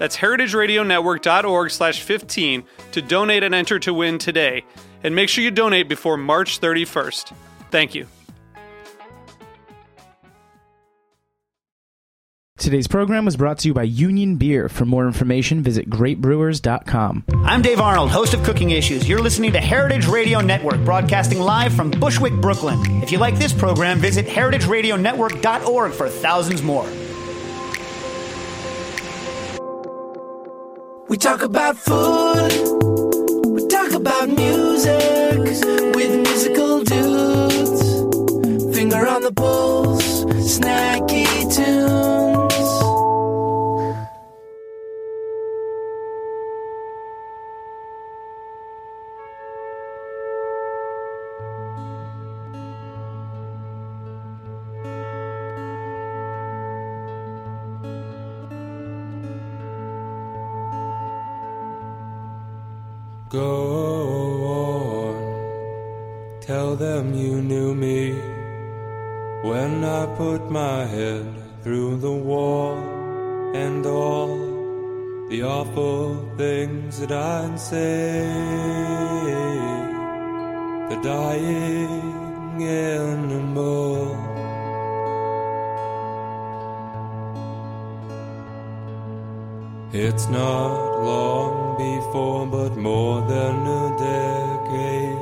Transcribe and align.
That's 0.00 0.16
heritageradionetwork.org 0.16 1.70
slash 1.70 2.00
15 2.00 2.64
to 2.92 3.02
donate 3.02 3.42
and 3.42 3.54
enter 3.54 3.78
to 3.80 3.92
win 3.92 4.16
today. 4.16 4.64
And 5.04 5.14
make 5.14 5.28
sure 5.28 5.44
you 5.44 5.50
donate 5.50 5.90
before 5.90 6.16
March 6.16 6.58
31st. 6.58 7.34
Thank 7.70 7.94
you. 7.94 8.06
Today's 12.56 12.88
program 12.88 13.26
was 13.26 13.36
brought 13.36 13.58
to 13.58 13.68
you 13.68 13.74
by 13.74 13.82
Union 13.82 14.36
Beer. 14.36 14.70
For 14.70 14.86
more 14.86 15.06
information, 15.06 15.62
visit 15.62 15.90
greatbrewers.com. 15.90 17.24
I'm 17.44 17.60
Dave 17.60 17.80
Arnold, 17.80 18.10
host 18.10 18.32
of 18.32 18.42
Cooking 18.42 18.70
Issues. 18.70 19.06
You're 19.06 19.22
listening 19.22 19.52
to 19.52 19.60
Heritage 19.60 20.06
Radio 20.06 20.40
Network, 20.40 20.82
broadcasting 20.82 21.40
live 21.40 21.74
from 21.74 21.90
Bushwick, 21.90 22.32
Brooklyn. 22.34 23.02
If 23.02 23.12
you 23.12 23.18
like 23.18 23.38
this 23.38 23.52
program, 23.52 23.98
visit 23.98 24.26
heritageradionetwork.org 24.26 25.92
for 25.92 26.08
thousands 26.08 26.62
more. 26.62 26.88
We 31.10 31.16
talk 31.16 31.42
about 31.42 31.76
food, 31.76 32.52
we 33.44 33.66
talk 33.66 33.92
about 33.94 34.28
music 34.28 35.38
with 35.96 36.14
musical 36.22 36.84
dudes. 36.84 38.76
Finger 38.76 39.08
on 39.08 39.22
the 39.22 39.32
pulse, 39.34 40.24
snacky 40.24 41.26
tunes. 41.52 42.29
Go 63.30 64.42
on, 64.42 66.40
tell 66.40 66.74
them 66.74 67.14
you 67.14 67.40
knew 67.40 67.76
me 67.76 68.10
when 69.48 69.84
I 69.84 70.06
put 70.16 70.50
my 70.50 70.84
head 70.84 71.32
through 71.62 71.98
the 71.98 72.10
wall 72.10 72.74
and 73.54 73.86
all 73.86 74.36
the 75.28 75.44
awful 75.44 76.28
things 76.36 76.98
that 76.98 77.12
I'd 77.12 77.60
say. 77.60 78.26
The 80.90 81.00
dying 81.00 82.64
animal. 82.64 84.29
It's 89.92 90.28
not 90.28 91.02
long 91.02 91.76
before, 91.76 92.46
but 92.46 92.76
more 92.76 93.22
than 93.22 93.66
a 93.66 93.98
decade, 93.98 95.18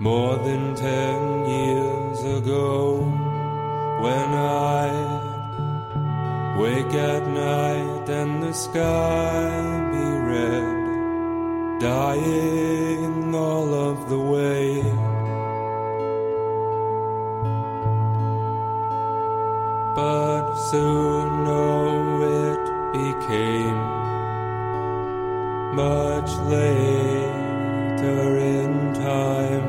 more 0.00 0.36
than 0.36 0.74
ten 0.74 1.44
years 1.46 2.24
ago, 2.24 3.02
when 4.00 4.32
I 4.32 4.88
wake 6.58 6.94
at 6.94 7.28
night 7.28 8.08
and 8.08 8.42
the 8.42 8.54
sky 8.54 9.50
be 9.92 10.06
red, 10.32 11.78
dying 11.78 13.34
all 13.34 13.74
of 13.74 14.08
the 14.08 14.18
way. 14.18 14.82
But 19.94 20.54
soon, 20.70 21.46
oh, 21.46 22.22
it 22.22 22.64
became 22.94 23.57
much 25.78 26.32
later 26.56 28.26
in 28.56 28.72
time. 28.94 29.68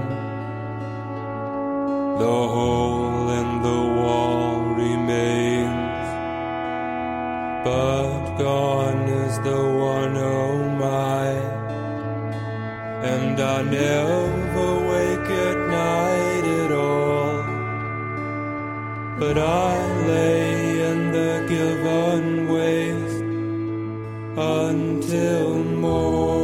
The 2.23 2.37
hole 2.53 3.29
in 3.41 3.49
the 3.67 3.81
wall 3.99 4.49
remains, 4.83 6.07
but 7.67 8.13
gone 8.43 9.03
is 9.23 9.35
the 9.49 9.61
one 9.93 10.15
oh 10.17 10.57
my. 10.85 11.27
And 13.13 13.35
I 13.39 13.57
never 13.61 14.69
wake 14.91 15.29
at 15.47 15.57
night 15.83 16.45
at 16.63 16.71
all, 16.87 17.37
but 19.19 19.37
I 19.37 19.71
lay 20.07 20.38
until 24.39 25.55
morning. 25.55 26.38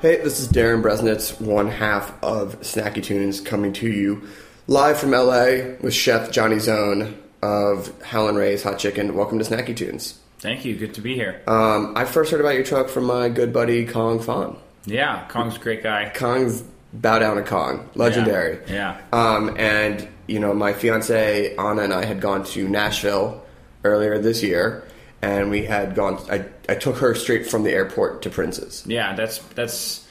Hey, 0.00 0.18
this 0.18 0.38
is 0.38 0.46
Darin 0.46 0.80
Bresnitz, 0.80 1.40
one 1.40 1.68
half 1.68 2.12
of 2.22 2.60
Snacky 2.60 3.02
Tunes, 3.02 3.40
coming 3.40 3.72
to 3.74 3.88
you 3.90 4.28
live 4.68 4.98
from 4.98 5.10
LA 5.10 5.74
with 5.80 5.92
Chef 5.92 6.30
Johnny 6.30 6.60
Zone 6.60 7.20
of 7.42 8.00
Howlin' 8.02 8.36
Ray's 8.36 8.62
Hot 8.62 8.78
Chicken. 8.78 9.16
Welcome 9.16 9.40
to 9.40 9.44
Snacky 9.44 9.76
Tunes. 9.76 10.20
Thank 10.38 10.64
you. 10.64 10.76
Good 10.76 10.94
to 10.94 11.00
be 11.00 11.14
here. 11.14 11.42
Um, 11.48 11.94
I 11.96 12.04
first 12.04 12.30
heard 12.30 12.40
about 12.40 12.54
your 12.54 12.62
truck 12.62 12.88
from 12.88 13.04
my 13.04 13.28
good 13.28 13.52
buddy 13.52 13.84
Kong 13.86 14.20
Fawn. 14.20 14.56
yeah, 14.86 15.26
Kong's 15.28 15.56
a 15.56 15.58
great 15.58 15.82
guy. 15.82 16.12
Kong's 16.14 16.62
bow 16.92 17.18
down 17.18 17.36
to 17.36 17.42
Kong, 17.42 17.88
legendary. 17.96 18.60
Yeah. 18.68 19.00
Um, 19.12 19.56
and 19.58 20.06
you 20.28 20.38
know, 20.38 20.54
my 20.54 20.74
fiance 20.74 21.56
Anna 21.56 21.82
and 21.82 21.92
I 21.92 22.04
had 22.04 22.20
gone 22.20 22.44
to 22.44 22.68
Nashville 22.68 23.44
earlier 23.82 24.18
this 24.18 24.44
year, 24.44 24.84
and 25.22 25.50
we 25.50 25.64
had 25.64 25.94
gone. 25.94 26.18
I, 26.30 26.44
I 26.68 26.74
took 26.74 26.98
her 26.98 27.14
straight 27.14 27.46
from 27.46 27.62
the 27.62 27.70
airport 27.70 28.22
to 28.22 28.30
Prince's. 28.30 28.84
Yeah, 28.86 29.14
that's 29.14 29.38
that's 29.54 30.06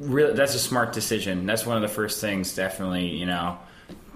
really 0.00 0.34
that's 0.34 0.54
a 0.54 0.58
smart 0.58 0.92
decision. 0.92 1.46
That's 1.46 1.66
one 1.66 1.76
of 1.76 1.82
the 1.82 1.88
first 1.88 2.20
things, 2.20 2.54
definitely, 2.54 3.08
you 3.08 3.26
know, 3.26 3.58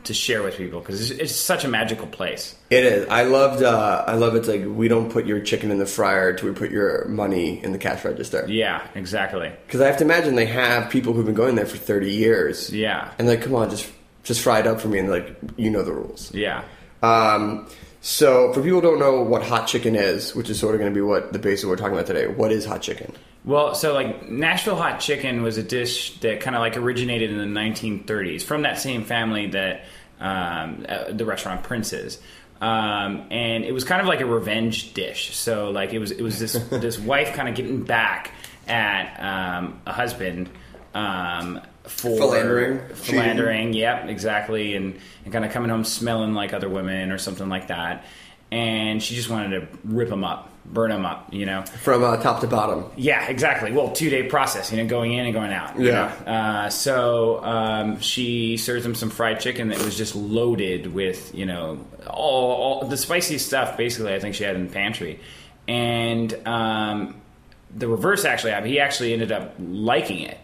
to 0.04 0.14
share 0.14 0.42
with 0.42 0.56
people 0.56 0.80
because 0.80 1.10
it's, 1.10 1.20
it's 1.20 1.34
such 1.34 1.64
a 1.64 1.68
magical 1.68 2.06
place. 2.06 2.56
It 2.70 2.84
is. 2.84 3.08
I 3.08 3.24
loved. 3.24 3.62
Uh, 3.62 4.04
I 4.06 4.14
love. 4.14 4.34
It's 4.34 4.48
like 4.48 4.64
we 4.66 4.88
don't 4.88 5.10
put 5.10 5.26
your 5.26 5.40
chicken 5.40 5.70
in 5.70 5.78
the 5.78 5.86
fryer 5.86 6.32
till 6.32 6.48
we 6.48 6.54
put 6.54 6.70
your 6.70 7.06
money 7.06 7.62
in 7.62 7.72
the 7.72 7.78
cash 7.78 8.04
register. 8.04 8.46
Yeah, 8.48 8.86
exactly. 8.94 9.52
Because 9.66 9.80
I 9.80 9.86
have 9.86 9.98
to 9.98 10.04
imagine 10.04 10.34
they 10.34 10.46
have 10.46 10.90
people 10.90 11.12
who've 11.12 11.26
been 11.26 11.34
going 11.34 11.54
there 11.54 11.66
for 11.66 11.76
thirty 11.76 12.12
years. 12.12 12.72
Yeah. 12.72 13.12
And 13.18 13.28
like, 13.28 13.42
come 13.42 13.54
on, 13.54 13.70
just 13.70 13.90
just 14.24 14.40
fry 14.40 14.60
it 14.60 14.66
up 14.66 14.80
for 14.80 14.88
me, 14.88 14.98
and 14.98 15.10
like, 15.10 15.36
you 15.56 15.70
know 15.70 15.82
the 15.82 15.92
rules. 15.92 16.32
Yeah. 16.34 16.64
Um, 17.02 17.68
so 18.08 18.54
for 18.54 18.62
people 18.62 18.80
who 18.80 18.86
don't 18.86 18.98
know 18.98 19.20
what 19.20 19.42
hot 19.42 19.66
chicken 19.66 19.94
is, 19.94 20.34
which 20.34 20.48
is 20.48 20.58
sort 20.58 20.74
of 20.74 20.80
going 20.80 20.90
to 20.90 20.94
be 20.94 21.02
what 21.02 21.34
the 21.34 21.38
base 21.38 21.62
of 21.62 21.68
what 21.68 21.72
we're 21.72 21.76
talking 21.76 21.92
about 21.92 22.06
today, 22.06 22.26
what 22.26 22.50
is 22.50 22.64
hot 22.64 22.80
chicken? 22.80 23.12
Well, 23.44 23.74
so 23.74 23.92
like 23.92 24.30
Nashville 24.30 24.76
hot 24.76 24.98
chicken 25.00 25.42
was 25.42 25.58
a 25.58 25.62
dish 25.62 26.18
that 26.20 26.40
kind 26.40 26.56
of 26.56 26.60
like 26.60 26.78
originated 26.78 27.30
in 27.30 27.36
the 27.36 27.60
1930s 27.60 28.40
from 28.40 28.62
that 28.62 28.78
same 28.78 29.04
family 29.04 29.48
that 29.48 29.84
um, 30.20 30.86
uh, 30.88 31.12
the 31.12 31.26
restaurant 31.26 31.62
Prince's. 31.62 32.18
Um, 32.62 33.26
and 33.30 33.62
it 33.62 33.72
was 33.72 33.84
kind 33.84 34.00
of 34.00 34.06
like 34.06 34.22
a 34.22 34.26
revenge 34.26 34.94
dish. 34.94 35.36
So 35.36 35.70
like 35.70 35.92
it 35.92 35.98
was 35.98 36.10
it 36.10 36.22
was 36.22 36.38
this 36.38 36.54
this 36.70 36.98
wife 36.98 37.34
kind 37.34 37.46
of 37.46 37.54
getting 37.56 37.82
back 37.82 38.32
at 38.66 39.18
um, 39.20 39.82
a 39.84 39.92
husband 39.92 40.48
um, 40.94 41.60
for 41.88 42.16
Philandering. 42.16 42.80
philandering. 42.94 43.72
Yep, 43.72 44.08
exactly, 44.08 44.74
and 44.76 44.98
and 45.24 45.32
kind 45.32 45.44
of 45.44 45.52
coming 45.52 45.70
home 45.70 45.84
smelling 45.84 46.34
like 46.34 46.52
other 46.52 46.68
women 46.68 47.10
or 47.12 47.18
something 47.18 47.48
like 47.48 47.68
that. 47.68 48.04
And 48.50 49.02
she 49.02 49.14
just 49.14 49.28
wanted 49.28 49.60
to 49.60 49.68
rip 49.84 50.08
him 50.08 50.24
up, 50.24 50.48
burn 50.64 50.90
him 50.90 51.04
up, 51.04 51.34
you 51.34 51.44
know. 51.44 51.64
From 51.66 52.02
uh, 52.02 52.16
top 52.16 52.40
to 52.40 52.46
bottom. 52.46 52.86
Yeah, 52.96 53.28
exactly. 53.28 53.72
Well, 53.72 53.90
two 53.92 54.08
day 54.08 54.22
process, 54.22 54.72
you 54.72 54.78
know, 54.78 54.86
going 54.88 55.12
in 55.12 55.26
and 55.26 55.34
going 55.34 55.52
out. 55.52 55.78
you 55.78 55.88
Yeah. 55.88 56.14
know. 56.24 56.32
Uh, 56.32 56.70
so 56.70 57.44
um, 57.44 58.00
she 58.00 58.56
serves 58.56 58.86
him 58.86 58.94
some 58.94 59.10
fried 59.10 59.40
chicken 59.40 59.68
that 59.68 59.84
was 59.84 59.98
just 59.98 60.16
loaded 60.16 60.94
with, 60.94 61.34
you 61.34 61.44
know, 61.44 61.84
all, 62.06 62.52
all 62.80 62.84
the 62.86 62.96
spicy 62.96 63.36
stuff. 63.36 63.76
Basically, 63.76 64.14
I 64.14 64.18
think 64.18 64.34
she 64.34 64.44
had 64.44 64.56
in 64.56 64.66
the 64.66 64.72
pantry, 64.72 65.20
and 65.66 66.32
um, 66.46 67.20
the 67.76 67.86
reverse 67.86 68.24
actually 68.24 68.52
happened. 68.52 68.70
He 68.72 68.80
actually 68.80 69.12
ended 69.12 69.30
up 69.30 69.54
liking 69.58 70.20
it 70.20 70.38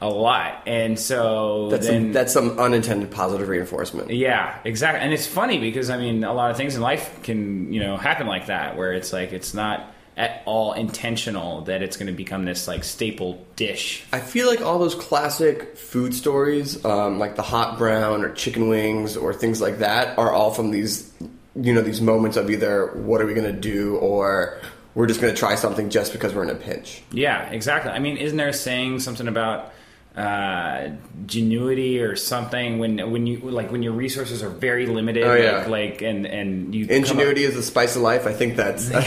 a 0.00 0.08
lot, 0.08 0.62
and 0.66 0.98
so 0.98 1.68
That's 1.70 1.86
then 1.86 2.02
some, 2.04 2.12
that's 2.12 2.32
some 2.32 2.58
unintended 2.58 3.10
positive 3.10 3.48
reinforcement. 3.48 4.10
yeah, 4.10 4.58
exactly. 4.64 5.02
And 5.02 5.12
it's 5.12 5.26
funny 5.26 5.58
because 5.58 5.90
I 5.90 5.98
mean, 5.98 6.24
a 6.24 6.32
lot 6.32 6.50
of 6.50 6.56
things 6.56 6.76
in 6.76 6.82
life 6.82 7.22
can 7.22 7.72
you 7.72 7.80
know 7.80 7.96
happen 7.96 8.26
like 8.26 8.46
that, 8.46 8.76
where 8.76 8.92
it's 8.92 9.12
like 9.12 9.32
it's 9.32 9.54
not 9.54 9.92
at 10.16 10.42
all 10.46 10.72
intentional 10.72 11.62
that 11.62 11.80
it's 11.80 11.96
going 11.96 12.08
to 12.08 12.12
become 12.12 12.44
this 12.44 12.66
like 12.66 12.82
staple 12.82 13.44
dish. 13.54 14.04
I 14.12 14.18
feel 14.18 14.48
like 14.48 14.60
all 14.60 14.78
those 14.80 14.96
classic 14.96 15.76
food 15.76 16.12
stories, 16.12 16.84
um, 16.84 17.20
like 17.20 17.36
the 17.36 17.42
hot 17.42 17.78
brown 17.78 18.24
or 18.24 18.32
chicken 18.32 18.68
wings 18.68 19.16
or 19.16 19.32
things 19.32 19.60
like 19.60 19.78
that, 19.78 20.18
are 20.18 20.32
all 20.32 20.50
from 20.52 20.72
these, 20.72 21.12
you 21.54 21.72
know, 21.72 21.82
these 21.82 22.00
moments 22.00 22.36
of 22.36 22.50
either 22.50 22.88
what 22.96 23.20
are 23.20 23.26
we 23.26 23.34
going 23.34 23.52
to 23.52 23.60
do 23.60 23.96
or 23.98 24.60
we're 24.96 25.06
just 25.06 25.20
going 25.20 25.32
to 25.32 25.38
try 25.38 25.54
something 25.54 25.88
just 25.88 26.10
because 26.12 26.34
we're 26.34 26.42
in 26.42 26.50
a 26.50 26.54
pinch. 26.56 27.00
Yeah, 27.12 27.48
exactly. 27.50 27.92
I 27.92 28.00
mean, 28.00 28.16
isn't 28.16 28.36
there 28.36 28.48
a 28.48 28.52
saying 28.52 28.98
something 28.98 29.28
about 29.28 29.72
uh, 30.18 30.90
genuity 31.26 32.00
or 32.02 32.16
something 32.16 32.78
when 32.78 33.10
when 33.10 33.26
you 33.26 33.38
like 33.38 33.70
when 33.70 33.82
your 33.82 33.92
resources 33.92 34.42
are 34.42 34.48
very 34.48 34.86
limited? 34.86 35.22
Oh, 35.24 35.34
yeah. 35.34 35.58
like, 35.58 35.68
like 35.68 36.02
and 36.02 36.26
and 36.26 36.74
you 36.74 36.86
come 36.86 36.94
up- 36.96 37.02
Ingenuity 37.02 37.44
is 37.44 37.54
the 37.54 37.62
spice 37.62 37.96
of 37.96 38.02
life. 38.02 38.26
I 38.26 38.32
think 38.32 38.56
that's 38.56 38.90
I 38.94 39.00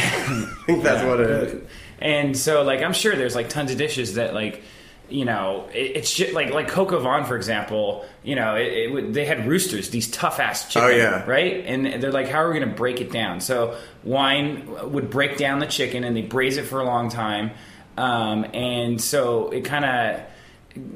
think 0.65 0.83
that's 0.83 1.01
Yeah. 1.03 1.09
what 1.09 1.19
it 1.19 1.29
is. 1.29 1.61
And 1.99 2.35
so, 2.37 2.63
like, 2.63 2.81
I'm 2.81 2.93
sure 2.93 3.15
there's 3.15 3.35
like 3.35 3.49
tons 3.49 3.71
of 3.71 3.77
dishes 3.77 4.15
that, 4.15 4.33
like, 4.33 4.63
you 5.07 5.23
know, 5.23 5.67
it, 5.71 5.97
it's 5.97 6.11
just, 6.11 6.33
like 6.33 6.51
like 6.51 6.67
coq 6.67 6.91
au 6.93 6.99
vin, 6.99 7.25
for 7.25 7.35
example. 7.35 8.05
You 8.23 8.35
know, 8.35 8.55
it, 8.55 8.63
it, 8.73 9.13
they 9.13 9.25
had 9.25 9.45
roosters, 9.47 9.89
these 9.91 10.09
tough 10.09 10.39
ass 10.39 10.67
chicken, 10.67 10.89
Oh, 10.89 10.91
yeah. 10.95 11.25
right? 11.25 11.63
And 11.65 12.01
they're 12.01 12.11
like, 12.11 12.27
how 12.29 12.39
are 12.43 12.51
we 12.51 12.57
going 12.57 12.69
to 12.69 12.75
break 12.75 13.01
it 13.01 13.11
down? 13.11 13.39
So 13.41 13.77
wine 14.03 14.67
would 14.93 15.09
break 15.11 15.37
down 15.37 15.59
the 15.59 15.67
chicken, 15.67 16.03
and 16.03 16.15
they 16.15 16.21
braise 16.23 16.57
it 16.57 16.63
for 16.65 16.79
a 16.79 16.85
long 16.85 17.09
time, 17.09 17.51
um, 17.97 18.45
and 18.53 18.99
so 19.01 19.49
it 19.51 19.65
kind 19.65 19.85
of. 19.85 20.21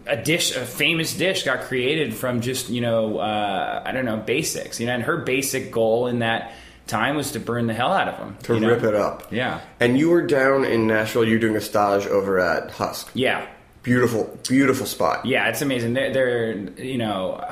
A 0.07 0.15
dish, 0.15 0.55
a 0.55 0.65
famous 0.65 1.13
dish, 1.17 1.43
got 1.43 1.61
created 1.61 2.13
from 2.15 2.41
just 2.41 2.69
you 2.69 2.81
know, 2.81 3.17
uh, 3.19 3.83
I 3.85 3.91
don't 3.91 4.05
know, 4.05 4.17
basics. 4.17 4.79
You 4.79 4.87
know, 4.87 4.93
and 4.93 5.03
her 5.03 5.17
basic 5.17 5.71
goal 5.71 6.07
in 6.07 6.19
that 6.19 6.53
time 6.87 7.15
was 7.15 7.31
to 7.31 7.39
burn 7.39 7.67
the 7.67 7.73
hell 7.73 7.91
out 7.91 8.07
of 8.07 8.17
them, 8.17 8.37
To 8.43 8.53
you 8.53 8.59
know? 8.61 8.69
rip 8.69 8.83
it 8.83 8.93
up. 8.95 9.31
Yeah. 9.31 9.59
And 9.79 9.97
you 9.97 10.09
were 10.11 10.21
down 10.25 10.63
in 10.65 10.87
Nashville. 10.87 11.25
You're 11.25 11.39
doing 11.39 11.55
a 11.55 11.61
stage 11.61 12.05
over 12.07 12.39
at 12.39 12.71
Husk. 12.71 13.09
Yeah, 13.13 13.47
Beautiful, 13.83 14.39
beautiful 14.47 14.85
spot. 14.87 15.25
Yeah, 15.27 15.47
it's 15.49 15.61
amazing. 15.61 15.93
They're, 15.93 16.11
they're 16.13 16.53
you 16.83 16.97
know 16.97 17.43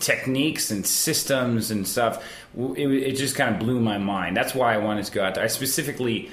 techniques 0.00 0.70
and 0.70 0.86
systems 0.86 1.70
and 1.70 1.86
stuff. 1.86 2.24
It, 2.56 2.90
it 2.90 3.12
just 3.16 3.36
kind 3.36 3.54
of 3.54 3.60
blew 3.60 3.80
my 3.80 3.98
mind. 3.98 4.36
That's 4.36 4.54
why 4.54 4.74
I 4.74 4.78
wanted 4.78 5.04
to 5.06 5.12
go 5.12 5.22
out 5.24 5.34
there. 5.34 5.44
I 5.44 5.48
specifically 5.48 6.30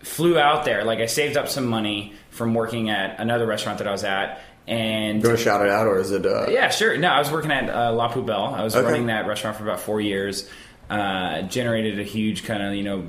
flew 0.00 0.38
out 0.38 0.64
there. 0.64 0.84
Like 0.84 0.98
I 0.98 1.06
saved 1.06 1.36
up 1.36 1.48
some 1.48 1.66
money 1.66 2.12
from 2.30 2.54
working 2.54 2.90
at 2.90 3.18
another 3.20 3.46
restaurant 3.46 3.78
that 3.78 3.86
I 3.86 3.92
was 3.92 4.04
at, 4.04 4.40
and 4.66 5.22
You 5.22 5.28
want 5.28 5.38
to 5.38 5.44
shout 5.44 5.62
it 5.64 5.70
out, 5.70 5.86
or 5.86 5.98
is 5.98 6.10
it? 6.12 6.24
Uh, 6.24 6.46
yeah, 6.48 6.68
sure. 6.70 6.96
No, 6.96 7.08
I 7.08 7.18
was 7.18 7.30
working 7.30 7.50
at 7.50 7.68
uh, 7.68 7.92
La 7.92 8.12
Poubelle. 8.12 8.52
I 8.54 8.62
was 8.64 8.74
Okay. 8.76 8.84
running 8.86 9.06
that 9.06 9.26
restaurant 9.26 9.56
for 9.56 9.62
about 9.64 9.80
four 9.80 10.00
years. 10.00 10.48
Uh, 10.90 11.42
generated 11.42 11.98
a 11.98 12.02
huge 12.04 12.44
kind 12.44 12.62
of 12.62 12.74
you 12.74 12.82
know 12.82 13.08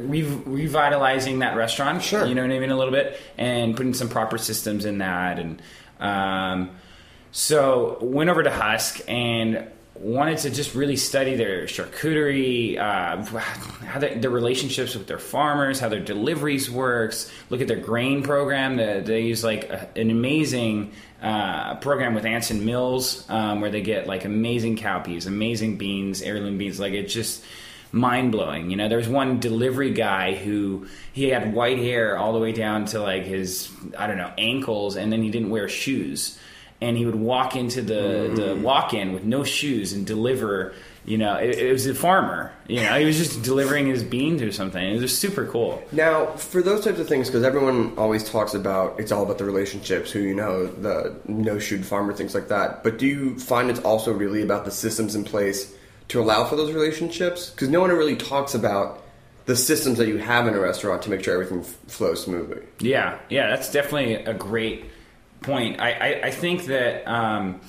re- 0.00 0.22
revitalizing 0.22 1.40
that 1.40 1.56
restaurant. 1.56 2.02
Sure. 2.02 2.24
you 2.26 2.34
know 2.34 2.42
what 2.42 2.50
I 2.52 2.58
mean, 2.58 2.70
a 2.70 2.76
little 2.76 2.92
bit, 2.92 3.18
and 3.36 3.76
putting 3.76 3.94
some 3.94 4.08
proper 4.08 4.38
systems 4.38 4.84
in 4.84 4.98
that, 4.98 5.38
and 5.38 5.60
um, 6.00 6.70
so 7.32 7.98
went 8.00 8.30
over 8.30 8.42
to 8.42 8.50
Husk 8.50 9.00
and 9.08 9.66
wanted 10.00 10.38
to 10.38 10.50
just 10.50 10.74
really 10.74 10.96
study 10.96 11.34
their 11.34 11.64
charcuterie, 11.64 12.78
uh, 12.78 13.22
how 13.24 13.98
their 13.98 14.30
relationships 14.30 14.94
with 14.94 15.06
their 15.06 15.18
farmers, 15.18 15.80
how 15.80 15.88
their 15.88 16.00
deliveries 16.00 16.70
works. 16.70 17.30
Look 17.50 17.60
at 17.60 17.68
their 17.68 17.80
grain 17.80 18.22
program. 18.22 18.76
They, 18.76 19.00
they 19.00 19.20
use 19.22 19.42
like 19.42 19.68
a, 19.70 19.88
an 19.96 20.10
amazing 20.10 20.92
uh, 21.20 21.76
program 21.76 22.14
with 22.14 22.24
Anson 22.24 22.64
Mills, 22.64 23.28
um, 23.28 23.60
where 23.60 23.70
they 23.70 23.82
get 23.82 24.06
like 24.06 24.24
amazing 24.24 24.76
cowpeas, 24.76 25.26
amazing 25.26 25.78
beans, 25.78 26.22
heirloom 26.22 26.58
beans. 26.58 26.78
Like 26.78 26.92
it's 26.92 27.12
just 27.12 27.44
mind 27.90 28.32
blowing. 28.32 28.70
You 28.70 28.76
know, 28.76 28.88
there's 28.88 29.08
one 29.08 29.40
delivery 29.40 29.92
guy 29.92 30.34
who 30.34 30.86
he 31.12 31.28
had 31.28 31.52
white 31.52 31.78
hair 31.78 32.16
all 32.16 32.32
the 32.32 32.38
way 32.38 32.52
down 32.52 32.84
to 32.86 33.00
like 33.00 33.24
his 33.24 33.70
I 33.96 34.06
don't 34.06 34.18
know 34.18 34.32
ankles, 34.38 34.96
and 34.96 35.12
then 35.12 35.22
he 35.22 35.30
didn't 35.30 35.50
wear 35.50 35.68
shoes 35.68 36.38
and 36.80 36.96
he 36.96 37.04
would 37.04 37.16
walk 37.16 37.56
into 37.56 37.82
the, 37.82 38.30
the 38.34 38.54
mm. 38.54 38.62
walk-in 38.62 39.12
with 39.12 39.24
no 39.24 39.44
shoes 39.44 39.92
and 39.92 40.06
deliver 40.06 40.74
you 41.04 41.16
know 41.16 41.36
it, 41.36 41.58
it 41.58 41.72
was 41.72 41.86
a 41.86 41.94
farmer 41.94 42.52
you 42.66 42.80
know 42.80 42.98
he 42.98 43.04
was 43.06 43.16
just 43.16 43.42
delivering 43.42 43.86
his 43.86 44.04
beans 44.04 44.42
or 44.42 44.52
something 44.52 44.82
it 44.82 45.00
was 45.00 45.16
super 45.16 45.46
cool 45.46 45.82
Now, 45.92 46.26
for 46.36 46.62
those 46.62 46.84
types 46.84 47.00
of 47.00 47.08
things, 47.08 47.28
because 47.28 47.42
everyone 47.44 47.96
always 47.96 48.28
talks 48.28 48.54
about 48.54 49.00
it's 49.00 49.10
all 49.10 49.22
about 49.22 49.38
the 49.38 49.44
relationships, 49.44 50.10
who 50.10 50.20
you 50.20 50.34
know, 50.34 50.66
the 50.66 51.18
no 51.26 51.58
shoot 51.58 51.84
farmer, 51.84 52.12
things 52.12 52.34
like 52.34 52.48
that. 52.48 52.82
But 52.82 52.98
do 52.98 53.06
you 53.06 53.38
find 53.38 53.70
it's 53.70 53.80
also 53.80 54.12
really 54.12 54.42
about 54.42 54.64
the 54.64 54.70
systems 54.70 55.14
in 55.14 55.24
place 55.24 55.74
to 56.08 56.20
allow 56.20 56.44
for 56.44 56.56
those 56.56 56.72
relationships? 56.72 57.50
Because 57.50 57.68
no 57.68 57.80
one 57.80 57.90
really 57.90 58.16
talks 58.16 58.54
about 58.54 59.02
the 59.46 59.56
systems 59.56 59.98
that 59.98 60.08
you 60.08 60.18
have 60.18 60.46
in 60.46 60.54
a 60.54 60.60
restaurant 60.60 61.02
to 61.02 61.10
make 61.10 61.24
sure 61.24 61.32
everything 61.32 61.60
f- 61.60 61.76
flows 61.86 62.22
smoothly. 62.22 62.62
yeah 62.80 63.18
yeah 63.30 63.48
that's 63.48 63.72
definitely 63.72 64.14
a 64.14 64.34
great 64.34 64.84
point 65.42 65.80
i, 65.80 65.92
I, 65.92 66.20
I 66.26 66.30
think 66.30 66.66
that 66.66 67.06
um, 67.06 67.60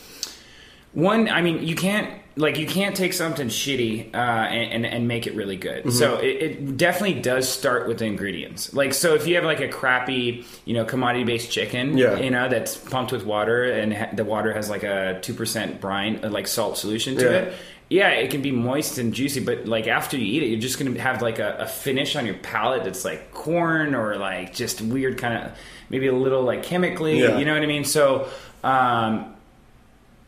one 0.94 1.30
i 1.30 1.42
mean 1.42 1.64
you 1.66 1.76
can't 1.76 2.20
like 2.36 2.58
you 2.58 2.68
can't 2.68 2.96
take 2.96 3.12
something 3.12 3.50
shitty 3.50 4.14
uh, 4.14 4.18
and, 4.18 4.86
and, 4.86 4.86
and 4.86 5.08
make 5.10 5.28
it 5.28 5.36
really 5.36 5.58
good. 5.58 5.92
So 5.92 6.20
it, 6.20 6.28
it 6.42 6.78
definitely 6.78 7.20
does 7.20 7.50
start 7.50 7.86
with 7.86 8.00
the 8.00 8.06
ingredients. 8.06 8.74
Like 8.74 8.94
so, 8.94 9.14
if 9.14 9.28
you 9.28 9.36
have 9.36 9.44
like 9.44 9.60
a 9.60 9.68
crappy, 9.68 10.46
you 10.64 10.74
know, 10.74 10.86
commodity 10.86 11.26
based 11.26 11.52
chicken, 11.52 11.98
Yeah. 11.98 12.18
you 12.18 12.30
know, 12.32 12.48
that's 12.48 12.78
pumped 12.78 13.12
with 13.12 13.26
water 13.26 13.64
and 13.66 13.94
ha- 13.94 14.12
the 14.14 14.24
water 14.24 14.54
has 14.54 14.70
like 14.70 14.84
a 14.84 15.20
two 15.22 15.34
percent 15.34 15.82
brine, 15.82 16.24
uh, 16.24 16.30
like 16.30 16.48
salt 16.48 16.78
solution 16.78 17.18
to 17.18 17.26
Yeah. 17.26 17.32
it, 17.32 17.54
yeah, 17.90 18.10
it 18.10 18.30
can 18.30 18.42
be 18.42 18.52
moist 18.52 18.98
and 18.98 19.14
juicy, 19.14 19.40
but 19.40 19.66
like 19.66 19.88
after 19.88 20.18
you 20.18 20.26
eat 20.26 20.44
it, 20.44 20.48
you're 20.48 20.60
just 20.60 20.78
gonna 20.78 21.00
have 21.00 21.22
like 21.22 21.40
a, 21.40 21.58
a 21.60 21.68
finish 21.68 22.16
on 22.16 22.26
your 22.26 22.36
palate 22.36 22.84
that's 22.84 23.04
like 23.04 23.32
corn 23.32 23.96
or 23.96 24.16
like 24.18 24.54
just 24.54 24.82
weird 24.82 25.18
kind 25.18 25.44
of 25.44 25.58
maybe 25.90 26.08
a 26.08 26.14
little 26.14 26.44
like 26.44 26.64
chemically. 26.64 27.20
Yeah. 27.20 27.38
You 27.38 27.46
know 27.46 27.54
what 27.54 27.64
I 27.64 27.68
mean? 27.68 27.86
So. 27.86 28.28
Um, 28.64 29.36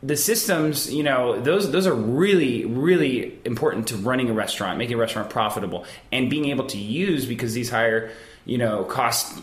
the 0.04 0.18
systems, 0.18 0.92
you 0.92 1.04
know, 1.04 1.40
those 1.40 1.72
those 1.72 1.86
are 1.86 1.94
really 1.94 2.66
really 2.66 3.38
important 3.46 3.88
to 3.90 3.98
running 3.98 4.30
a 4.30 4.34
restaurant, 4.34 4.78
making 4.78 4.96
a 4.96 5.00
restaurant 5.00 5.30
profitable, 5.30 5.86
and 6.12 6.30
being 6.30 6.46
able 6.46 6.66
to 6.68 6.78
use 6.78 7.26
because 7.26 7.54
these 7.54 7.70
higher, 7.70 8.12
you 8.46 8.58
know, 8.58 8.84
cost 8.84 9.40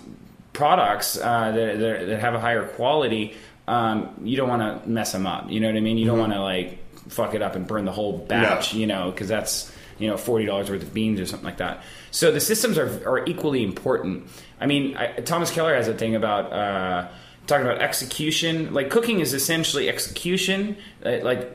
products 0.53 1.17
uh, 1.17 1.53
that, 1.53 1.79
that 1.79 2.07
that 2.07 2.21
have 2.21 2.35
a 2.35 2.41
higher 2.41 2.67
quality, 2.67 3.37
um, 3.69 4.21
you 4.25 4.37
don't 4.37 4.49
want 4.49 4.83
to 4.83 4.89
mess 4.89 5.13
them 5.13 5.27
up. 5.27 5.49
You 5.49 5.61
know 5.61 5.69
what 5.69 5.77
I 5.77 5.81
mean? 5.81 5.97
You 5.97 6.07
don't 6.07 6.19
want 6.19 6.33
to 6.33 6.43
like 6.43 6.79
fuck 7.09 7.35
it 7.35 7.43
up 7.43 7.57
and 7.57 7.67
burn 7.67 7.85
the 7.85 7.93
whole 7.93 8.19
batch. 8.19 8.75
No. 8.75 8.81
You 8.81 8.87
know, 8.87 9.11
because 9.11 9.29
that's 9.29 9.73
you 9.99 10.09
know 10.09 10.17
forty 10.17 10.47
dollars 10.47 10.71
worth 10.71 10.83
of 10.83 10.95
beans 10.95 11.21
or 11.21 11.27
something 11.27 11.47
like 11.47 11.59
that. 11.59 11.83
So 12.11 12.31
the 12.33 12.41
systems 12.41 12.79
are 12.79 12.87
are 13.09 13.25
equally 13.27 13.63
important. 13.65 14.29
I 14.61 14.67
mean, 14.67 14.97
I, 14.97 15.07
Thomas 15.21 15.51
Keller 15.51 15.75
has 15.75 15.89
a 15.89 15.95
thing 15.95 16.15
about. 16.15 16.53
Uh, 16.53 17.09
talking 17.47 17.65
about 17.65 17.81
execution 17.81 18.75
like 18.75 18.91
cooking 18.91 19.21
is 19.21 19.33
essentially 19.33 19.89
execution 19.89 20.77
uh, 21.07 21.17
like 21.23 21.51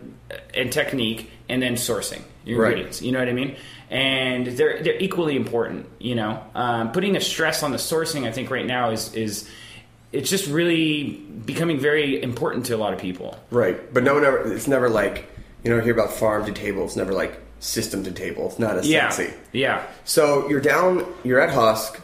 and 0.56 0.74
technique 0.74 1.30
and 1.48 1.62
then 1.62 1.76
sourcing 1.76 2.24
your 2.46 2.60
Right. 2.60 2.70
ingredients 2.70 3.04
you 3.04 3.12
know 3.12 3.20
what 3.20 3.30
i 3.30 3.34
mean 3.34 3.56
and 3.92 4.48
they're 4.48 4.82
they're 4.82 4.98
equally 4.98 5.36
important 5.36 5.86
you 6.00 6.16
know 6.16 6.42
um, 6.56 6.92
putting 6.94 7.14
the 7.14 7.22
stress 7.22 7.62
on 7.62 7.70
the 7.70 7.78
sourcing 7.78 8.26
i 8.28 8.32
think 8.32 8.50
right 8.50 8.66
now 8.66 8.90
is 8.90 9.14
is 9.14 9.48
it's 10.12 10.32
just 10.32 10.48
really 10.48 11.12
becoming 11.46 11.78
very 11.80 12.20
important 12.24 12.66
to 12.66 12.74
a 12.76 12.78
lot 12.78 12.94
of 12.94 13.00
people 13.00 13.38
Right, 13.52 13.94
but 13.94 14.04
no 14.04 14.16
one 14.16 14.26
ever. 14.26 14.52
It's 14.52 14.68
never 14.68 14.90
like 14.90 15.30
you 15.64 15.72
know 15.76 15.82
hear 15.82 15.94
about 15.94 16.12
farm 16.12 16.46
to 16.46 16.52
table. 16.52 16.86
It's 16.86 16.96
never 16.96 17.14
like 17.14 17.40
system 17.60 18.04
to 18.04 18.12
table. 18.12 18.48
It's 18.48 18.60
not 18.60 18.78
as 18.78 18.88
yeah 18.88 19.10
sexy. 19.10 19.34
yeah 19.52 19.86
So 20.04 20.50
you're 20.50 20.62
down. 20.62 21.06
You're 21.24 21.40
at 21.40 21.52
Husk. 21.52 22.00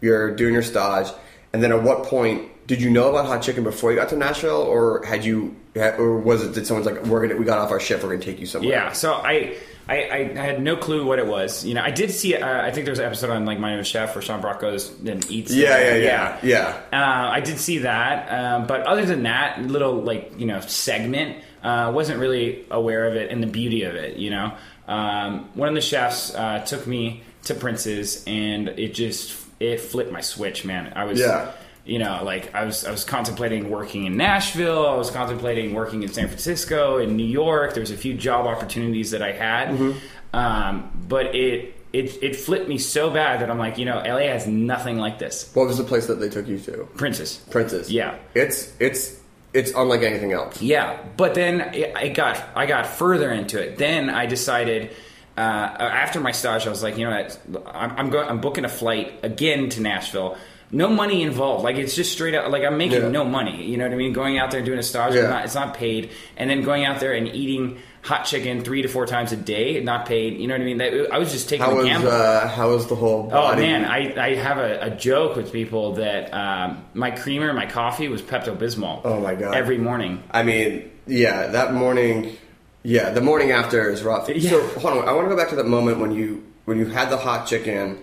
You're 0.00 0.34
doing 0.34 0.52
your 0.52 0.62
stage, 0.62 1.08
and 1.52 1.62
then 1.62 1.72
at 1.72 1.82
what 1.82 2.04
point 2.04 2.48
did 2.66 2.82
you 2.82 2.90
know 2.90 3.08
about 3.10 3.26
hot 3.26 3.42
chicken 3.42 3.64
before 3.64 3.92
you 3.92 3.96
got 3.96 4.08
to 4.10 4.16
Nashville, 4.16 4.62
or 4.62 5.04
had 5.04 5.24
you, 5.24 5.54
or 5.76 6.18
was 6.18 6.44
it 6.44 6.54
that 6.54 6.66
someone's 6.66 6.86
like 6.86 7.04
we're 7.06 7.26
gonna 7.26 7.38
we 7.38 7.44
got 7.44 7.58
off 7.58 7.70
our 7.70 7.80
shift, 7.80 8.02
we're 8.02 8.10
gonna 8.10 8.22
take 8.22 8.40
you 8.40 8.46
somewhere? 8.46 8.70
Yeah, 8.70 8.92
so 8.92 9.14
I, 9.14 9.56
I 9.88 9.96
I 10.12 10.34
had 10.34 10.60
no 10.60 10.76
clue 10.76 11.06
what 11.06 11.18
it 11.18 11.26
was. 11.26 11.64
You 11.64 11.74
know, 11.74 11.82
I 11.82 11.90
did 11.92 12.10
see. 12.10 12.34
Uh, 12.36 12.62
I 12.62 12.70
think 12.72 12.84
there 12.84 12.92
was 12.92 12.98
an 12.98 13.06
episode 13.06 13.30
on 13.30 13.46
like 13.46 13.58
Mind 13.58 13.74
of 13.74 13.80
a 13.80 13.84
Chef 13.84 14.14
where 14.14 14.22
Sean 14.22 14.40
Brock 14.40 14.60
goes 14.60 14.90
and 15.06 15.28
eats. 15.30 15.52
Yeah, 15.52 15.78
yeah, 15.78 15.94
yeah, 15.94 16.38
yeah. 16.42 16.80
Uh, 16.92 17.30
I 17.30 17.40
did 17.40 17.58
see 17.58 17.78
that, 17.78 18.28
um, 18.32 18.66
but 18.66 18.82
other 18.82 19.06
than 19.06 19.22
that, 19.22 19.62
little 19.62 19.94
like 19.94 20.32
you 20.38 20.46
know 20.46 20.60
segment, 20.60 21.36
uh, 21.62 21.90
wasn't 21.94 22.20
really 22.20 22.64
aware 22.70 23.06
of 23.06 23.14
it 23.16 23.30
and 23.30 23.42
the 23.42 23.46
beauty 23.46 23.82
of 23.82 23.94
it. 23.94 24.16
You 24.16 24.30
know, 24.30 24.52
um, 24.88 25.48
one 25.54 25.68
of 25.68 25.74
the 25.74 25.80
chefs 25.80 26.34
uh, 26.34 26.60
took 26.60 26.86
me 26.86 27.22
to 27.44 27.54
Prince's, 27.54 28.24
and 28.26 28.68
it 28.70 28.94
just 28.94 29.44
it 29.60 29.80
flipped 29.80 30.12
my 30.12 30.20
switch, 30.20 30.64
man. 30.64 30.92
I 30.96 31.04
was 31.04 31.18
Yeah. 31.20 31.52
you 31.84 31.98
know, 31.98 32.20
like 32.24 32.54
I 32.54 32.64
was 32.64 32.84
I 32.84 32.90
was 32.90 33.04
contemplating 33.04 33.70
working 33.70 34.04
in 34.06 34.16
Nashville, 34.16 34.86
I 34.86 34.94
was 34.96 35.10
contemplating 35.10 35.72
working 35.74 36.02
in 36.02 36.12
San 36.12 36.26
Francisco, 36.28 36.98
in 36.98 37.16
New 37.16 37.24
York. 37.26 37.74
There's 37.74 37.90
a 37.92 37.96
few 37.96 38.14
job 38.14 38.46
opportunities 38.46 39.12
that 39.12 39.22
I 39.22 39.32
had, 39.32 39.94
um, 40.32 40.90
but 41.08 41.34
it 41.34 41.74
it 41.92 42.22
it 42.22 42.36
flipped 42.36 42.68
me 42.68 42.78
so 42.78 43.10
bad 43.10 43.40
that 43.40 43.50
I'm 43.50 43.58
like, 43.58 43.78
you 43.78 43.84
know, 43.84 43.98
LA 44.04 44.26
has 44.28 44.46
nothing 44.46 44.98
like 44.98 45.18
this. 45.18 45.50
What 45.54 45.66
was 45.66 45.78
the 45.78 45.84
place 45.84 46.06
that 46.08 46.16
they 46.16 46.28
took 46.28 46.46
you 46.48 46.58
to? 46.58 46.88
Prince's. 46.96 47.36
Prince's. 47.50 47.90
Yeah. 47.90 48.16
It's 48.34 48.72
it's 48.80 49.20
it's 49.56 49.72
unlike 49.74 50.02
anything 50.02 50.32
else. 50.32 50.60
Yeah, 50.62 50.98
but 51.16 51.34
then 51.34 51.60
I 51.96 52.08
got 52.08 52.42
I 52.54 52.66
got 52.66 52.86
further 52.86 53.32
into 53.32 53.60
it. 53.62 53.78
Then 53.78 54.10
I 54.10 54.26
decided 54.26 54.90
uh, 55.36 55.40
after 55.40 56.20
my 56.20 56.32
stage, 56.32 56.66
I 56.66 56.70
was 56.70 56.82
like, 56.82 56.96
you 56.98 57.04
know, 57.08 57.10
what, 57.50 57.66
I'm 57.74 57.90
I'm, 57.98 58.10
go- 58.10 58.22
I'm 58.26 58.40
booking 58.40 58.64
a 58.64 58.68
flight 58.68 59.20
again 59.22 59.68
to 59.70 59.80
Nashville. 59.82 60.36
No 60.72 60.88
money 60.88 61.22
involved. 61.22 61.62
Like 61.62 61.76
it's 61.76 61.94
just 61.94 62.10
straight 62.12 62.34
up. 62.34 62.50
Like 62.50 62.64
I'm 62.64 62.76
making 62.76 63.02
Yeah. 63.02 63.08
no 63.08 63.24
money. 63.24 63.64
You 63.64 63.76
know 63.76 63.84
what 63.84 63.92
I 63.94 63.96
mean? 63.96 64.12
Going 64.12 64.38
out 64.38 64.50
there 64.50 64.58
and 64.58 64.66
doing 64.66 64.78
a 64.80 64.82
stage, 64.82 65.14
Yeah. 65.14 65.28
not, 65.28 65.44
it's 65.44 65.54
not 65.54 65.74
paid. 65.74 66.10
And 66.36 66.50
then 66.50 66.62
going 66.62 66.84
out 66.84 66.98
there 67.00 67.12
and 67.12 67.28
eating 67.28 67.78
hot 68.06 68.24
chicken 68.24 68.62
three 68.62 68.82
to 68.82 68.88
four 68.88 69.04
times 69.04 69.32
a 69.32 69.36
day, 69.36 69.80
not 69.82 70.06
paid. 70.06 70.38
You 70.38 70.46
know 70.46 70.54
what 70.54 70.60
I 70.60 70.64
mean? 70.64 70.78
That, 70.78 71.08
I 71.12 71.18
was 71.18 71.32
just 71.32 71.48
taking 71.48 71.66
How 71.66 71.72
a 71.72 71.76
was 71.76 71.86
gamble. 71.86 72.08
uh, 72.08 72.46
how 72.48 72.70
was 72.70 72.86
the 72.86 72.94
whole? 72.94 73.28
Oh 73.32 73.54
man, 73.56 73.84
I, 73.84 74.14
I 74.30 74.34
have 74.36 74.58
a, 74.58 74.80
a 74.82 74.90
joke 74.90 75.36
with 75.36 75.52
people 75.52 75.94
that 75.94 76.32
um, 76.32 76.84
my 76.94 77.10
creamer, 77.10 77.52
my 77.52 77.66
coffee 77.66 78.08
was 78.08 78.22
Pepto 78.22 78.56
Bismol. 78.56 79.00
Oh, 79.04 79.20
my 79.20 79.34
God. 79.34 79.54
Every 79.54 79.78
morning. 79.78 80.22
I 80.30 80.44
mean, 80.44 80.90
yeah, 81.06 81.48
that 81.48 81.74
morning, 81.74 82.36
yeah, 82.84 83.10
the 83.10 83.20
morning 83.20 83.50
after 83.50 83.90
is 83.90 84.02
rough. 84.04 84.28
Yeah. 84.34 84.50
So 84.50 84.66
hold 84.78 84.98
on, 84.98 85.08
I 85.08 85.12
want 85.12 85.26
to 85.26 85.30
go 85.30 85.36
back 85.36 85.48
to 85.50 85.56
that 85.56 85.66
moment 85.66 85.98
when 85.98 86.12
you 86.12 86.44
when 86.64 86.78
you 86.78 86.86
had 86.86 87.10
the 87.10 87.16
hot 87.16 87.46
chicken 87.46 87.98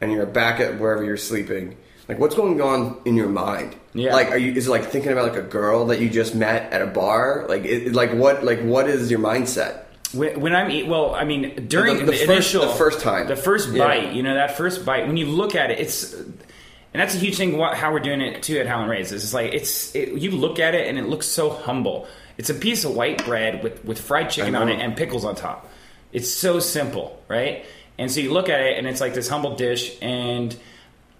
and 0.00 0.12
you're 0.12 0.26
back 0.26 0.60
at 0.60 0.78
wherever 0.78 1.02
you're 1.02 1.16
sleeping. 1.16 1.76
Like, 2.08 2.18
what's 2.18 2.34
going 2.34 2.60
on 2.62 3.00
in 3.04 3.16
your 3.16 3.28
mind? 3.28 3.76
Yeah. 3.92 4.14
Like, 4.14 4.30
are 4.30 4.38
you 4.38 4.52
is 4.52 4.66
it 4.66 4.70
like 4.70 4.86
thinking 4.86 5.12
about 5.12 5.28
like 5.28 5.36
a 5.38 5.46
girl 5.46 5.86
that 5.86 6.00
you 6.00 6.08
just 6.08 6.34
met 6.34 6.72
at 6.72 6.80
a 6.82 6.86
bar? 6.86 7.44
Like, 7.48 7.64
it, 7.64 7.92
like 7.92 8.12
what 8.12 8.42
like 8.44 8.60
what 8.62 8.88
is 8.88 9.10
your 9.10 9.20
mindset? 9.20 9.82
When, 10.14 10.40
when 10.40 10.54
I'm 10.56 10.70
eat, 10.70 10.86
well, 10.86 11.14
I 11.14 11.24
mean, 11.24 11.66
during 11.68 11.98
The- 11.98 12.04
the, 12.06 12.12
the 12.12 12.16
first- 12.18 12.30
initial, 12.30 12.62
the 12.66 12.72
first 12.74 13.00
time. 13.00 13.26
the 13.28 13.36
first 13.36 13.68
Yeah. 13.70 13.86
bite, 13.86 14.12
you 14.14 14.22
know, 14.22 14.32
that 14.34 14.56
first 14.56 14.86
bite. 14.86 15.06
When 15.06 15.18
you 15.18 15.26
look 15.26 15.54
at 15.54 15.70
it, 15.70 15.80
it's, 15.80 16.14
and 16.14 16.38
that's 16.94 17.14
a 17.14 17.18
huge 17.18 17.36
thing. 17.36 17.58
What, 17.58 17.74
how 17.76 17.92
we're 17.92 18.00
doing 18.00 18.22
it 18.22 18.42
too 18.42 18.58
at 18.58 18.66
Howlin' 18.66 18.88
Rays 18.88 19.12
is 19.12 19.22
it's 19.22 19.34
like 19.34 19.52
it's 19.52 19.94
it, 19.94 20.08
you 20.14 20.30
look 20.30 20.58
at 20.58 20.74
it 20.74 20.86
and 20.88 20.98
it 20.98 21.06
looks 21.08 21.26
so 21.26 21.50
humble. 21.50 22.08
It's 22.38 22.48
a 22.48 22.54
piece 22.54 22.84
of 22.86 22.94
white 22.96 23.22
bread 23.26 23.62
with 23.62 23.84
with 23.84 24.00
fried 24.00 24.30
chicken 24.30 24.54
on 24.54 24.70
it 24.70 24.80
and 24.80 24.96
pickles 24.96 25.26
on 25.26 25.34
top. 25.34 25.68
It's 26.12 26.30
so 26.32 26.58
simple, 26.58 27.22
right? 27.28 27.66
And 27.98 28.10
so 28.10 28.20
you 28.20 28.32
look 28.32 28.48
at 28.48 28.60
it 28.60 28.78
and 28.78 28.86
it's 28.86 29.02
like 29.02 29.12
this 29.12 29.28
humble 29.28 29.56
dish, 29.56 29.94
and 30.00 30.56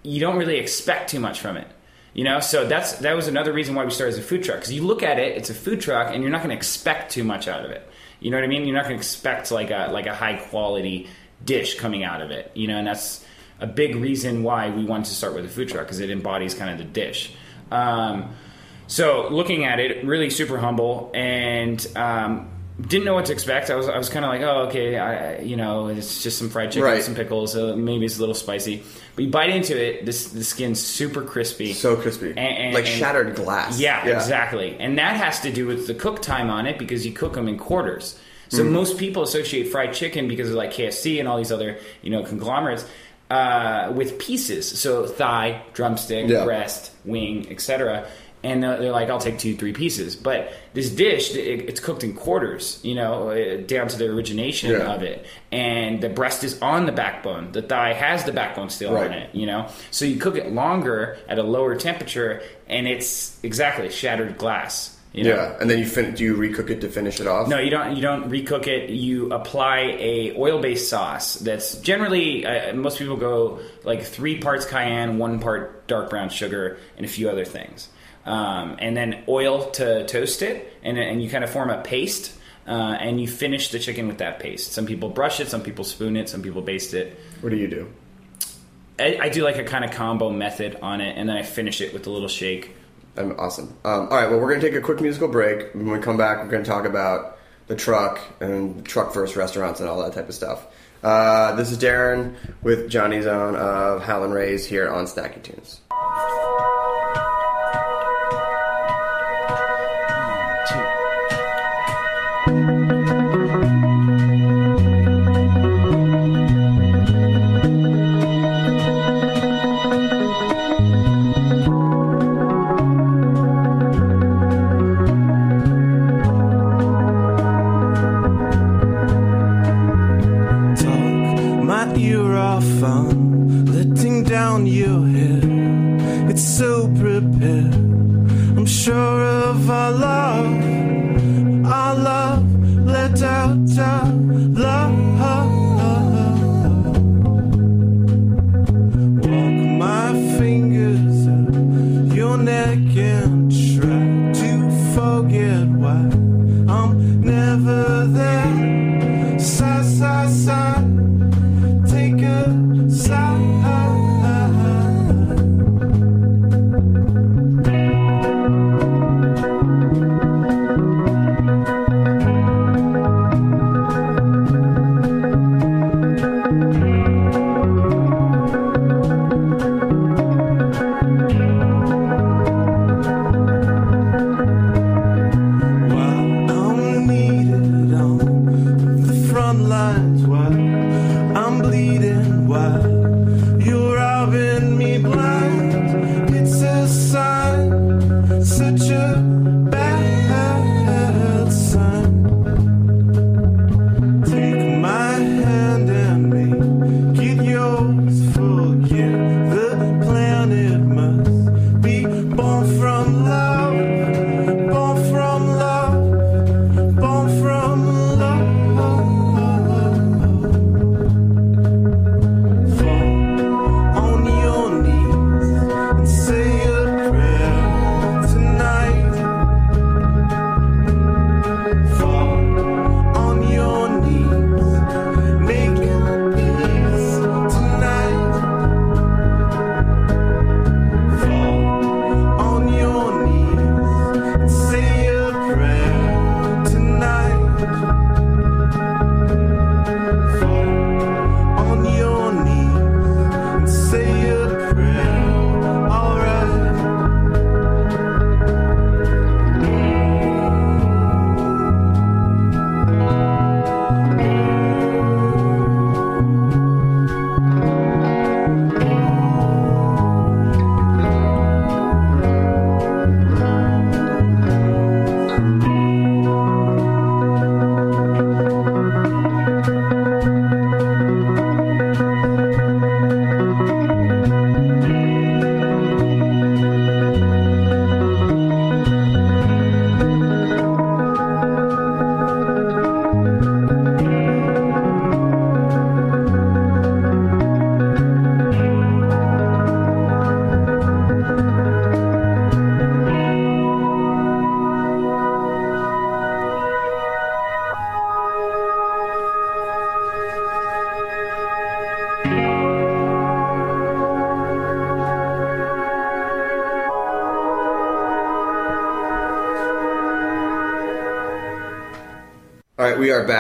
you 0.09 0.21
don't 0.21 0.38
really 0.38 0.57
expect 0.57 1.11
too 1.11 1.21
much 1.21 1.41
from 1.41 1.57
it. 1.57 1.67
You 2.15 2.25
know, 2.25 2.41
so 2.41 2.67
that's 2.67 2.95
that 2.99 3.15
was 3.15 3.29
another 3.29 3.53
reason 3.53 3.75
why 3.75 3.85
we 3.85 3.91
started 3.91 4.15
as 4.15 4.19
a 4.19 4.23
food 4.23 4.43
truck 4.43 4.57
because 4.57 4.73
you 4.73 4.83
look 4.83 5.03
at 5.03 5.19
it, 5.19 5.37
it's 5.37 5.50
a 5.50 5.55
food 5.55 5.81
truck, 5.81 6.12
and 6.12 6.23
you're 6.23 6.33
not 6.33 6.38
going 6.38 6.50
to 6.50 6.57
expect 6.57 7.12
too 7.12 7.23
much 7.23 7.47
out 7.47 7.65
of 7.65 7.71
it. 7.71 7.88
You 8.19 8.31
know 8.31 8.38
what 8.38 8.45
I 8.45 8.49
mean? 8.49 8.65
You're 8.65 8.75
not 8.75 8.85
going 8.85 8.97
to 8.97 8.99
expect 8.99 9.53
like 9.53 9.71
a 9.71 9.91
like 9.93 10.07
a 10.07 10.15
high 10.15 10.37
quality 10.37 11.09
dish 11.45 11.79
coming 11.79 12.03
out 12.03 12.23
of 12.23 12.31
it. 12.31 12.50
You 12.55 12.67
know, 12.67 12.79
and 12.79 12.87
that's 12.87 13.25
a 13.61 13.67
big 13.67 13.95
reason 13.95 14.43
why 14.43 14.71
we 14.71 14.85
wanted 14.85 15.05
to 15.07 15.15
start 15.15 15.35
with 15.35 15.45
a 15.45 15.49
food 15.49 15.69
truck 15.69 15.85
because 15.85 16.00
it 16.00 16.11
embodies 16.11 16.55
kind 16.55 16.71
of 16.71 16.79
the 16.79 16.85
dish. 16.85 17.35
Um, 17.71 18.35
so 18.87 19.29
looking 19.31 19.65
at 19.65 19.79
it, 19.79 20.05
really 20.05 20.31
super 20.31 20.59
humble, 20.59 21.12
and 21.15 21.87
um, 21.95 22.50
didn't 22.80 23.04
know 23.04 23.14
what 23.14 23.26
to 23.26 23.32
expect. 23.32 23.70
I 23.70 23.75
was 23.76 23.88
I 23.88 23.99
was 23.99 24.08
kind 24.08 24.25
of 24.25 24.30
like, 24.30 24.42
oh, 24.42 24.68
okay, 24.68 24.97
I, 24.99 25.40
you 25.40 25.56
know, 25.56 25.88
it's 25.88 26.23
just 26.23 26.38
some 26.38 26.49
fried 26.49 26.70
chicken, 26.70 26.85
Right. 26.85 27.02
some 27.02 27.14
pickles, 27.16 27.56
uh, 27.56 27.75
maybe 27.76 28.04
it's 28.06 28.18
a 28.18 28.20
little 28.20 28.35
spicy. 28.37 28.85
But 29.16 29.25
you 29.25 29.30
bite 29.30 29.50
into 29.50 29.76
it, 29.76 30.06
this 30.06 30.28
the 30.28 30.44
skin's 30.44 30.80
super 30.80 31.23
crispy, 31.23 31.73
So 31.73 31.97
crispy, 31.97 32.28
And- 32.30 32.38
and- 32.38 32.75
like 32.75 32.87
and- 32.87 32.94
shattered 32.94 33.35
glass. 33.35 33.80
yeah, 33.80 34.06
exactly. 34.06 34.76
And 34.78 34.97
that 34.99 35.16
has 35.16 35.40
to 35.40 35.50
do 35.50 35.66
with 35.66 35.87
the 35.88 35.94
cook 35.94 36.23
time 36.23 36.50
on 36.50 36.66
it 36.66 36.78
because 36.78 37.04
you 37.04 37.12
cook 37.12 37.35
them 37.35 37.49
in 37.49 37.58
quarters. 37.58 38.16
So 38.50 38.64
most 38.64 38.97
people 38.97 39.23
associate 39.25 39.68
fried 39.70 39.92
chicken 39.92 40.26
because 40.26 40.49
of 40.49 40.54
like 40.54 40.73
KFC 40.73 41.18
and 41.18 41.28
all 41.28 41.37
these 41.37 41.52
other 41.52 41.78
you 42.02 42.11
know 42.11 42.23
conglomerates 42.23 42.85
uh, 43.30 43.92
with 43.94 44.18
pieces. 44.18 44.66
So 44.80 45.04
thigh, 45.06 45.61
drumstick, 45.75 46.28
Yeah. 46.28 46.44
breast, 46.44 46.92
wing, 47.04 47.47
etc. 47.50 48.06
And 48.45 48.62
they're 48.62 48.92
like, 48.92 49.11
I'll 49.11 49.18
take 49.18 49.38
two, 49.38 49.57
three 49.57 49.73
pieces. 49.73 50.14
But 50.14 50.52
this 50.73 50.90
dish, 50.90 51.35
it's 51.35 51.80
cooked 51.80 52.04
in 52.04 52.14
quarters, 52.14 52.78
you 52.85 52.95
know, 52.95 53.30
uh, 53.30 53.57
down 53.66 53.88
to 53.88 53.97
the 53.99 54.07
origination 54.07 54.71
Yeah. 54.71 54.95
of 54.95 55.02
it. 55.02 55.26
And 55.50 56.00
the 56.00 56.09
breast 56.09 56.45
is 56.45 56.61
on 56.62 56.87
the 56.87 56.92
backbone. 56.92 57.50
The 57.50 57.62
thigh 57.62 57.95
has 57.95 58.23
the 58.25 58.33
backbone 58.33 58.71
still 58.71 58.92
Right. 58.92 59.11
on 59.11 59.12
it, 59.12 59.30
you 59.33 59.47
know. 59.47 59.66
So 59.90 60.04
you 60.04 60.16
cook 60.21 60.37
it 60.37 60.52
longer 60.52 61.16
at 61.28 61.38
a 61.38 61.42
lower 61.42 61.75
temperature, 61.75 62.40
and 62.68 62.87
it's 62.87 63.37
exactly 63.42 63.90
shattered 63.90 64.38
glass. 64.38 64.95
You 65.12 65.25
know? 65.25 65.30
Yeah, 65.35 65.57
and 65.59 65.68
then 65.71 65.78
you 65.78 65.87
fin- 65.87 66.14
do 66.14 66.23
you 66.23 66.37
recook 66.37 66.68
it 66.71 66.83
to 66.83 66.88
finish 66.90 67.18
it 67.18 67.26
off? 67.26 67.49
No, 67.49 67.59
you 67.59 67.71
don't. 67.71 67.97
You 67.97 68.02
don't 68.02 68.30
recook 68.30 68.66
it. 68.66 68.90
You 68.90 69.33
apply 69.33 69.97
a 69.99 70.35
oil-based 70.37 70.88
sauce. 70.88 71.37
That's 71.37 71.76
generally 71.80 72.45
uh, 72.47 72.75
most 72.75 72.99
people 72.99 73.16
go 73.16 73.59
like 73.85 74.02
three 74.04 74.38
parts 74.38 74.66
cayenne, 74.66 75.16
one 75.18 75.40
part 75.40 75.88
dark 75.88 76.11
brown 76.11 76.28
sugar, 76.28 76.76
and 76.99 77.07
a 77.07 77.09
few 77.09 77.28
other 77.30 77.47
things, 77.47 77.88
um, 78.28 78.76
and 78.78 78.97
then 78.97 79.25
oil 79.28 79.70
to 79.73 80.06
toast 80.06 80.42
it, 80.42 80.73
and 80.82 80.99
and 80.99 81.23
you 81.23 81.30
kind 81.30 81.44
of 81.44 81.50
form 81.50 81.70
a 81.70 81.82
paste. 81.82 82.35
Uh, 82.66 82.99
and 83.00 83.18
you 83.18 83.26
finish 83.26 83.70
the 83.70 83.78
chicken 83.78 84.08
with 84.08 84.18
that 84.18 84.40
paste. 84.40 84.73
Some 84.73 84.85
people 84.85 85.08
brush 85.08 85.40
it, 85.40 85.49
some 85.49 85.62
people 85.62 85.85
spoon 85.85 86.18
it, 86.18 86.28
some 86.28 86.42
people 86.42 86.61
baste 86.61 86.92
it. 86.92 87.18
What 87.40 87.49
do 87.49 87.56
you 87.56 87.66
do? 87.66 87.88
I, 88.99 89.18
I 89.23 89.28
do 89.30 89.42
like 89.42 89.56
a 89.56 89.64
kind 89.64 89.87
of 89.87 89.92
combo 89.92 90.28
method 90.28 90.78
on 90.82 91.00
it, 91.00 91.16
and 91.16 91.30
then 91.30 91.38
I 91.38 91.44
finish 91.44 91.80
it 91.80 91.94
with 91.94 92.06
a 92.06 92.11
little 92.11 92.28
shake. 92.28 92.76
I'm 93.16 93.32
awesome. 93.40 93.75
Um, 93.87 94.08
all 94.11 94.18
right, 94.18 94.28
well, 94.28 94.38
we're 94.38 94.49
going 94.49 94.61
to 94.61 94.68
take 94.68 94.76
a 94.76 94.82
quick 94.82 95.00
musical 95.00 95.28
break. 95.28 95.73
When 95.75 95.90
we 95.90 95.99
come 95.99 96.18
back, 96.18 96.42
we're 96.42 96.50
going 96.50 96.62
to 96.62 96.68
talk 96.68 96.85
about 96.85 97.38
the 97.68 97.75
truck 97.75 98.20
and 98.40 98.85
truck 98.85 99.14
first 99.14 99.35
restaurants 99.35 99.80
and 99.80 99.88
all 99.88 100.02
that 100.02 100.12
type 100.12 100.28
of 100.28 100.35
stuff. 100.35 100.66
Uh, 101.02 101.54
this 101.54 101.70
is 101.70 101.78
Darin 101.78 102.37
with 102.62 102.90
Johnny 102.90 103.23
Zone 103.23 103.56
of 103.56 104.02
Howlin' 104.02 104.32
Rays 104.32 104.66
here 104.66 104.90
on 104.90 105.06
Snacky 105.06 105.42
Tunes. 105.42 105.80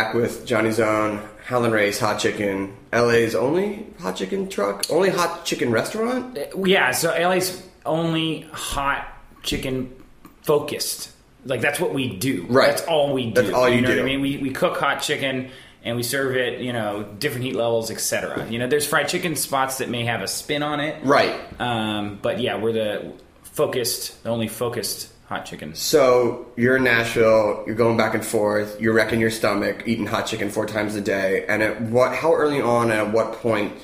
Back 0.08 0.14
with 0.14 0.46
Johnny 0.46 0.70
Zone, 0.70 1.20
Howlin' 1.44 1.70
Ray's 1.70 1.98
Hot 2.00 2.18
Chicken, 2.18 2.74
LA's 2.92 3.34
only 3.34 3.86
hot 4.00 4.16
chicken 4.16 4.48
truck, 4.48 4.84
only 4.90 5.10
hot 5.10 5.44
chicken 5.44 5.70
restaurant. 5.70 6.38
Yeah, 6.64 6.92
so 6.92 7.10
LA's 7.10 7.62
only 7.84 8.48
hot 8.52 9.06
chicken 9.42 9.94
focused. 10.42 11.10
Like 11.44 11.60
that's 11.60 11.78
what 11.78 11.92
we 11.92 12.16
do. 12.16 12.46
Right. 12.48 12.68
That's 12.68 12.86
all 12.86 13.12
we 13.12 13.26
do. 13.26 13.42
That's 13.42 13.54
all 13.54 13.68
you 13.68 13.82
know 13.82 13.88
do. 13.88 13.96
What 13.96 14.02
I 14.02 14.06
mean, 14.06 14.22
we 14.22 14.38
we 14.38 14.50
cook 14.50 14.78
hot 14.78 15.02
chicken 15.02 15.50
and 15.84 15.96
we 15.96 16.02
serve 16.02 16.36
it. 16.36 16.60
You 16.60 16.72
know, 16.72 17.02
different 17.18 17.44
heat 17.44 17.54
levels, 17.54 17.90
etc. 17.90 18.48
You 18.48 18.58
know, 18.58 18.66
there's 18.66 18.86
fried 18.86 19.08
chicken 19.08 19.36
spots 19.36 19.78
that 19.78 19.90
may 19.90 20.06
have 20.06 20.22
a 20.22 20.28
spin 20.28 20.62
on 20.62 20.80
it. 20.80 21.04
Right. 21.04 21.38
Um, 21.60 22.18
but 22.22 22.40
yeah, 22.40 22.56
we're 22.56 22.72
the 22.72 23.12
focused, 23.42 24.22
the 24.22 24.30
only 24.30 24.48
focused 24.48 25.12
hot 25.28 25.44
chicken. 25.44 25.74
So 25.74 26.46
you're 26.56 26.76
in 26.76 26.84
Nashville. 26.84 27.62
You're 27.66 27.76
going 27.76 27.98
back 27.98 28.14
and 28.14 28.24
forth. 28.24 28.80
You're 28.80 28.94
wrecking 28.94 29.20
your 29.20 29.30
stomach, 29.30 29.82
eating 29.86 30.06
hot 30.06 30.26
chicken 30.26 30.48
four 30.48 30.64
times 30.66 30.94
a 30.94 31.02
day. 31.02 31.44
And 31.46 31.62
at 31.62 31.82
what? 31.82 32.14
How 32.14 32.34
early 32.34 32.62
on? 32.62 32.90
And 32.90 33.00
at 33.00 33.12
what 33.12 33.34
point 33.34 33.74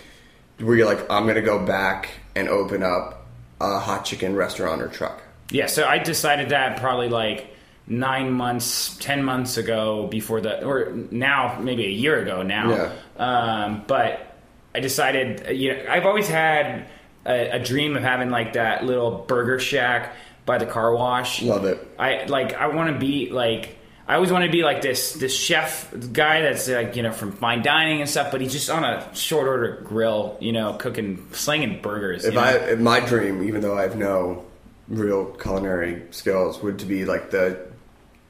were 0.58 0.74
you 0.74 0.86
like, 0.86 1.08
I'm 1.10 1.26
gonna 1.26 1.42
go 1.42 1.64
back 1.64 2.08
and 2.34 2.48
open 2.48 2.82
up 2.82 3.26
a 3.60 3.78
hot 3.78 4.04
chicken 4.04 4.34
restaurant 4.34 4.80
or 4.80 4.88
truck? 4.88 5.22
Yeah, 5.50 5.66
so 5.66 5.86
I 5.86 5.98
decided 5.98 6.48
that 6.48 6.80
probably 6.80 7.10
like 7.10 7.54
nine 7.86 8.32
months, 8.32 8.96
ten 8.98 9.22
months 9.22 9.58
ago 9.58 10.06
before 10.06 10.40
the, 10.40 10.64
or 10.64 10.92
now 11.10 11.58
maybe 11.60 11.84
a 11.84 11.90
year 11.90 12.22
ago 12.22 12.42
now. 12.42 12.70
Yeah. 12.70 12.92
Um, 13.22 13.84
but 13.86 14.34
I 14.74 14.80
decided, 14.80 15.54
you 15.54 15.74
know, 15.74 15.84
I've 15.90 16.06
always 16.06 16.26
had 16.26 16.88
a, 17.26 17.56
a 17.56 17.58
dream 17.62 17.96
of 17.96 18.02
having 18.02 18.30
like 18.30 18.54
that 18.54 18.84
little 18.84 19.24
burger 19.28 19.58
shack 19.58 20.14
by 20.46 20.58
the 20.58 20.66
car 20.66 20.94
wash. 20.94 21.42
Love 21.42 21.64
it. 21.64 21.78
I 21.98 22.24
like. 22.26 22.54
I 22.54 22.68
want 22.68 22.92
to 22.92 22.98
be 22.98 23.30
like. 23.30 23.78
I 24.06 24.16
always 24.16 24.30
want 24.30 24.44
to 24.44 24.50
be 24.50 24.62
like 24.62 24.82
this 24.82 25.14
this 25.14 25.34
chef 25.34 25.90
guy 26.12 26.42
that's 26.42 26.68
like 26.68 26.94
you 26.94 27.02
know 27.02 27.10
from 27.12 27.32
fine 27.32 27.62
dining 27.62 28.02
and 28.02 28.10
stuff, 28.10 28.30
but 28.30 28.42
he's 28.42 28.52
just 28.52 28.68
on 28.68 28.84
a 28.84 29.14
short 29.14 29.48
order 29.48 29.80
grill, 29.82 30.36
you 30.40 30.52
know, 30.52 30.74
cooking 30.74 31.26
slinging 31.32 31.80
burgers. 31.80 32.26
If 32.26 32.34
you 32.34 32.38
know? 32.40 32.44
I, 32.46 32.52
if 32.52 32.78
my 32.78 33.00
dream, 33.00 33.42
even 33.44 33.62
though 33.62 33.78
I 33.78 33.82
have 33.82 33.96
no 33.96 34.44
real 34.88 35.24
culinary 35.24 36.02
skills, 36.10 36.62
would 36.62 36.80
to 36.80 36.84
be 36.84 37.06
like 37.06 37.30
the 37.30 37.66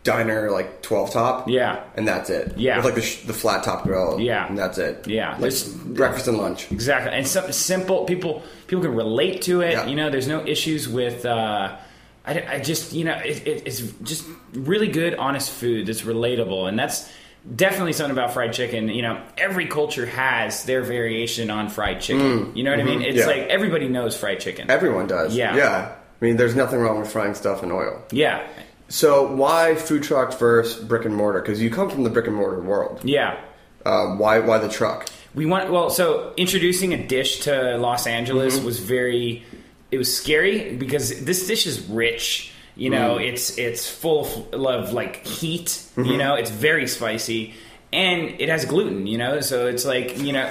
diner, 0.04 0.48
like 0.52 0.80
twelve 0.80 1.10
top. 1.10 1.48
Yeah. 1.48 1.82
and 1.96 2.06
that's 2.06 2.30
it. 2.30 2.56
Yeah. 2.56 2.76
with 2.76 2.84
like 2.84 2.94
the, 2.94 3.02
sh- 3.02 3.22
the 3.22 3.32
flat 3.32 3.64
top 3.64 3.82
grill. 3.82 4.20
Yeah. 4.20 4.46
and 4.46 4.56
that's 4.56 4.78
it. 4.78 5.08
Yeah. 5.08 5.32
like 5.32 5.40
There's- 5.40 5.64
breakfast 5.66 6.28
and 6.28 6.38
lunch. 6.38 6.70
Exactly, 6.70 7.10
and 7.10 7.26
something 7.26 7.52
simple. 7.52 8.04
People 8.04 8.44
people 8.68 8.84
can 8.84 8.94
relate 8.94 9.42
to 9.42 9.62
it. 9.62 9.72
Yeah. 9.72 9.86
You 9.86 9.96
know, 9.96 10.08
there's 10.08 10.28
no 10.28 10.46
issues 10.46 10.88
with. 10.88 11.26
Uh, 11.26 11.78
I, 12.26 12.44
I 12.54 12.58
just 12.60 12.92
you 12.92 13.04
know 13.04 13.14
it, 13.18 13.46
it, 13.46 13.62
it's 13.66 13.80
just 14.02 14.24
really 14.52 14.88
good, 14.88 15.14
honest 15.16 15.50
food 15.50 15.86
that's 15.86 16.02
relatable, 16.02 16.68
and 16.68 16.78
that's 16.78 17.10
definitely 17.56 17.92
something 17.92 18.12
about 18.16 18.32
fried 18.32 18.52
chicken. 18.54 18.88
You 18.88 19.02
know, 19.02 19.22
every 19.36 19.66
culture 19.66 20.06
has 20.06 20.64
their 20.64 20.82
variation 20.82 21.50
on 21.50 21.68
fried 21.68 22.00
chicken. 22.00 22.56
you 22.56 22.64
know 22.64 22.70
what 22.70 22.80
I 22.80 22.84
mean? 22.84 23.02
It's 23.02 23.16
Mm. 23.18 23.20
Yeah. 23.20 23.26
like 23.26 23.48
everybody 23.50 23.88
knows 23.88 24.16
fried 24.16 24.40
chicken. 24.40 24.70
Everyone 24.70 25.06
does. 25.06 25.36
Yeah. 25.36 25.54
yeah. 25.56 25.92
I 26.20 26.24
mean, 26.24 26.36
there's 26.36 26.54
nothing 26.56 26.78
wrong 26.80 27.00
with 27.00 27.12
frying 27.12 27.34
stuff 27.34 27.62
in 27.62 27.70
oil. 27.70 28.00
yeah, 28.12 28.46
So 28.88 29.30
why 29.34 29.74
food 29.74 30.02
trucks 30.04 30.36
versus 30.36 30.82
brick 30.82 31.04
and 31.04 31.14
mortar? 31.14 31.40
Because 31.42 31.60
you 31.60 31.68
come 31.68 31.90
from 31.90 32.04
the 32.04 32.08
brick 32.10 32.26
and 32.26 32.34
mortar 32.36 32.60
world. 32.62 33.00
yeah. 33.04 33.38
Uh, 33.84 34.14
why 34.16 34.38
why 34.38 34.56
the 34.56 34.68
truck? 34.70 35.06
we 35.34 35.44
want 35.44 35.70
well, 35.70 35.90
so 35.90 36.32
introducing 36.38 36.94
a 36.94 37.06
dish 37.06 37.40
to 37.40 37.76
Los 37.76 38.06
Angeles 38.06 38.56
Mm-hmm. 38.56 38.64
was 38.64 38.78
very. 38.78 39.44
It 39.94 39.98
was 39.98 40.10
scary 40.14 40.74
because 40.74 41.24
this 41.24 41.46
dish 41.46 41.66
is 41.66 41.80
rich. 41.88 42.50
You 42.76 42.90
know, 42.90 43.16
Mm. 43.18 43.28
it's 43.32 43.56
it's 43.56 43.88
full 43.88 44.48
of 44.52 44.92
like 44.92 45.24
heat. 45.24 45.66
Mm-hmm. 45.66 46.04
You 46.10 46.16
know, 46.18 46.34
it's 46.34 46.50
very 46.50 46.88
spicy, 46.88 47.54
and 47.92 48.20
it 48.40 48.48
has 48.48 48.64
gluten. 48.64 49.06
You 49.06 49.18
know, 49.18 49.40
so 49.40 49.68
it's 49.68 49.84
like 49.84 50.18
you 50.18 50.32
know. 50.32 50.50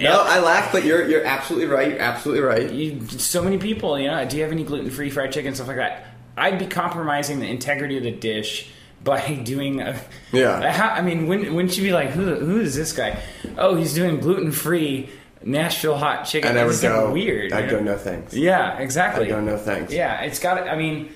No, 0.00 0.20
I 0.22 0.38
laugh, 0.40 0.70
but 0.70 0.84
you're 0.84 1.08
you're 1.08 1.24
absolutely 1.24 1.66
right. 1.68 1.88
You're 1.90 1.98
absolutely 2.00 2.44
right. 2.44 2.70
you, 2.70 3.08
so 3.08 3.42
many 3.42 3.58
people, 3.58 3.98
you 3.98 4.06
know, 4.08 4.24
do 4.28 4.36
you 4.36 4.42
have 4.44 4.52
any 4.52 4.62
gluten 4.64 4.90
free 4.90 5.10
fried 5.10 5.32
chicken 5.32 5.54
stuff 5.54 5.66
like 5.68 5.76
that? 5.78 6.06
I'd 6.36 6.58
be 6.58 6.66
compromising 6.66 7.40
the 7.40 7.48
integrity 7.48 7.96
of 7.96 8.04
the 8.04 8.12
dish 8.12 8.70
by 9.02 9.34
doing 9.44 9.80
a 9.80 10.00
Yeah. 10.30 10.70
How, 10.70 10.90
I 10.90 11.00
mean, 11.02 11.26
wouldn't, 11.26 11.52
wouldn't 11.52 11.76
you 11.76 11.82
be 11.82 11.92
like, 11.92 12.10
who 12.10 12.34
who 12.36 12.60
is 12.60 12.76
this 12.76 12.92
guy? 12.92 13.18
Oh, 13.56 13.74
he's 13.74 13.92
doing 13.94 14.20
gluten 14.20 14.52
free 14.52 15.08
Nashville 15.44 15.96
hot 15.96 16.24
chicken. 16.24 16.50
And 16.50 16.58
I 16.58 16.64
would 16.64 16.80
go 16.80 17.12
weird. 17.12 17.52
I'd 17.52 17.64
you 17.64 17.70
go 17.70 17.76
know? 17.80 17.92
no 17.92 17.98
thanks. 17.98 18.34
Yeah, 18.34 18.78
exactly. 18.78 19.26
I'd 19.26 19.28
go 19.30 19.40
no 19.40 19.56
thanks. 19.56 19.92
Yeah, 19.92 20.20
it's 20.22 20.38
got. 20.38 20.68
I 20.68 20.76
mean, 20.76 21.10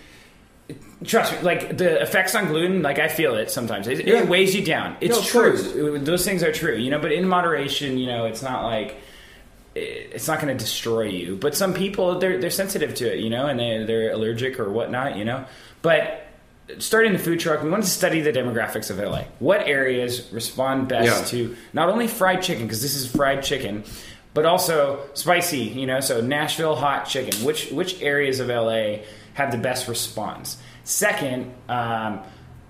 trust 1.04 1.32
me. 1.32 1.40
Like 1.42 1.76
the 1.76 2.00
effects 2.02 2.34
on 2.34 2.46
gluten, 2.46 2.82
like 2.82 2.98
I 2.98 3.08
feel 3.08 3.34
it 3.34 3.50
sometimes. 3.50 3.86
It, 3.88 4.06
Yeah. 4.06 4.22
it 4.22 4.28
weighs 4.28 4.54
you 4.54 4.64
down. 4.64 4.96
It's 5.00 5.16
No, 5.16 5.22
true. 5.22 5.52
course. 5.92 6.02
Those 6.04 6.24
things 6.24 6.42
are 6.42 6.52
true. 6.52 6.76
You 6.76 6.90
know, 6.90 6.98
but 7.00 7.12
in 7.12 7.26
moderation. 7.28 7.98
You 7.98 8.06
know, 8.06 8.24
it's 8.26 8.42
not 8.42 8.64
like 8.64 8.96
it- 9.74 10.10
it's 10.14 10.28
not 10.28 10.40
going 10.40 10.56
to 10.56 10.62
destroy 10.64 11.02
you. 11.04 11.36
But 11.36 11.54
some 11.56 11.74
people 11.74 12.18
they're 12.18 12.38
they're 12.38 12.50
sensitive 12.50 12.94
to 12.96 13.12
it. 13.12 13.18
You 13.20 13.30
know, 13.30 13.46
and 13.46 13.58
they 13.58 13.84
they're 13.84 14.12
allergic 14.12 14.58
or 14.60 14.70
whatnot. 14.70 15.16
You 15.16 15.24
know, 15.24 15.44
but. 15.82 16.18
Starting 16.78 17.12
the 17.12 17.18
food 17.18 17.38
truck, 17.40 17.62
we 17.62 17.68
wanted 17.68 17.82
to 17.82 17.90
study 17.90 18.22
the 18.22 18.32
demographics 18.32 18.88
of 18.88 18.98
LA. 18.98 19.24
What 19.40 19.66
areas 19.66 20.28
respond 20.32 20.88
best 20.88 21.06
Yeah. 21.34 21.38
to 21.40 21.56
not 21.74 21.90
only 21.90 22.06
fried 22.06 22.40
chicken, 22.40 22.64
because 22.66 22.80
this 22.80 22.94
is 22.94 23.06
fried 23.10 23.42
chicken, 23.42 23.82
but 24.34 24.44
also 24.46 25.00
spicy. 25.14 25.58
You 25.58 25.86
know, 25.86 26.00
so 26.00 26.20
Nashville 26.20 26.76
hot 26.76 27.06
chicken. 27.06 27.44
Which 27.44 27.70
which 27.70 28.00
areas 28.02 28.40
of 28.40 28.48
LA 28.48 28.98
have 29.34 29.50
the 29.52 29.58
best 29.58 29.88
response? 29.88 30.58
Second, 30.84 31.52
um, 31.68 32.20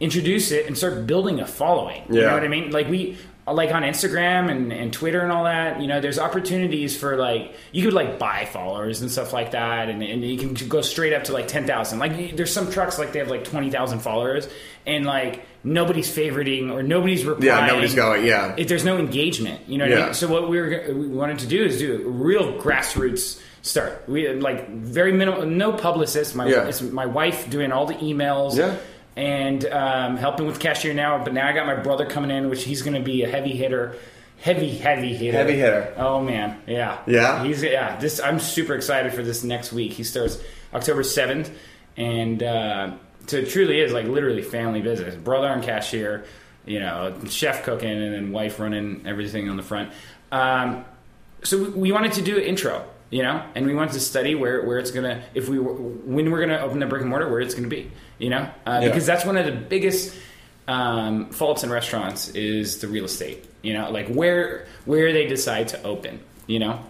introduce 0.00 0.50
it 0.50 0.66
and 0.66 0.76
start 0.76 1.06
building 1.06 1.40
a 1.40 1.46
following. 1.46 2.02
You 2.10 2.20
Yeah. 2.20 2.26
know 2.28 2.34
what 2.34 2.42
I 2.44 2.48
mean? 2.48 2.70
Like 2.70 2.88
we 2.88 3.16
Uh, 3.44 3.52
like 3.52 3.72
on 3.74 3.82
Instagram 3.82 4.50
and, 4.52 4.72
and 4.72 4.92
Twitter 4.92 5.20
and 5.20 5.32
all 5.32 5.44
that, 5.44 5.80
you 5.80 5.88
know, 5.88 6.00
there's 6.00 6.18
opportunities 6.18 6.96
for 6.96 7.16
like 7.16 7.54
you 7.72 7.82
could 7.82 7.92
like 7.92 8.16
buy 8.18 8.44
followers 8.44 9.00
and 9.02 9.10
stuff 9.10 9.32
like 9.32 9.50
that, 9.50 9.88
and, 9.88 10.00
and 10.00 10.24
you 10.24 10.38
can 10.38 10.68
go 10.68 10.80
straight 10.80 11.12
up 11.12 11.24
to 11.24 11.32
like 11.32 11.48
ten 11.48 11.66
thousand. 11.66 11.98
Like 11.98 12.36
there's 12.36 12.52
some 12.52 12.70
trucks 12.70 13.00
like 13.00 13.12
they 13.12 13.18
have 13.18 13.28
like 13.30 13.42
twenty 13.42 13.68
thousand 13.68 13.98
followers, 13.98 14.48
and 14.86 15.04
like 15.04 15.44
nobody's 15.64 16.08
favoriting 16.08 16.70
or 16.70 16.84
nobody's 16.84 17.24
replying. 17.24 17.46
Yeah, 17.46 17.66
nobody's 17.66 17.94
going. 17.96 18.24
Yeah, 18.24 18.54
If 18.56 18.68
there's 18.68 18.84
no 18.84 18.96
engagement, 18.98 19.68
you 19.68 19.76
know 19.78 19.88
what 19.88 19.98
I 19.98 20.04
mean. 20.06 20.14
So 20.14 20.28
what 20.28 20.48
we 20.48 20.60
were 20.60 20.84
we 20.94 21.08
wanted 21.08 21.40
to 21.40 21.46
do 21.48 21.64
is 21.64 21.78
do 21.80 21.96
a 22.06 22.08
real 22.08 22.60
grassroots 22.60 23.40
start. 23.62 24.04
We 24.08 24.28
like 24.34 24.68
very 24.70 25.12
minimal, 25.12 25.46
no 25.46 25.72
publicist. 25.72 26.36
My 26.36 26.46
Yeah. 26.46 26.66
it's 26.68 26.80
my 26.80 27.06
wife 27.06 27.50
doing 27.50 27.72
all 27.72 27.86
the 27.86 27.94
emails. 27.94 28.56
Yeah. 28.56 28.76
And 29.16 29.64
um, 29.66 30.16
helping 30.16 30.46
with 30.46 30.58
cashier 30.58 30.94
now, 30.94 31.22
but 31.22 31.34
now 31.34 31.46
I 31.46 31.52
got 31.52 31.66
my 31.66 31.74
brother 31.76 32.06
coming 32.06 32.30
in, 32.30 32.48
which 32.48 32.64
he's 32.64 32.80
going 32.82 32.94
to 32.94 33.02
be 33.02 33.24
a 33.24 33.28
heavy 33.28 33.52
hitter, 33.52 33.96
heavy, 34.40 34.70
heavy 34.76 35.14
hitter, 35.14 35.36
Heavy 35.36 35.52
hitter. 35.56 35.92
Oh 35.98 36.22
man, 36.22 36.60
yeah, 36.66 36.98
Yeah? 37.06 37.44
He's 37.44 37.62
yeah. 37.62 37.96
This 37.98 38.20
I'm 38.20 38.40
super 38.40 38.74
excited 38.74 39.12
for 39.12 39.22
this 39.22 39.44
next 39.44 39.70
week. 39.72 39.92
He 39.92 40.02
starts 40.02 40.38
October 40.72 41.02
seventh, 41.02 41.50
and 41.96 42.42
uh, 42.42 42.92
so 43.26 43.36
it 43.36 43.50
truly 43.50 43.80
is 43.80 43.92
like 43.92 44.06
literally 44.06 44.40
family 44.42 44.80
business. 44.80 45.14
Brother 45.14 45.48
on 45.48 45.62
cashier, 45.62 46.24
you 46.64 46.80
know, 46.80 47.14
chef 47.28 47.64
cooking, 47.64 47.90
and 47.90 48.14
then 48.14 48.32
wife 48.32 48.58
running 48.58 49.02
everything 49.06 49.50
on 49.50 49.58
the 49.58 49.62
front. 49.62 49.92
Um, 50.32 50.86
so 51.42 51.58
we- 51.58 51.68
we 51.68 51.92
wanted 51.92 52.12
to 52.12 52.22
do 52.22 52.36
an 52.38 52.44
intro, 52.44 52.82
you 53.12 53.22
know, 53.22 53.42
and 53.54 53.66
we 53.66 53.74
wanted 53.74 53.92
to 53.92 54.00
study 54.00 54.34
where, 54.34 54.62
where 54.64 54.78
it's 54.78 54.90
gonna 54.90 55.22
if 55.34 55.46
we 55.48 55.58
were- 55.60 55.74
when 55.74 56.30
we're 56.30 56.40
gonna 56.40 56.58
open 56.58 56.80
the 56.80 56.86
brick 56.86 57.02
and 57.02 57.10
mortar, 57.10 57.28
where 57.30 57.40
it's 57.40 57.54
gonna 57.54 57.68
be, 57.68 57.90
you 58.18 58.30
know, 58.30 58.48
uh, 58.66 58.80
Yeah. 58.82 58.88
because 58.88 59.06
that's 59.06 59.24
one 59.24 59.36
of 59.36 59.44
the 59.46 59.52
biggest 59.52 60.14
um, 60.68 61.28
faults 61.30 61.62
in 61.64 61.70
restaurants 61.70 62.28
is 62.30 62.78
the 62.78 62.86
real 62.88 63.04
estate, 63.04 63.44
you 63.62 63.74
know, 63.74 63.90
like 63.90 64.08
where 64.08 64.64
where 64.86 65.12
they 65.12 65.26
decide 65.26 65.68
to 65.68 65.82
open, 65.84 66.20
you 66.46 66.58
know. 66.58 66.80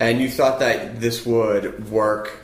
and 0.00 0.20
you 0.20 0.28
thought 0.28 0.58
that 0.60 1.00
this 1.00 1.24
would 1.26 1.90
work 1.90 2.42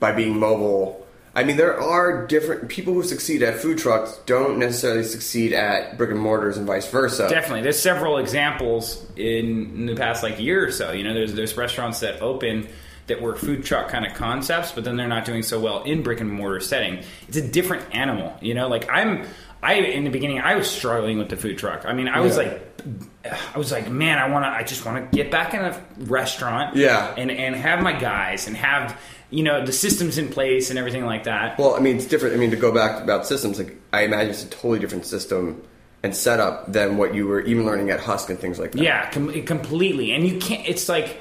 by 0.00 0.12
being 0.12 0.38
mobile. 0.38 1.01
I 1.34 1.44
mean, 1.44 1.56
there 1.56 1.80
are 1.80 2.26
different 2.26 2.68
people 2.68 2.92
who 2.92 3.02
succeed 3.02 3.42
at 3.42 3.56
food 3.58 3.78
trucks 3.78 4.18
don't 4.26 4.58
necessarily 4.58 5.02
succeed 5.04 5.52
at 5.54 5.96
brick 5.96 6.10
and 6.10 6.20
mortars 6.20 6.58
and 6.58 6.66
vice 6.66 6.86
versa. 6.90 7.26
Definitely, 7.28 7.62
there's 7.62 7.80
several 7.80 8.18
examples 8.18 9.04
in, 9.16 9.46
in 9.74 9.86
the 9.86 9.94
past 9.94 10.22
like 10.22 10.38
year 10.38 10.66
or 10.66 10.70
so. 10.70 10.92
You 10.92 11.04
know, 11.04 11.14
there's 11.14 11.32
there's 11.32 11.56
restaurants 11.56 12.00
that 12.00 12.20
open 12.20 12.68
that 13.06 13.20
were 13.22 13.34
food 13.34 13.64
truck 13.64 13.88
kind 13.88 14.06
of 14.06 14.14
concepts, 14.14 14.72
but 14.72 14.84
then 14.84 14.96
they're 14.96 15.08
not 15.08 15.24
doing 15.24 15.42
so 15.42 15.58
well 15.58 15.82
in 15.84 16.02
brick 16.02 16.20
and 16.20 16.30
mortar 16.30 16.60
setting. 16.60 17.02
It's 17.28 17.36
a 17.38 17.46
different 17.48 17.94
animal. 17.94 18.36
You 18.42 18.54
know, 18.54 18.68
like 18.68 18.90
I'm. 18.90 19.26
I 19.64 19.74
in 19.74 20.02
the 20.02 20.10
beginning 20.10 20.40
I 20.40 20.56
was 20.56 20.68
struggling 20.68 21.18
with 21.18 21.28
the 21.28 21.36
food 21.36 21.56
truck. 21.56 21.86
I 21.86 21.92
mean, 21.92 22.08
I 22.08 22.18
was 22.20 22.36
like, 22.36 22.60
I 23.54 23.56
was 23.56 23.70
like, 23.70 23.88
man, 23.88 24.18
I 24.18 24.28
want 24.28 24.44
to. 24.44 24.48
I 24.48 24.64
just 24.64 24.84
want 24.84 25.08
to 25.10 25.16
get 25.16 25.30
back 25.30 25.54
in 25.54 25.60
a 25.60 25.80
restaurant, 25.98 26.74
Yeah. 26.76 27.14
and 27.16 27.30
and 27.30 27.54
have 27.54 27.80
my 27.80 27.92
guys 27.92 28.48
and 28.48 28.56
have 28.56 29.00
you 29.32 29.42
know 29.42 29.64
the 29.64 29.72
systems 29.72 30.18
in 30.18 30.28
place 30.28 30.70
and 30.70 30.78
everything 30.78 31.06
like 31.06 31.24
that. 31.24 31.58
Well, 31.58 31.74
I 31.74 31.80
mean, 31.80 31.96
it's 31.96 32.06
different. 32.06 32.34
I 32.36 32.38
mean, 32.38 32.50
to 32.50 32.56
go 32.56 32.70
back 32.72 33.02
about 33.02 33.26
systems, 33.26 33.58
like 33.58 33.76
I 33.92 34.02
imagine 34.02 34.30
it's 34.30 34.44
a 34.44 34.48
totally 34.48 34.78
different 34.78 35.06
system 35.06 35.62
and 36.02 36.14
setup 36.14 36.70
than 36.70 36.98
what 36.98 37.14
you 37.14 37.26
were 37.26 37.40
even 37.40 37.64
learning 37.64 37.90
at 37.90 38.00
Husk 38.00 38.28
and 38.28 38.38
things 38.38 38.58
like 38.58 38.72
that. 38.72 38.82
Yeah, 38.82 39.10
com- 39.10 39.42
completely. 39.44 40.12
And 40.12 40.26
you 40.26 40.38
can't. 40.38 40.68
It's 40.68 40.88
like 40.88 41.18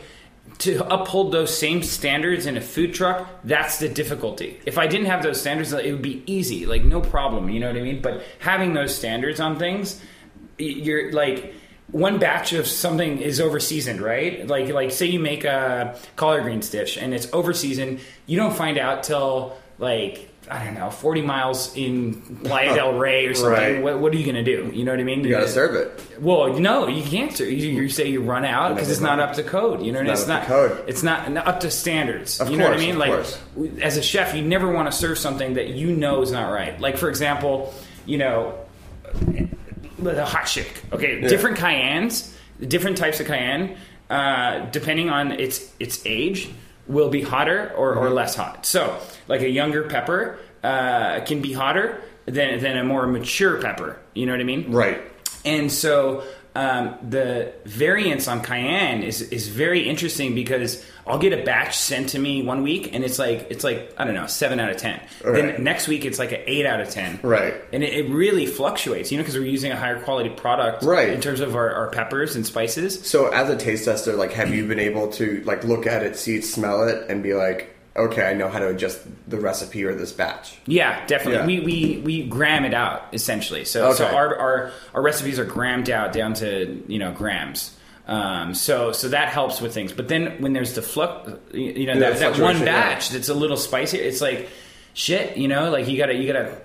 to 0.59 0.85
uphold 0.93 1.31
those 1.31 1.57
same 1.57 1.81
standards 1.83 2.45
in 2.45 2.57
a 2.57 2.61
food 2.61 2.93
truck. 2.93 3.27
That's 3.45 3.79
the 3.79 3.87
difficulty. 3.87 4.59
If 4.65 4.77
I 4.77 4.87
didn't 4.87 5.07
have 5.07 5.23
those 5.23 5.39
standards, 5.39 5.71
it 5.71 5.91
would 5.91 6.01
be 6.01 6.21
easy, 6.25 6.65
like 6.65 6.83
no 6.83 6.99
problem. 6.99 7.49
You 7.49 7.61
know 7.61 7.67
what 7.67 7.77
I 7.77 7.81
mean? 7.81 8.01
But 8.01 8.23
having 8.39 8.73
those 8.73 8.93
standards 8.93 9.39
on 9.39 9.57
things, 9.57 10.01
you're 10.57 11.11
like. 11.13 11.55
One 11.91 12.19
batch 12.19 12.53
of 12.53 12.67
something 12.67 13.19
is 13.19 13.41
over 13.41 13.59
seasoned, 13.59 14.01
right? 14.01 14.47
Like, 14.47 14.69
like 14.69 14.91
say 14.91 15.07
you 15.07 15.19
make 15.19 15.43
a 15.43 15.97
collard 16.15 16.43
greens 16.43 16.69
dish 16.69 16.97
and 16.97 17.13
it's 17.13 17.31
over 17.33 17.53
seasoned. 17.53 17.99
You 18.25 18.37
don't 18.37 18.55
find 18.55 18.77
out 18.77 19.03
till 19.03 19.57
like 19.77 20.31
I 20.49 20.65
don't 20.65 20.73
know, 20.73 20.89
forty 20.89 21.21
miles 21.21 21.75
in 21.77 22.21
Playa 22.43 22.73
del 22.75 22.97
Rey 22.97 23.25
or 23.27 23.35
something. 23.35 23.75
Right. 23.75 23.81
What, 23.81 23.99
what 23.99 24.13
are 24.13 24.17
you 24.17 24.25
gonna 24.25 24.43
do? 24.43 24.69
You 24.73 24.83
know 24.83 24.91
what 24.91 24.99
I 24.99 25.03
mean? 25.03 25.23
You 25.23 25.29
gotta 25.29 25.47
serve 25.47 25.75
it. 25.75 26.19
Well, 26.19 26.59
no, 26.59 26.87
you 26.87 27.03
can't. 27.03 27.31
sir. 27.31 27.45
You, 27.45 27.81
you 27.83 27.89
say 27.89 28.09
you 28.09 28.21
run 28.21 28.43
out 28.43 28.75
because 28.75 28.91
it's 28.91 28.99
not 28.99 29.19
up 29.19 29.33
to 29.35 29.43
code. 29.43 29.81
You 29.81 29.91
know, 29.93 30.01
It's 30.01 30.21
it's 30.21 30.27
not 30.27 30.41
to 30.41 30.47
code. 30.47 30.83
It's 30.87 31.03
not 31.03 31.37
up 31.37 31.61
to 31.61 31.71
standards. 31.71 32.41
Of 32.41 32.49
you 32.49 32.57
know 32.57 32.65
what 32.65 32.73
I 32.73 32.79
mean? 32.79 32.97
Like, 32.97 33.11
course. 33.11 33.39
as 33.81 33.97
a 33.97 34.01
chef, 34.01 34.35
you 34.35 34.41
never 34.41 34.69
want 34.69 34.91
to 34.91 34.97
serve 34.97 35.17
something 35.17 35.53
that 35.53 35.69
you 35.69 35.95
know 35.95 36.21
is 36.21 36.31
not 36.31 36.51
right. 36.51 36.77
Like, 36.81 36.97
for 36.97 37.07
example, 37.07 37.73
you 38.05 38.17
know, 38.17 38.57
the 40.01 40.25
hot 40.25 40.47
shake. 40.47 40.81
Okay, 40.91 41.21
different 41.21 41.57
cayennes, 41.57 42.33
different 42.67 42.97
types 42.97 43.19
of 43.19 43.27
cayenne, 43.27 43.77
uh, 44.09 44.65
depending 44.71 45.09
on 45.09 45.31
its 45.33 45.71
its 45.79 46.01
age, 46.05 46.49
will 46.87 47.09
be 47.09 47.21
hotter 47.21 47.71
or, 47.77 47.95
Mm-hmm. 47.95 48.03
or 48.05 48.09
less 48.09 48.35
hot. 48.35 48.65
So, 48.65 48.99
like 49.27 49.41
a 49.41 49.49
younger 49.49 49.83
pepper 49.83 50.37
uh, 50.63 51.21
can 51.25 51.41
be 51.41 51.53
hotter 51.53 52.01
than 52.25 52.59
than 52.59 52.77
a 52.77 52.83
more 52.83 53.07
mature 53.07 53.61
pepper. 53.61 53.99
You 54.13 54.25
know 54.25 54.33
what 54.33 54.41
I 54.41 54.45
mean? 54.45 54.71
Right. 54.71 55.01
And 55.45 55.71
so 55.71 56.23
um, 56.53 56.97
the 57.07 57.53
variance 57.65 58.27
on 58.27 58.41
cayenne 58.41 59.03
is 59.03 59.21
is 59.21 59.47
very 59.47 59.87
interesting 59.87 60.35
because 60.35 60.83
I'll 61.07 61.17
get 61.17 61.31
a 61.31 61.43
batch 61.43 61.77
sent 61.77 62.09
to 62.09 62.19
me 62.19 62.43
one 62.43 62.61
week 62.61 62.93
and 62.93 63.05
it's 63.05 63.17
like 63.17 63.47
it's 63.49 63.63
like 63.63 63.93
I 63.97 64.03
don't 64.03 64.13
know 64.13 64.27
seven 64.27 64.59
out 64.59 64.69
of 64.69 64.77
ten. 64.77 64.99
Right. 65.23 65.33
Then 65.33 65.63
next 65.63 65.87
week 65.87 66.03
it's 66.03 66.19
like 66.19 66.33
an 66.33 66.41
eight 66.47 66.65
out 66.65 66.81
of 66.81 66.89
ten. 66.89 67.19
Right. 67.23 67.53
And 67.71 67.83
it, 67.83 67.93
it 67.93 68.09
really 68.09 68.45
fluctuates, 68.45 69.11
you 69.11 69.17
know, 69.17 69.23
because 69.23 69.37
we're 69.37 69.45
using 69.45 69.71
a 69.71 69.77
higher 69.77 70.01
quality 70.01 70.29
product, 70.29 70.83
Right. 70.83 71.09
In 71.09 71.21
terms 71.21 71.39
of 71.39 71.55
our, 71.55 71.73
our 71.73 71.89
peppers 71.89 72.35
and 72.35 72.45
spices. 72.45 73.07
So, 73.07 73.27
as 73.29 73.49
a 73.49 73.55
taste 73.55 73.85
tester, 73.85 74.13
like, 74.13 74.33
have 74.33 74.53
you 74.53 74.67
been 74.67 74.79
able 74.79 75.09
to 75.13 75.41
like 75.45 75.63
look 75.63 75.87
at 75.87 76.03
it, 76.03 76.17
see 76.17 76.35
it, 76.35 76.43
smell 76.43 76.87
it, 76.87 77.09
and 77.09 77.23
be 77.23 77.33
like, 77.33 77.70
okay, 77.95 78.23
I 78.23 78.33
know 78.33 78.47
how 78.49 78.59
to 78.59 78.67
adjust 78.69 79.01
the 79.29 79.37
recipe 79.39 79.83
or 79.83 79.93
this 79.95 80.11
batch? 80.11 80.57
Yeah, 80.65 81.05
definitely. 81.07 81.53
Yeah. 81.55 81.63
We, 81.63 81.65
we 81.95 82.01
we 82.01 82.23
gram 82.23 82.65
it 82.65 82.73
out 82.73 83.07
essentially. 83.13 83.65
So 83.65 83.93
so 83.93 84.05
our, 84.05 84.37
our 84.37 84.71
our 84.93 85.01
recipes 85.01 85.39
are 85.39 85.45
grammed 85.45 85.89
out 85.89 86.13
down 86.13 86.33
to 86.35 86.83
you 86.87 86.99
know 86.99 87.11
grams. 87.11 87.75
Um, 88.07 88.55
so 88.55 88.91
so 88.91 89.09
that 89.09 89.29
helps 89.29 89.61
with 89.61 89.73
things. 89.73 89.93
But 89.93 90.07
then 90.07 90.41
when 90.41 90.53
there's 90.53 90.73
the 90.73 90.81
flux, 90.81 91.31
you 91.53 91.85
know 91.85 91.93
Yeah, 91.93 91.99
that, 92.11 92.19
that 92.19 92.31
one 92.31 92.35
fluctuation, 92.35 92.65
yeah. 92.67 92.93
batch 92.93 93.09
that's 93.09 93.29
a 93.29 93.33
little 93.33 93.57
spicier, 93.57 94.01
it's 94.01 94.21
like 94.21 94.49
shit. 94.93 95.37
You 95.37 95.47
know, 95.47 95.69
like 95.69 95.87
you 95.87 95.97
gotta 95.97 96.13
you 96.15 96.31
gotta 96.31 96.57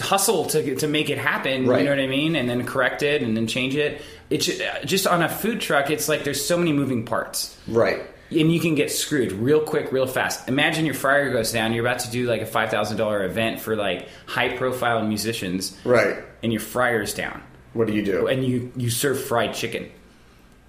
hustle 0.00 0.44
to 0.46 0.76
to 0.76 0.86
make 0.86 1.10
it 1.10 1.18
happen. 1.18 1.66
Right. 1.66 1.80
You 1.80 1.84
know 1.84 1.90
what 1.90 2.00
I 2.00 2.06
mean? 2.06 2.36
And 2.36 2.48
then 2.48 2.64
correct 2.66 3.02
it 3.02 3.22
and 3.22 3.36
then 3.36 3.46
change 3.46 3.74
it. 3.74 4.00
It's 4.30 4.46
just 4.84 5.06
on 5.06 5.22
a 5.22 5.28
food 5.28 5.60
truck. 5.60 5.90
It's 5.90 6.08
like 6.08 6.24
there's 6.24 6.44
so 6.44 6.56
many 6.58 6.72
moving 6.72 7.04
parts 7.04 7.56
Right. 7.66 8.02
And 8.30 8.52
you 8.52 8.60
can 8.60 8.74
get 8.74 8.90
screwed 8.90 9.32
real 9.32 9.60
quick, 9.60 9.92
real 9.92 10.06
fast. 10.06 10.48
Imagine 10.48 10.84
your 10.86 10.94
fryer 10.94 11.30
goes 11.32 11.52
down. 11.52 11.72
You're 11.72 11.86
about 11.86 12.00
to 12.00 12.10
do 12.10 12.26
like 12.26 12.40
a 12.42 12.46
five 12.46 12.70
thousand 12.70 12.96
dollar 12.96 13.24
event 13.24 13.60
for 13.60 13.76
like 13.76 14.08
high 14.26 14.56
profile 14.56 15.04
musicians, 15.06 15.76
Right. 15.84 16.16
and 16.42 16.52
your 16.52 16.60
fryer's 16.60 17.14
down, 17.14 17.42
What 17.72 17.86
do 17.86 17.92
you 17.94 18.04
do? 18.04 18.26
and 18.26 18.44
you 18.44 18.72
you 18.76 18.90
serve 18.90 19.22
fried 19.22 19.54
chicken. 19.54 19.90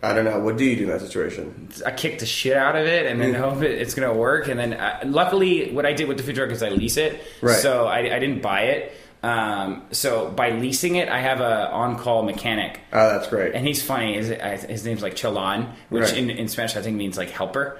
I 0.04 0.13
don't 0.13 0.26
know. 0.26 0.39
What 0.39 0.58
do 0.58 0.63
you 0.63 0.76
do 0.76 0.84
in 0.84 0.89
that 0.89 1.02
situation? 1.02 1.70
I 1.84 1.89
kick 1.89 2.20
the 2.20 2.28
shit 2.28 2.56
out 2.56 2.76
of 2.76 2.86
it 2.86 3.08
and 3.08 3.20
then 3.20 3.34
hope 3.34 3.63
it, 3.63 3.72
it's 3.82 3.96
going 3.96 4.08
to 4.08 4.13
work. 4.13 4.48
And 4.48 4.60
then, 4.60 4.74
uh, 4.74 5.00
luckily, 5.06 5.72
what 5.74 5.88
I 5.88 5.93
did 5.93 6.08
with 6.08 6.17
the 6.17 6.24
food 6.24 6.36
truck 6.36 6.52
is 6.52 6.62
I 6.62 6.70
lease 6.70 6.98
it. 6.98 7.20
Right. 7.41 7.56
So 7.58 7.88
I, 7.88 8.15
I 8.15 8.20
didn't 8.20 8.43
buy 8.43 8.62
it. 8.65 8.93
Um, 9.24 9.84
so 9.92 10.30
by 10.30 10.52
leasing 10.52 10.96
it, 10.96 11.10
I 11.10 11.20
have 11.20 11.42
a 11.42 11.70
on-call 11.72 12.24
mechanic, 12.24 12.80
Oh, 12.94 13.10
that's 13.10 13.28
great. 13.28 13.56
and 13.56 13.66
he's 13.68 13.82
funny. 13.82 14.14
His, 14.16 14.30
his 14.64 14.86
name's 14.86 15.02
like 15.02 15.16
Chalan, 15.16 15.68
which 15.90 16.04
Right. 16.04 16.18
in, 16.18 16.30
in 16.30 16.48
Spanish 16.48 16.76
I 16.76 16.82
think 16.82 16.98
means 16.98 17.18
like 17.18 17.32
helper. 17.32 17.80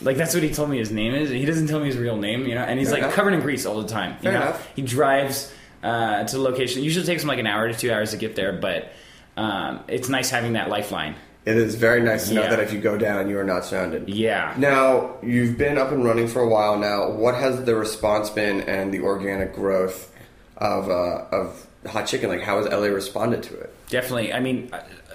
Like 0.00 0.16
that's 0.16 0.32
what 0.34 0.42
he 0.42 0.50
told 0.52 0.70
me 0.70 0.78
his 0.78 0.90
name 0.90 1.14
is. 1.14 1.28
He 1.30 1.44
doesn't 1.44 1.66
tell 1.66 1.80
me 1.80 1.86
his 1.86 1.96
real 1.98 2.16
name, 2.16 2.46
you 2.46 2.54
know. 2.54 2.62
And 2.62 2.78
he's 2.78 2.88
Fair 2.88 2.94
like 2.98 3.02
enough. 3.04 3.14
covered 3.14 3.34
in 3.34 3.40
grease 3.40 3.66
all 3.66 3.80
the 3.82 3.88
time. 3.88 4.12
You 4.22 4.30
Fair 4.30 4.32
know, 4.32 4.42
enough. 4.42 4.68
he 4.74 4.82
drives 4.82 5.52
uh, 5.82 6.24
to 6.24 6.36
the 6.36 6.42
location. 6.42 6.80
It 6.82 6.84
usually 6.84 7.04
takes 7.06 7.22
him 7.22 7.28
like 7.28 7.38
an 7.38 7.46
hour 7.46 7.68
to 7.70 7.74
two 7.78 7.92
hours 7.92 8.12
to 8.12 8.16
get 8.16 8.34
there, 8.34 8.52
but 8.52 8.90
um, 9.36 9.80
it's 9.88 10.08
nice 10.08 10.30
having 10.30 10.54
that 10.54 10.68
lifeline. 10.68 11.14
It 11.44 11.56
is 11.56 11.76
very 11.76 12.02
nice 12.02 12.28
to 12.28 12.34
know 12.34 12.42
Yeah. 12.42 12.50
that 12.50 12.60
if 12.60 12.72
you 12.72 12.80
go 12.80 12.98
down, 12.98 13.28
you 13.30 13.38
are 13.38 13.44
not 13.44 13.64
stranded. 13.64 14.08
Yeah. 14.08 14.54
Now, 14.58 15.16
you've 15.22 15.56
been 15.56 15.78
up 15.78 15.92
and 15.92 16.04
running 16.04 16.28
for 16.28 16.40
a 16.42 16.48
while 16.48 16.76
now. 16.78 17.10
What 17.10 17.34
has 17.36 17.64
the 17.64 17.74
response 17.76 18.28
been 18.30 18.62
and 18.62 18.92
the 18.92 19.00
organic 19.00 19.54
growth 19.54 20.12
of 20.58 20.90
uh, 20.90 21.24
of 21.32 21.66
hot 21.86 22.06
chicken? 22.06 22.28
Like, 22.28 22.42
how 22.42 22.58
has 22.58 22.66
LA 22.66 22.86
responded 22.88 23.42
to 23.44 23.54
it? 23.58 23.74
Definitely. 23.88 24.32
I 24.32 24.40
mean, 24.40 24.70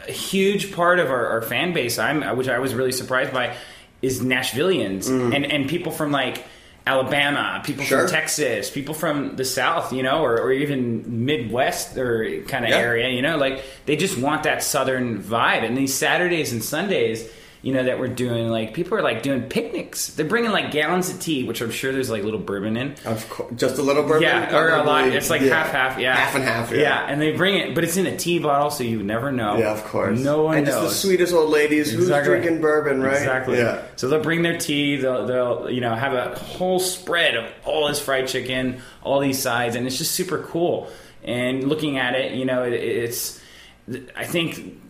a, 0.07 0.11
huge 0.11 0.73
part 0.73 0.99
of 0.99 1.09
our, 1.11 1.27
our 1.27 1.41
fan 1.41 1.73
base, 1.73 1.99
I'm, 1.99 2.35
which 2.37 2.49
I 2.49 2.59
was 2.59 2.73
really 2.73 2.91
surprised 2.91 3.31
by, 3.33 3.55
is 4.01 4.21
Nashvillians 4.21 5.07
and, 5.09 5.45
and 5.45 5.69
people 5.69 5.91
from 5.91 6.11
like 6.11 6.43
Alabama, 6.85 7.61
people 7.63 7.83
Mm. 7.85 7.87
Sure. 7.87 7.99
from 8.01 8.09
Texas, 8.09 8.69
people 8.69 8.93
from 8.93 9.35
the 9.37 9.45
South, 9.45 9.93
you 9.93 10.03
know, 10.03 10.21
or, 10.23 10.37
or 10.41 10.51
even 10.51 11.25
Midwest 11.25 11.97
or 11.97 12.41
kind 12.47 12.65
of 12.65 12.71
Yeah. 12.71 12.77
area, 12.77 13.09
you 13.09 13.21
know, 13.21 13.37
like 13.37 13.63
they 13.85 13.95
just 13.95 14.17
want 14.17 14.43
that 14.43 14.61
Southern 14.63 15.23
vibe. 15.23 15.63
And 15.63 15.77
these 15.77 15.93
Saturdays 15.93 16.51
and 16.51 16.61
Sundays, 16.63 17.29
you 17.63 17.73
know, 17.73 17.81
that 17.85 17.97
we're 17.97 18.09
doing, 18.09 18.49
like 18.49 18.73
people 18.73 18.97
are 18.97 19.01
like 19.01 19.23
doing 19.23 19.41
picnics. 19.43 20.07
They're 20.09 20.25
bringing 20.25 20.51
like 20.51 20.71
gallons 20.71 21.09
of 21.09 21.17
tea, 21.21 21.45
which 21.45 21.61
I'm 21.61 21.71
sure 21.71 21.93
there's 21.93 22.09
like 22.09 22.21
little 22.23 22.39
bourbon 22.39 22.75
in. 22.75 22.95
Of 23.05 23.27
course, 23.29 23.53
just 23.55 23.77
a 23.77 23.81
little 23.81 24.03
bourbon. 24.03 24.23
Yeah, 24.23 24.53
or 24.55 24.75
a 24.75 24.83
lot. 24.83 25.07
It's 25.07 25.29
like 25.29 25.39
Yeah. 25.41 25.63
half 25.63 25.71
half. 25.71 25.97
Yeah, 25.97 26.13
half 26.13 26.35
and 26.35 26.43
half. 26.43 26.71
Yeah, 26.73 27.05
and 27.07 27.21
they 27.21 27.31
bring 27.31 27.55
it, 27.55 27.73
but 27.73 27.85
it's 27.85 27.95
in 27.95 28.05
a 28.05 28.17
tea 28.17 28.39
bottle, 28.39 28.69
so 28.69 28.83
you 28.83 29.01
never 29.01 29.31
know. 29.31 29.57
Yeah, 29.57 29.71
of 29.71 29.81
course. 29.85 30.19
No 30.19 30.43
one 30.43 30.57
and 30.57 30.67
knows. 30.67 30.75
just 30.91 31.01
the 31.01 31.07
sweetest 31.07 31.33
old 31.33 31.51
ladies 31.51 31.93
Exactly. 31.93 32.15
who's 32.17 32.25
drinking 32.43 32.59
bourbon, 32.61 33.01
right? 33.01 33.15
Exactly. 33.15 33.57
Yeah. 33.59 33.81
So 33.95 34.09
they'll 34.09 34.21
bring 34.21 34.41
their 34.41 34.57
tea. 34.57 34.97
They'll, 34.97 35.25
they'll, 35.25 35.69
you 35.69 35.79
know, 35.79 35.95
have 35.95 36.13
a 36.13 36.35
whole 36.37 36.79
spread 36.81 37.35
of 37.37 37.49
all 37.63 37.87
this 37.87 37.99
fried 38.01 38.27
chicken, 38.27 38.81
all 39.03 39.21
these 39.21 39.41
sides, 39.41 39.77
and 39.77 39.87
it's 39.87 39.97
just 39.97 40.11
super 40.11 40.39
cool. 40.39 40.89
And 41.23 41.69
looking 41.69 41.97
at 41.97 42.13
it, 42.15 42.33
you 42.33 42.43
know, 42.43 42.63
it, 42.63 42.73
it's. 42.73 43.39
I 44.17 44.25
think 44.25 44.81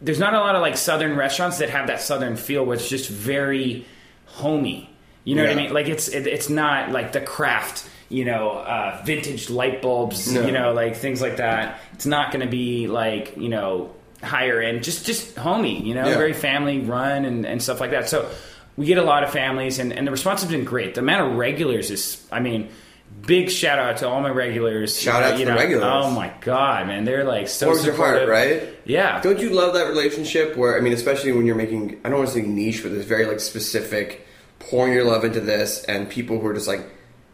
there's 0.00 0.18
not 0.18 0.34
a 0.34 0.38
lot 0.40 0.54
of 0.54 0.62
like 0.62 0.76
southern 0.76 1.16
restaurants 1.16 1.58
that 1.58 1.70
have 1.70 1.86
that 1.88 2.00
southern 2.00 2.36
feel, 2.36 2.64
where 2.64 2.76
it's 2.76 2.88
just 2.88 3.08
very 3.08 3.84
homey. 4.26 4.88
You 5.24 5.34
know 5.36 5.42
what 5.42 5.52
I 5.52 5.54
mean? 5.54 5.72
Like 5.72 5.88
it's 5.88 6.08
it, 6.08 6.26
it's 6.26 6.48
not 6.48 6.90
like 6.90 7.12
the 7.12 7.20
craft. 7.20 7.88
You 8.08 8.24
know, 8.24 8.50
uh, 8.50 9.00
vintage 9.04 9.50
light 9.50 9.82
bulbs. 9.82 10.32
No. 10.32 10.44
You 10.44 10.50
know, 10.50 10.72
like 10.72 10.96
things 10.96 11.20
like 11.22 11.36
that. 11.36 11.78
It's 11.92 12.06
not 12.06 12.32
going 12.32 12.44
to 12.44 12.50
be 12.50 12.88
like 12.88 13.36
you 13.36 13.48
know 13.48 13.94
higher 14.22 14.60
end. 14.60 14.82
Just 14.82 15.06
just 15.06 15.36
homey. 15.36 15.80
You 15.82 15.94
know, 15.94 16.06
Yeah. 16.08 16.16
very 16.16 16.32
family 16.32 16.80
run 16.80 17.24
and, 17.24 17.46
and 17.46 17.62
stuff 17.62 17.78
like 17.80 17.90
that. 17.92 18.08
So 18.08 18.28
we 18.76 18.86
get 18.86 18.98
a 18.98 19.02
lot 19.02 19.22
of 19.22 19.30
families, 19.30 19.78
and, 19.78 19.92
and 19.92 20.06
the 20.06 20.10
response 20.10 20.42
has 20.42 20.50
been 20.50 20.64
great. 20.64 20.94
The 20.94 21.02
amount 21.02 21.30
of 21.30 21.36
regulars 21.38 21.90
is, 21.90 22.26
I 22.32 22.40
mean, 22.40 22.70
big 23.30 23.48
shout 23.48 23.78
out 23.78 23.98
to 23.98 24.08
all 24.08 24.20
my 24.20 24.28
regulars. 24.28 24.98
Shout 24.98 25.22
out 25.22 25.38
You 25.38 25.44
to 25.44 25.52
the 25.52 25.56
regulars. 25.56 25.84
Oh 25.86 26.10
my 26.10 26.32
god, 26.40 26.88
man, 26.88 27.04
they're 27.04 27.22
like 27.24 27.46
so 27.46 27.68
Warms 27.68 27.84
your 27.86 27.94
heart, 27.94 28.28
right? 28.28 28.68
Yeah. 28.84 29.20
Don't 29.22 29.38
you 29.38 29.50
love 29.50 29.74
that 29.74 29.86
relationship 29.86 30.56
where 30.56 30.76
I 30.76 30.80
mean, 30.80 30.92
especially 30.92 31.30
when 31.30 31.46
you're 31.46 31.54
making 31.54 32.00
I 32.04 32.08
don't 32.08 32.18
want 32.18 32.28
to 32.30 32.34
say 32.34 32.42
niche, 32.42 32.82
but 32.82 32.90
it's 32.90 33.04
very 33.04 33.26
like 33.26 33.38
specific, 33.38 34.26
pouring 34.58 34.92
your 34.92 35.04
love 35.04 35.24
into 35.24 35.40
this, 35.40 35.84
and 35.84 36.08
people 36.10 36.40
who 36.40 36.46
are 36.48 36.54
just 36.54 36.66
like, 36.66 36.82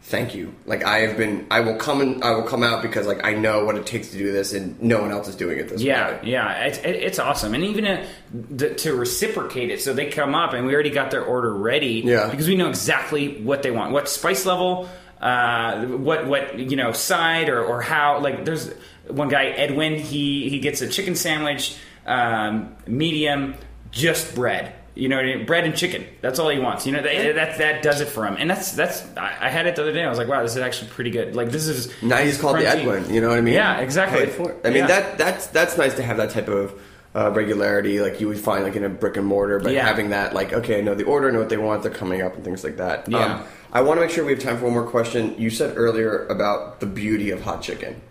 thank 0.03 0.35
you. 0.35 0.53
Like 0.67 0.83
I 0.83 0.99
have 0.99 1.17
been, 1.17 1.47
I 1.49 1.61
will 1.61 1.75
come 1.77 1.99
and 2.01 2.23
I 2.23 2.31
will 2.31 2.43
come 2.43 2.61
out 2.63 2.81
because 2.83 3.07
like 3.07 3.25
I 3.25 3.33
know 3.33 3.65
what 3.65 3.75
it 3.75 3.85
takes 3.87 4.09
to 4.09 4.17
do 4.19 4.31
this, 4.31 4.53
and 4.53 4.79
no 4.81 5.01
one 5.01 5.11
else 5.11 5.27
is 5.27 5.35
doing 5.35 5.57
it 5.57 5.67
this 5.67 5.81
Yeah, 5.81 6.11
way. 6.11 6.19
yeah, 6.25 6.65
it's, 6.65 6.77
it's 6.83 7.19
awesome, 7.19 7.55
and 7.55 7.63
even 7.63 7.85
uh 7.87 8.05
the, 8.31 8.69
to 8.75 8.93
reciprocate 8.95 9.71
it, 9.71 9.81
so 9.81 9.93
they 9.93 10.09
come 10.11 10.35
up 10.35 10.53
and 10.53 10.67
we 10.67 10.73
already 10.75 10.91
got 10.91 11.09
their 11.09 11.23
order 11.23 11.51
ready, 11.55 12.03
Yeah. 12.05 12.29
because 12.29 12.47
we 12.47 12.55
know 12.55 12.69
exactly 12.69 13.41
what 13.41 13.63
they 13.63 13.71
want, 13.71 13.91
what 13.91 14.07
spice 14.07 14.45
level, 14.45 14.87
uh, 15.21 15.85
what 15.85 16.27
what 16.27 16.57
you 16.59 16.75
know 16.75 16.91
side 16.91 17.49
or, 17.49 17.63
or 17.63 17.81
how. 17.81 18.19
Like, 18.19 18.45
there's 18.45 18.71
one 19.07 19.29
guy 19.29 19.45
Edwin, 19.45 19.95
he 19.99 20.49
he 20.49 20.59
gets 20.59 20.81
a 20.81 20.87
chicken 20.87 21.15
sandwich, 21.15 21.75
um, 22.05 22.75
medium, 22.85 23.55
just 23.91 24.35
bread. 24.35 24.73
You 24.95 25.09
know, 25.09 25.17
what 25.17 25.25
I 25.25 25.35
mean? 25.35 25.45
bread 25.45 25.63
and 25.63 25.75
chicken. 25.75 26.07
That's 26.21 26.39
all 26.39 26.49
he 26.49 26.57
wants. 26.57 26.87
You 26.87 26.93
know, 26.93 27.03
that 27.03 27.35
that, 27.35 27.57
that 27.59 27.83
does 27.83 28.01
it 28.01 28.07
for 28.07 28.25
him, 28.25 28.35
and 28.39 28.49
that's 28.49 28.71
that's. 28.71 29.03
I, 29.15 29.37
I 29.41 29.49
had 29.49 29.67
it 29.67 29.75
the 29.75 29.83
other 29.83 29.93
day. 29.93 30.03
I 30.03 30.09
was 30.09 30.17
like, 30.17 30.27
wow, 30.27 30.41
this 30.41 30.53
is 30.55 30.61
actually 30.61 30.89
pretty 30.89 31.11
good. 31.11 31.35
Like, 31.35 31.51
this 31.51 31.67
is 31.67 31.93
Now 32.01 32.17
he's 32.17 32.39
called 32.41 32.57
the. 32.57 32.67
Edwin. 32.67 33.13
You 33.13 33.21
know 33.21 33.29
what 33.29 33.37
I 33.37 33.41
mean? 33.41 33.53
Yeah, 33.53 33.79
exactly. 33.79 34.25
For. 34.25 34.55
I 34.65 34.69
mean 34.69 34.77
Yeah. 34.77 34.87
that 34.87 35.17
that's 35.19 35.47
that's 35.47 35.77
nice 35.77 35.93
to 35.95 36.03
have 36.03 36.17
that 36.17 36.31
type 36.31 36.47
of 36.47 36.73
uh, 37.13 37.31
regularity, 37.31 37.99
like 38.01 38.19
you 38.19 38.27
would 38.27 38.39
find 38.39 38.63
like 38.63 38.75
in 38.75 38.83
a 38.83 38.89
brick 38.89 39.17
and 39.17 39.25
mortar, 39.27 39.59
but 39.59 39.71
Yeah. 39.71 39.85
having 39.85 40.09
that 40.09 40.33
like 40.33 40.51
okay, 40.53 40.79
I 40.79 40.81
know 40.81 40.95
the 40.95 41.03
order, 41.05 41.29
I 41.29 41.31
know 41.31 41.39
what 41.39 41.49
they 41.49 41.57
want, 41.57 41.83
they're 41.83 41.91
coming 41.91 42.21
up 42.23 42.35
and 42.35 42.43
things 42.43 42.63
like 42.63 42.77
that. 42.77 43.05
Um, 43.07 43.13
Yeah. 43.13 43.43
I 43.71 43.81
want 43.81 43.97
to 43.99 44.05
make 44.05 44.13
sure 44.13 44.25
we 44.25 44.33
have 44.33 44.41
time 44.41 44.57
for 44.57 44.65
one 44.65 44.73
more 44.73 44.87
question. 44.87 45.35
You 45.37 45.49
said 45.49 45.77
earlier 45.77 46.25
about 46.27 46.79
the 46.79 46.85
beauty 46.85 47.31
of 47.31 47.41
hot 47.41 47.61
chicken. 47.61 48.01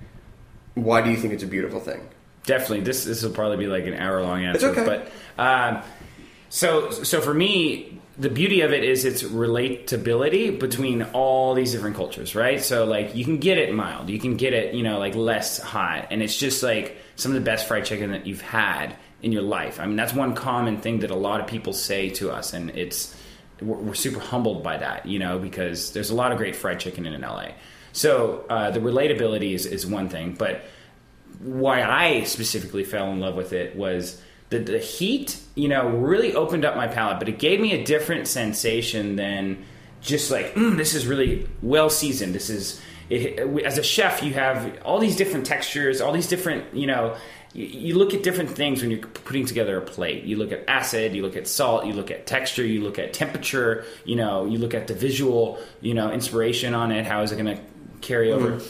Why 0.74 1.00
do 1.02 1.10
you 1.10 1.16
think 1.16 1.32
it's 1.32 1.42
a 1.42 1.48
beautiful 1.48 1.80
thing? 1.80 2.06
Definitely, 2.44 2.80
this 2.80 3.04
this 3.04 3.22
will 3.22 3.32
probably 3.32 3.56
be 3.56 3.66
like 3.66 3.86
an 3.86 3.94
hour 3.94 4.22
long 4.22 4.44
answer. 4.44 4.68
okay. 4.68 4.84
But 4.84 5.10
um, 5.42 5.82
so 6.48 6.90
so 6.90 7.20
for 7.20 7.34
me, 7.34 8.00
the 8.18 8.28
beauty 8.30 8.60
of 8.60 8.72
it 8.72 8.84
is 8.84 9.04
its 9.04 9.22
relatability 9.22 10.58
between 10.58 11.02
all 11.12 11.54
these 11.54 11.72
different 11.72 11.96
cultures, 11.96 12.34
right? 12.34 12.62
So 12.62 12.84
like 12.84 13.14
you 13.14 13.24
can 13.24 13.38
get 13.38 13.58
it 13.58 13.74
mild, 13.74 14.10
you 14.10 14.18
can 14.18 14.36
get 14.36 14.52
it, 14.52 14.74
you 14.74 14.82
know, 14.82 14.98
like 14.98 15.14
less 15.14 15.58
hot, 15.58 16.08
and 16.10 16.22
it's 16.22 16.36
just 16.36 16.62
like 16.62 16.96
some 17.16 17.32
of 17.32 17.34
the 17.34 17.44
best 17.44 17.66
fried 17.66 17.84
chicken 17.84 18.12
that 18.12 18.26
you've 18.26 18.42
had 18.42 18.94
in 19.22 19.32
your 19.32 19.42
life. 19.42 19.80
I 19.80 19.86
mean, 19.86 19.96
that's 19.96 20.12
one 20.12 20.34
common 20.34 20.78
thing 20.78 21.00
that 21.00 21.10
a 21.10 21.16
lot 21.16 21.40
of 21.40 21.46
people 21.46 21.72
say 21.72 22.10
to 22.10 22.30
us, 22.30 22.52
and 22.52 22.70
it's 22.70 23.15
we're, 23.60 23.76
we're 23.76 23.94
super 23.94 24.20
humbled 24.20 24.62
by 24.62 24.76
that, 24.76 25.06
you 25.06 25.18
know, 25.18 25.38
because 25.38 25.92
there's 25.92 26.10
a 26.10 26.14
lot 26.14 26.32
of 26.32 26.38
great 26.38 26.56
fried 26.56 26.80
chicken 26.80 27.06
in 27.06 27.20
LA. 27.20 27.48
So 27.92 28.44
uh, 28.50 28.70
the 28.70 28.80
relatability 28.80 29.52
is, 29.54 29.66
is 29.66 29.86
one 29.86 30.08
thing, 30.08 30.34
but 30.34 30.64
why 31.40 31.82
I 31.82 32.24
specifically 32.24 32.84
fell 32.84 33.10
in 33.12 33.20
love 33.20 33.34
with 33.34 33.52
it 33.52 33.76
was 33.76 34.20
the, 34.50 34.58
the 34.58 34.78
heat, 34.78 35.40
you 35.54 35.68
know, 35.68 35.88
really 35.88 36.34
opened 36.34 36.64
up 36.64 36.76
my 36.76 36.86
palate, 36.86 37.18
but 37.18 37.28
it 37.28 37.38
gave 37.38 37.60
me 37.60 37.72
a 37.72 37.84
different 37.84 38.28
sensation 38.28 39.16
than 39.16 39.64
just 40.00 40.30
like, 40.30 40.54
mm, 40.54 40.76
this 40.76 40.94
is 40.94 41.06
really 41.06 41.48
well 41.62 41.90
seasoned. 41.90 42.34
This 42.34 42.50
is, 42.50 42.80
it, 43.08 43.38
as 43.64 43.78
a 43.78 43.82
chef, 43.82 44.22
you 44.22 44.34
have 44.34 44.80
all 44.84 44.98
these 44.98 45.16
different 45.16 45.46
textures, 45.46 46.00
all 46.00 46.12
these 46.12 46.28
different, 46.28 46.74
you 46.74 46.86
know, 46.86 47.16
you, 47.52 47.66
you 47.66 47.98
look 47.98 48.14
at 48.14 48.22
different 48.22 48.50
things 48.50 48.82
when 48.82 48.90
you're 48.90 49.00
putting 49.00 49.46
together 49.46 49.78
a 49.78 49.80
plate. 49.80 50.24
You 50.24 50.36
look 50.36 50.52
at 50.52 50.68
acid, 50.68 51.14
you 51.14 51.22
look 51.22 51.36
at 51.36 51.48
salt, 51.48 51.86
you 51.86 51.92
look 51.92 52.10
at 52.10 52.26
texture, 52.26 52.64
you 52.64 52.82
look 52.82 52.98
at 52.98 53.12
temperature, 53.12 53.84
you 54.04 54.16
know, 54.16 54.46
you 54.46 54.58
look 54.58 54.74
at 54.74 54.86
the 54.86 54.94
visual, 54.94 55.58
you 55.80 55.94
know, 55.94 56.12
inspiration 56.12 56.74
on 56.74 56.92
it. 56.92 57.06
How 57.06 57.22
is 57.22 57.32
it 57.32 57.36
going 57.36 57.56
to 57.56 57.62
carry 58.00 58.32
over? 58.32 58.60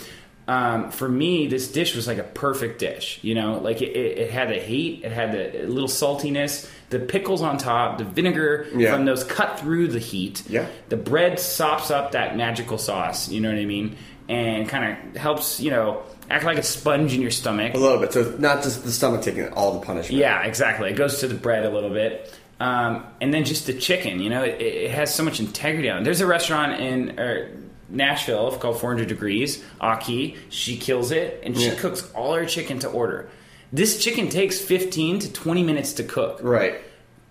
um, 0.49 0.91
for 0.91 1.09
me, 1.09 1.47
this 1.47 1.71
dish 1.71 1.97
was 1.97 2.07
like 2.07 2.19
a 2.19 2.25
perfect 2.25 2.79
dish. 2.79 3.19
You 3.23 3.35
know, 3.35 3.59
like 3.59 3.83
it, 3.83 3.97
it, 3.97 4.19
it 4.19 4.31
had 4.31 4.49
the 4.49 4.61
heat, 4.61 5.05
it 5.05 5.13
had 5.13 5.33
the 5.33 5.67
little 5.67 5.89
saltiness, 5.89 6.71
the 6.91 6.99
pickles 7.01 7.43
on 7.43 7.59
top, 7.59 7.99
the 7.99 8.05
vinegar 8.05 8.67
Yeah. 8.77 8.93
from 8.93 9.05
those 9.05 9.25
cut 9.25 9.59
through 9.59 9.89
the 9.89 9.99
heat. 9.99 10.43
Yeah. 10.49 10.67
The 10.89 10.97
bread 10.97 11.39
sops 11.41 11.91
up 11.91 12.13
that 12.13 12.37
magical 12.37 12.79
sauce. 12.79 13.29
You 13.29 13.41
know 13.41 13.51
what 13.51 13.59
I 13.59 13.65
mean? 13.65 13.97
And 14.29 14.69
kind 14.69 14.97
of 15.15 15.17
helps, 15.21 15.61
you 15.61 15.71
know, 15.71 16.03
act 16.31 16.45
like 16.45 16.59
a 16.59 16.63
sponge 16.63 17.15
in 17.15 17.23
your 17.23 17.31
stomach. 17.31 17.75
A 17.75 17.79
little 17.79 17.99
bit. 17.99 18.13
So 18.13 18.21
it's 18.23 18.39
not 18.41 18.63
just 18.63 18.85
the 18.85 18.91
stomach 18.93 19.23
taking 19.23 19.49
all 19.53 19.73
the 19.79 19.85
punishment. 19.87 20.19
Yeah, 20.21 20.43
exactly. 20.45 20.91
It 20.91 20.97
goes 20.97 21.21
to 21.21 21.29
the 21.29 21.35
bread 21.35 21.65
a 21.65 21.71
little 21.71 21.91
bit. 21.91 22.33
Um, 22.59 23.05
and 23.21 23.33
then 23.35 23.45
just 23.45 23.67
the 23.67 23.75
chicken, 23.75 24.21
you 24.21 24.31
know, 24.31 24.43
it, 24.43 24.61
it 24.61 24.91
has 24.91 25.15
so 25.15 25.23
much 25.23 25.41
integrity 25.41 25.91
on 25.91 26.01
it. 26.01 26.05
There's 26.05 26.21
a 26.23 26.27
restaurant 26.27 26.81
in 26.81 27.19
uh, 27.19 27.49
Nashville 27.89 28.51
called 28.59 28.81
400 28.81 29.09
Degrees, 29.09 29.63
Aqui. 29.81 30.37
She 30.49 30.77
kills 30.77 31.11
it, 31.11 31.41
and 31.45 31.57
she 31.57 31.67
Yeah. 31.69 31.75
cooks 31.75 32.09
all 32.15 32.35
her 32.35 32.47
chicken 32.47 32.79
to 32.81 32.89
order. 32.89 33.29
This 33.73 34.03
chicken 34.03 34.29
takes 34.29 34.61
15 34.61 35.19
to 35.21 35.33
20 35.33 35.63
minutes 35.63 35.95
to 35.95 36.05
cook. 36.05 36.41
Right. 36.43 36.81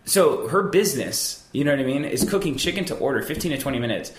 So 0.05 0.47
her 0.49 0.63
business, 0.63 1.43
you 1.51 1.63
know 1.63 1.71
what 1.71 1.79
I 1.79 1.83
mean, 1.83 2.05
is 2.05 2.29
cooking 2.29 2.57
chicken 2.57 2.85
to 2.85 2.95
order, 2.95 3.21
15 3.21 3.51
to 3.53 3.57
20 3.57 3.79
minutes. 3.79 4.11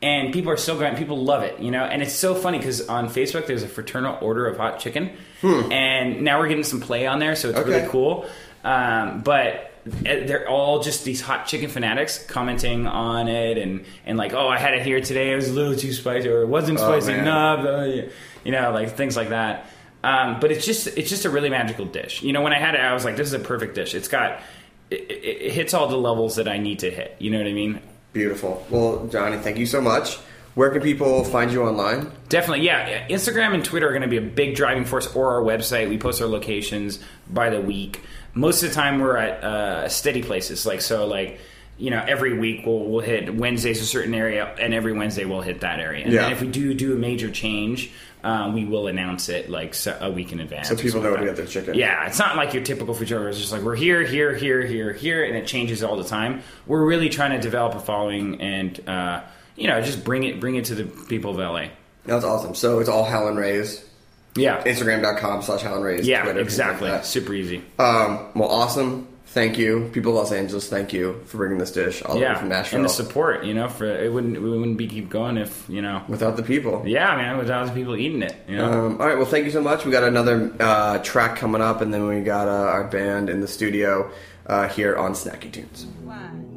And 0.00 0.32
people 0.32 0.50
are 0.50 0.56
so 0.56 0.76
great. 0.76 0.96
People 0.96 1.22
love 1.24 1.42
it, 1.42 1.60
you 1.60 1.70
know. 1.70 1.84
And 1.84 2.02
it's 2.02 2.12
so 2.12 2.34
funny 2.34 2.58
because 2.58 2.88
on 2.88 3.08
Facebook 3.08 3.46
there's 3.46 3.62
a 3.62 3.68
fraternal 3.68 4.18
order 4.20 4.46
of 4.46 4.56
hot 4.56 4.80
chicken, 4.80 5.10
and 5.42 6.22
now 6.22 6.40
we're 6.40 6.48
getting 6.48 6.64
some 6.64 6.80
play 6.80 7.06
on 7.06 7.20
there, 7.20 7.36
so 7.36 7.50
it's 7.50 7.58
Hmm. 7.58 7.64
Okay. 7.64 7.76
really 7.78 7.88
cool. 7.88 8.26
Um, 8.64 9.20
but 9.20 9.70
eh, 10.04 10.26
they're 10.26 10.48
all 10.48 10.80
just 10.82 11.04
these 11.04 11.20
hot 11.20 11.46
chicken 11.46 11.68
fanatics 11.70 12.18
commenting 12.26 12.88
on 12.88 13.28
it, 13.28 13.58
and 13.58 13.84
and 14.04 14.18
like, 14.18 14.32
oh, 14.32 14.48
I 14.48 14.58
had 14.58 14.74
it 14.74 14.82
here 14.82 15.00
today. 15.00 15.32
It 15.32 15.36
was 15.36 15.48
a 15.48 15.52
little 15.52 15.76
too 15.76 15.92
spicy, 15.92 16.28
or 16.28 16.42
it 16.42 16.48
wasn't 16.48 16.80
Oh, 16.80 16.82
spicy 16.98 17.12
man. 17.12 17.20
enough. 17.20 17.64
uh, 17.64 18.10
You 18.44 18.50
know, 18.50 18.72
like 18.72 18.96
things 18.96 19.16
like 19.16 19.28
that. 19.28 19.66
Um, 20.04 20.40
but 20.40 20.50
it's 20.50 20.66
just 20.66 20.86
it's 20.98 21.08
just 21.10 21.24
a 21.24 21.30
really 21.30 21.48
magical 21.50 21.84
dish. 21.84 22.22
You 22.22 22.32
know, 22.32 22.42
when 22.42 22.52
I 22.52 22.58
had 22.58 22.74
it, 22.74 22.80
I 22.80 22.92
was 22.92 23.04
like, 23.04 23.16
this 23.16 23.28
is 23.28 23.34
a 23.34 23.38
perfect 23.38 23.74
dish. 23.74 23.94
It's 23.94 24.08
got 24.08 24.40
it, 24.90 25.00
it, 25.10 25.42
it 25.42 25.52
hits 25.52 25.74
all 25.74 25.86
the 25.88 25.96
levels 25.96 26.36
that 26.36 26.48
I 26.48 26.58
need 26.58 26.80
to 26.80 26.90
hit. 26.90 27.14
You 27.18 27.30
know 27.30 27.38
what 27.38 27.46
I 27.46 27.52
mean? 27.52 27.80
Beautiful. 28.12 28.66
Well, 28.68 29.06
Johnny, 29.06 29.38
thank 29.38 29.58
you 29.58 29.66
so 29.66 29.80
much. 29.80 30.16
Where 30.54 30.68
can 30.70 30.82
people 30.82 31.24
find 31.24 31.50
you 31.50 31.62
online? 31.62 32.10
Definitely, 32.28 32.66
yeah. 32.66 33.08
Instagram 33.08 33.54
and 33.54 33.64
Twitter 33.64 33.86
are 33.88 33.92
going 33.92 34.02
to 34.02 34.08
be 34.08 34.18
a 34.18 34.20
big 34.20 34.54
driving 34.54 34.84
force, 34.84 35.06
or 35.16 35.34
our 35.36 35.40
website. 35.40 35.88
We 35.88 35.96
post 35.96 36.20
our 36.20 36.28
locations 36.28 36.98
by 37.30 37.48
the 37.48 37.60
week. 37.60 38.00
Most 38.34 38.62
of 38.62 38.68
the 38.68 38.74
time, 38.74 39.00
we're 39.00 39.16
at 39.16 39.42
uh, 39.42 39.88
steady 39.88 40.22
places. 40.22 40.66
Like 40.66 40.82
so, 40.82 41.06
like 41.06 41.40
you 41.78 41.90
know, 41.90 42.04
every 42.06 42.36
week 42.38 42.66
we'll 42.66 42.80
we'll 42.80 43.00
hit 43.00 43.34
Wednesdays 43.34 43.80
a 43.80 43.86
certain 43.86 44.12
area, 44.12 44.54
and 44.60 44.74
every 44.74 44.92
Wednesday 44.92 45.24
we'll 45.24 45.40
hit 45.40 45.60
that 45.60 45.80
area. 45.80 46.04
And 46.04 46.12
Yeah. 46.12 46.22
then 46.24 46.32
if 46.32 46.42
we 46.42 46.48
do 46.48 46.74
do 46.74 46.92
a 46.92 46.96
major 46.98 47.30
change, 47.30 47.90
um, 48.24 48.54
we 48.54 48.64
will 48.64 48.86
announce 48.86 49.28
it 49.28 49.50
like 49.50 49.74
so- 49.74 49.96
a 50.00 50.10
week 50.10 50.32
in 50.32 50.40
advance. 50.40 50.68
So 50.68 50.76
people 50.76 51.00
know 51.02 51.10
to 51.16 51.18
that. 51.20 51.24
get 51.26 51.36
their 51.36 51.46
chicken. 51.46 51.74
Yeah, 51.74 52.06
it's 52.06 52.18
not 52.18 52.36
like 52.36 52.54
your 52.54 52.62
typical 52.62 52.94
food 52.94 53.08
truck. 53.08 53.22
It's 53.26 53.38
just 53.38 53.52
like 53.52 53.62
we're 53.62 53.74
here, 53.76 54.02
here, 54.04 54.34
here, 54.34 54.62
here, 54.62 54.92
here, 54.92 55.24
and 55.24 55.36
it 55.36 55.46
changes 55.46 55.82
all 55.82 55.96
the 55.96 56.04
time. 56.04 56.42
We're 56.66 56.84
really 56.84 57.08
trying 57.08 57.32
to 57.32 57.40
develop 57.40 57.74
a 57.74 57.80
following 57.80 58.40
and 58.40 58.88
uh, 58.88 59.22
you 59.56 59.68
know 59.68 59.80
just 59.82 60.04
bring 60.04 60.24
it 60.24 60.40
bring 60.40 60.54
it 60.56 60.66
to 60.66 60.74
the 60.74 60.84
people 61.06 61.30
of 61.32 61.36
LA. 61.38 61.68
That's 62.04 62.24
awesome. 62.24 62.54
So 62.54 62.80
it's 62.80 62.88
all 62.88 63.04
Howlin' 63.04 63.36
Rays. 63.36 63.84
Yeah, 64.34 64.62
Instagram.com 64.64 65.42
slash 65.42 65.60
Howlin' 65.62 65.82
Rays. 65.82 66.06
yeah, 66.08 66.22
Twitter, 66.22 66.40
exactly. 66.40 66.88
like. 66.90 67.04
Super 67.04 67.34
easy. 67.34 67.58
Um, 67.78 68.28
well, 68.34 68.48
awesome. 68.48 69.06
Thank 69.32 69.56
you, 69.56 69.88
people 69.94 70.12
of 70.12 70.16
Los 70.18 70.32
Angeles. 70.32 70.68
Thank 70.68 70.92
you 70.92 71.22
for 71.24 71.38
bringing 71.38 71.56
this 71.56 71.70
dish 71.72 72.02
all 72.02 72.16
the 72.16 72.20
way 72.20 72.34
from 72.34 72.50
Nashville. 72.50 72.80
and 72.80 72.84
the 72.84 72.90
support. 72.90 73.44
You 73.44 73.54
know, 73.54 73.66
for 73.66 73.86
it 73.86 74.12
wouldn't 74.12 74.34
we 74.42 74.50
wouldn't 74.50 74.76
be 74.76 74.86
keep 74.86 75.08
going 75.08 75.38
if 75.38 75.64
you 75.70 75.80
know. 75.80 76.02
Without 76.06 76.36
the 76.36 76.42
people. 76.42 76.82
Yeah, 76.86 77.16
man, 77.16 77.38
without 77.38 77.66
the 77.66 77.72
people 77.72 77.96
eating 77.96 78.20
it. 78.22 78.36
You 78.46 78.58
know. 78.58 78.86
Um, 78.86 79.00
all 79.00 79.06
right. 79.06 79.16
Well, 79.16 79.24
thank 79.24 79.46
you 79.46 79.50
so 79.50 79.62
much. 79.62 79.86
We 79.86 79.90
got 79.90 80.04
another 80.04 80.52
uh, 80.60 80.98
track 80.98 81.36
coming 81.36 81.62
up, 81.62 81.80
and 81.80 81.94
then 81.94 82.06
we 82.06 82.20
got 82.20 82.46
uh, 82.46 82.50
our 82.50 82.84
band 82.84 83.30
in 83.30 83.40
the 83.40 83.48
studio 83.48 84.10
uh, 84.46 84.68
here 84.68 84.96
on 84.96 85.12
Snacky 85.12 85.50
Tunes. 85.50 85.86
One, 86.04 86.51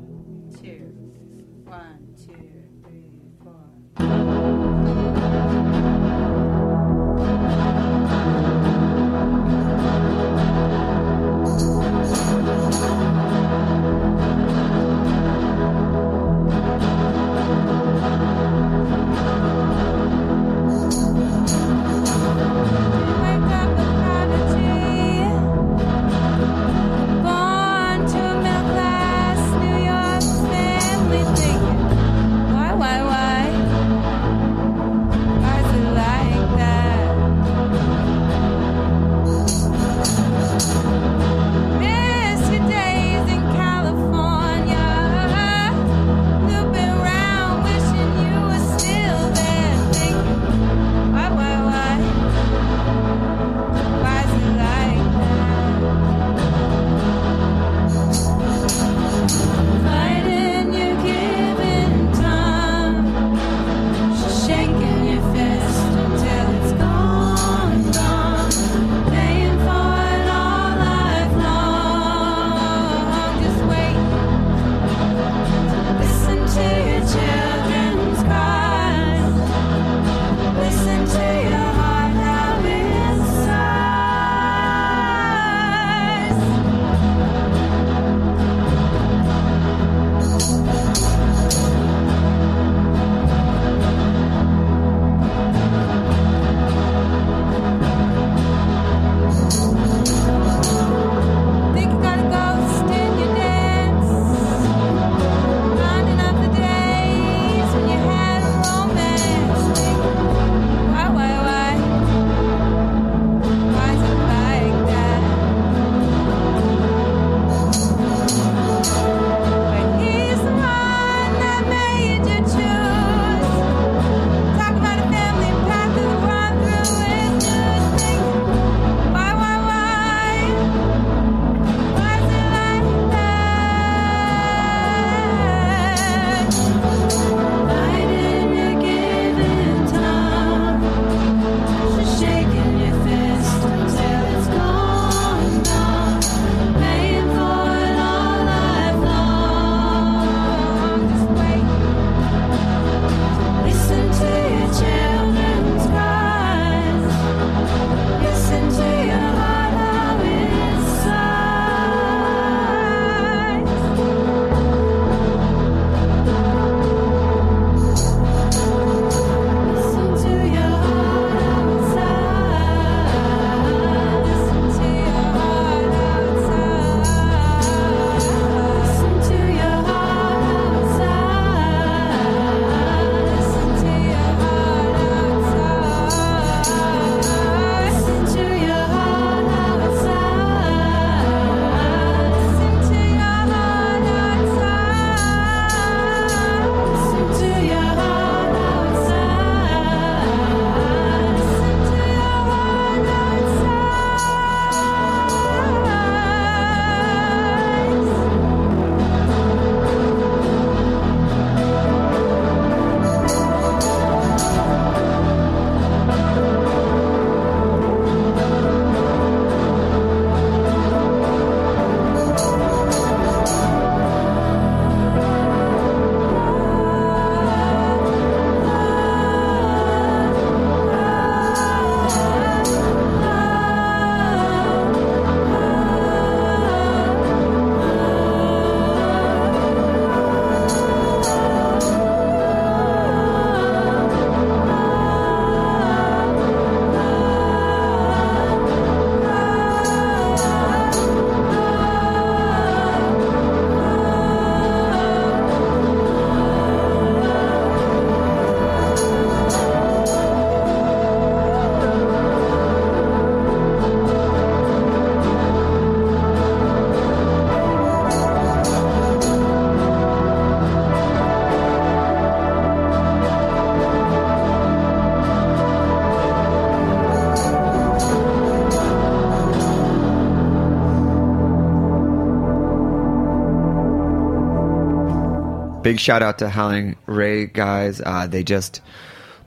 big 285.86 286.00
shout 286.00 286.24
out 286.24 286.40
to 286.40 286.50
Howlin' 286.50 286.96
Ray 287.06 287.46
guys. 287.46 288.02
Uh, 288.04 288.26
they 288.26 288.44
just 288.44 288.82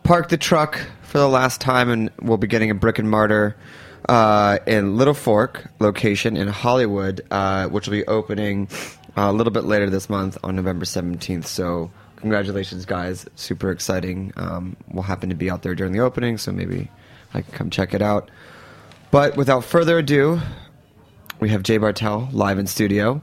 parked 0.04 0.30
the 0.30 0.36
truck 0.36 0.78
for 1.02 1.18
the 1.18 1.28
last 1.28 1.60
time, 1.60 1.90
and 1.90 2.10
we'll 2.22 2.36
be 2.36 2.46
getting 2.46 2.70
a 2.70 2.76
brick 2.76 3.00
and 3.00 3.10
mortar 3.10 3.56
uh, 4.08 4.60
in 4.64 4.96
Little 4.96 5.14
Fork 5.14 5.68
location 5.80 6.36
in 6.36 6.46
Hollywood, 6.46 7.22
uh, 7.32 7.66
which 7.66 7.88
will 7.88 7.96
be 7.96 8.06
opening 8.06 8.68
uh, 9.16 9.22
a 9.22 9.32
little 9.32 9.52
bit 9.52 9.64
later 9.64 9.90
this 9.90 10.08
month 10.08 10.38
on 10.44 10.54
November 10.56 10.84
seventeenth. 10.84 11.46
So. 11.46 11.90
Congratulations, 12.18 12.84
guys! 12.84 13.26
Super 13.36 13.70
exciting. 13.70 14.32
Um, 14.36 14.76
we'll 14.90 15.04
happen 15.04 15.28
to 15.28 15.36
be 15.36 15.48
out 15.48 15.62
there 15.62 15.76
during 15.76 15.92
the 15.92 16.00
opening, 16.00 16.36
so 16.36 16.50
maybe 16.50 16.90
I 17.32 17.42
can 17.42 17.52
come 17.52 17.70
check 17.70 17.94
it 17.94 18.02
out. 18.02 18.28
But 19.12 19.36
without 19.36 19.62
further 19.62 19.98
ado, 19.98 20.40
we 21.38 21.50
have 21.50 21.62
Jaye 21.62 21.80
Bartell 21.80 22.28
live 22.32 22.58
in 22.58 22.66
studio. 22.66 23.22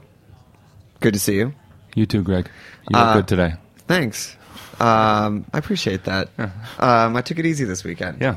Good 1.00 1.12
to 1.12 1.20
see 1.20 1.36
you. 1.36 1.52
You 1.94 2.06
too, 2.06 2.22
Greg. 2.22 2.48
You 2.88 2.98
look 2.98 3.06
Uh, 3.08 3.12
good 3.14 3.28
today. 3.28 3.54
Thanks. 3.88 4.36
Um, 4.80 5.44
I 5.52 5.58
appreciate 5.58 6.04
that. 6.04 6.28
Um, 6.78 7.16
I 7.16 7.20
took 7.22 7.38
it 7.38 7.46
easy 7.46 7.64
this 7.64 7.82
weekend. 7.84 8.20
Yeah. 8.20 8.36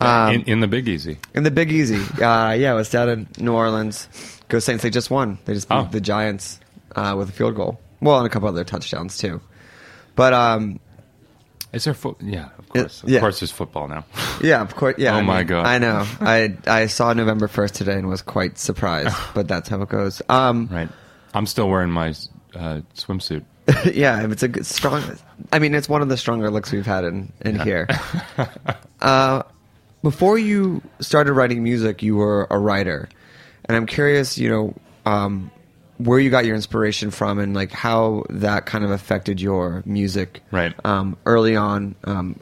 Um, 0.00 0.34
in, 0.34 0.42
in 0.44 0.60
the 0.60 0.68
Big 0.68 0.86
Easy. 0.86 1.18
In 1.34 1.42
the 1.42 1.50
Big 1.50 1.72
Easy. 1.72 1.96
Uh, 2.22 2.52
yeah, 2.52 2.72
it 2.72 2.76
was 2.76 2.90
down 2.90 3.08
in 3.08 3.26
New 3.38 3.52
Orleans. 3.54 4.08
Go 4.48 4.58
Saints. 4.60 4.82
They 4.82 4.90
just 4.90 5.10
won. 5.10 5.38
They 5.44 5.54
just 5.54 5.68
beat 5.68 5.74
Oh. 5.74 5.88
the 5.90 6.00
Giants 6.00 6.60
uh, 6.94 7.14
with 7.18 7.30
a 7.30 7.32
field 7.32 7.56
goal. 7.56 7.80
Well, 8.00 8.18
and 8.18 8.26
a 8.26 8.30
couple 8.30 8.48
other 8.48 8.62
touchdowns, 8.64 9.18
too. 9.18 9.40
But, 10.14 10.32
um, 10.34 10.78
Is 11.72 11.84
there 11.84 11.94
foot? 11.94 12.16
Yeah, 12.20 12.48
of 12.58 12.68
course. 12.68 13.02
Of 13.02 13.08
yeah. 13.08 13.20
course, 13.20 13.40
there's 13.40 13.50
football 13.50 13.88
now. 13.88 14.04
yeah, 14.42 14.60
of 14.62 14.74
course. 14.76 14.94
Yeah. 14.98 15.14
Oh 15.14 15.18
I 15.18 15.22
my 15.22 15.38
mean, 15.38 15.46
God. 15.48 15.66
I 15.66 15.78
know. 15.78 16.06
I 16.20 16.56
I 16.66 16.86
saw 16.86 17.12
November 17.12 17.48
1st 17.48 17.72
today 17.72 17.94
and 17.98 18.08
was 18.08 18.22
quite 18.22 18.56
surprised, 18.58 19.16
but 19.34 19.48
that's 19.48 19.68
how 19.68 19.82
it 19.82 19.88
goes. 19.88 20.22
Um, 20.28 20.68
right. 20.70 20.88
I'm 21.34 21.46
still 21.46 21.68
wearing 21.68 21.90
my 21.90 22.10
uh, 22.54 22.80
swimsuit. 22.94 23.44
yeah, 23.92 24.24
it's 24.30 24.42
a 24.42 24.48
good, 24.48 24.66
strong. 24.66 25.02
I 25.52 25.58
mean, 25.58 25.74
it's 25.74 25.88
one 25.88 26.02
of 26.02 26.08
the 26.08 26.16
stronger 26.16 26.50
looks 26.50 26.72
we've 26.72 26.86
had 26.86 27.04
in 27.04 27.32
in 27.42 27.58
here. 27.60 27.86
uh, 29.00 29.42
before 30.02 30.38
you 30.38 30.82
started 31.00 31.32
writing 31.34 31.62
music, 31.62 32.02
you 32.02 32.16
were 32.16 32.46
a 32.50 32.58
writer, 32.58 33.08
and 33.66 33.76
I'm 33.76 33.86
curious, 33.86 34.38
you 34.38 34.48
know, 34.48 34.74
um, 35.10 35.50
where 35.98 36.18
you 36.18 36.30
got 36.30 36.44
your 36.46 36.54
inspiration 36.54 37.10
from, 37.10 37.38
and 37.38 37.54
like 37.54 37.72
how 37.72 38.24
that 38.30 38.64
kind 38.66 38.84
of 38.84 38.90
affected 38.90 39.40
your 39.40 39.82
music. 39.84 40.42
Right. 40.50 40.74
Um, 40.84 41.16
early 41.26 41.56
on, 41.56 41.94
um, 42.04 42.38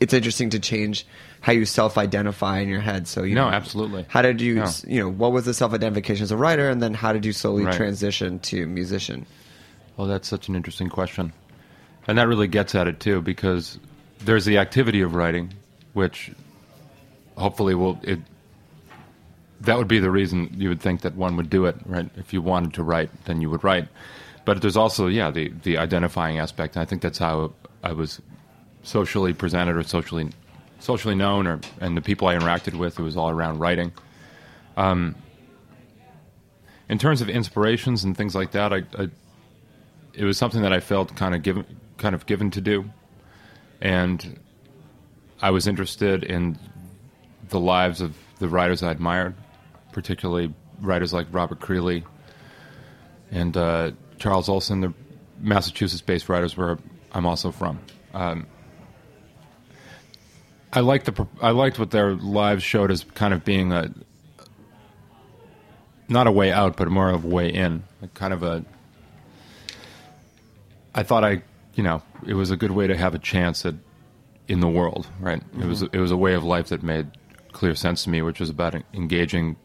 it's 0.00 0.14
interesting 0.14 0.50
to 0.50 0.60
change 0.60 1.06
how 1.40 1.52
you 1.52 1.66
self-identify 1.66 2.60
in 2.60 2.68
your 2.70 2.80
head. 2.80 3.06
So 3.06 3.22
you 3.22 3.34
No, 3.34 3.50
know, 3.50 3.54
absolutely. 3.54 4.06
How 4.08 4.22
did 4.22 4.40
you, 4.40 4.54
No. 4.54 4.70
you 4.86 5.00
know, 5.00 5.10
what 5.10 5.32
was 5.32 5.44
the 5.44 5.52
self-identification 5.52 6.22
as 6.22 6.30
a 6.30 6.38
writer, 6.38 6.70
and 6.70 6.80
then 6.82 6.94
how 6.94 7.12
did 7.12 7.26
you 7.26 7.32
slowly 7.34 7.64
Right. 7.66 7.74
transition 7.76 8.38
to 8.40 8.66
musician? 8.66 9.26
Well, 9.96 10.06
that's 10.06 10.28
such 10.28 10.48
an 10.48 10.56
interesting 10.56 10.88
question. 10.88 11.32
And 12.06 12.18
that 12.18 12.28
really 12.28 12.48
gets 12.48 12.74
at 12.74 12.88
it, 12.88 13.00
too, 13.00 13.22
because 13.22 13.78
there's 14.20 14.44
the 14.44 14.58
activity 14.58 15.00
of 15.00 15.14
writing, 15.14 15.54
which 15.92 16.32
hopefully 17.36 17.74
will. 17.74 17.98
It, 18.02 18.18
that 19.60 19.78
would 19.78 19.88
be 19.88 19.98
the 19.98 20.10
reason 20.10 20.54
you 20.56 20.68
would 20.68 20.80
think 20.80 21.02
that 21.02 21.14
one 21.14 21.36
would 21.36 21.48
do 21.48 21.64
it, 21.66 21.76
right? 21.86 22.10
If 22.16 22.32
you 22.32 22.42
wanted 22.42 22.74
to 22.74 22.82
write, 22.82 23.10
then 23.24 23.40
you 23.40 23.48
would 23.50 23.64
write. 23.64 23.88
But 24.44 24.60
there's 24.60 24.76
also, 24.76 25.06
yeah, 25.06 25.30
the, 25.30 25.48
the 25.62 25.78
identifying 25.78 26.38
aspect. 26.38 26.76
And 26.76 26.82
I 26.82 26.84
think 26.84 27.00
that's 27.00 27.18
how 27.18 27.54
I 27.82 27.92
was 27.92 28.20
socially 28.82 29.32
presented 29.32 29.76
or 29.76 29.82
socially 29.82 30.30
socially 30.80 31.14
known, 31.14 31.46
or 31.46 31.60
and 31.80 31.96
the 31.96 32.02
people 32.02 32.28
I 32.28 32.36
interacted 32.36 32.74
with, 32.74 32.98
it 32.98 33.02
was 33.02 33.16
all 33.16 33.30
around 33.30 33.58
writing. 33.58 33.92
Um, 34.76 35.14
in 36.90 36.98
terms 36.98 37.22
of 37.22 37.30
inspirations 37.30 38.04
and 38.04 38.14
things 38.14 38.34
like 38.34 38.50
that, 38.50 38.72
I, 38.72 38.82
I 38.98 39.08
it 40.16 40.24
was 40.24 40.38
something 40.38 40.62
that 40.62 40.72
I 40.72 40.80
felt 40.80 41.14
kind 41.16 41.34
of 41.34 41.42
given 41.42 41.64
kind 41.98 42.14
of 42.14 42.26
given 42.26 42.50
to 42.52 42.60
do, 42.60 42.90
and 43.80 44.38
I 45.40 45.50
was 45.50 45.66
interested 45.66 46.24
in 46.24 46.58
the 47.48 47.60
lives 47.60 48.00
of 48.00 48.16
the 48.38 48.48
writers 48.48 48.82
I 48.82 48.90
admired, 48.90 49.34
particularly 49.92 50.52
writers 50.80 51.12
like 51.12 51.26
Robert 51.30 51.60
Creeley 51.60 52.04
and 53.30 53.56
uh, 53.56 53.92
Charles 54.18 54.48
Olson, 54.48 54.80
the 54.80 54.94
Massachusetts-based 55.40 56.28
writers 56.28 56.56
where 56.56 56.78
I'm 57.12 57.26
also 57.26 57.50
from. 57.50 57.80
Um, 58.12 58.46
I 60.72 60.80
liked 60.80 61.06
the 61.06 61.26
I 61.40 61.50
liked 61.50 61.78
what 61.78 61.90
their 61.90 62.14
lives 62.14 62.62
showed 62.62 62.90
as 62.90 63.04
kind 63.04 63.32
of 63.32 63.44
being 63.44 63.72
a 63.72 63.92
not 66.08 66.26
a 66.26 66.32
way 66.32 66.52
out, 66.52 66.76
but 66.76 66.88
more 66.88 67.10
of 67.10 67.24
a 67.24 67.28
way 67.28 67.48
in, 67.48 67.84
like 68.00 68.14
kind 68.14 68.32
of 68.32 68.42
a. 68.42 68.64
I 70.94 71.02
thought 71.02 71.24
I, 71.24 71.42
you 71.74 71.82
know, 71.82 72.02
it 72.26 72.34
was 72.34 72.50
a 72.50 72.56
good 72.56 72.70
way 72.70 72.86
to 72.86 72.96
have 72.96 73.14
a 73.14 73.18
chance 73.18 73.64
at 73.66 73.74
in 74.46 74.60
the 74.60 74.68
world, 74.68 75.06
right? 75.20 75.42
It 75.58 75.64
was 75.64 75.82
it 75.82 75.96
was 75.96 76.10
a 76.10 76.16
way 76.16 76.34
of 76.34 76.44
life 76.44 76.68
that 76.68 76.82
made 76.82 77.06
clear 77.52 77.74
sense 77.74 78.04
to 78.04 78.10
me, 78.10 78.22
which 78.22 78.40
was 78.40 78.50
about 78.50 78.74
engaging 78.92 79.56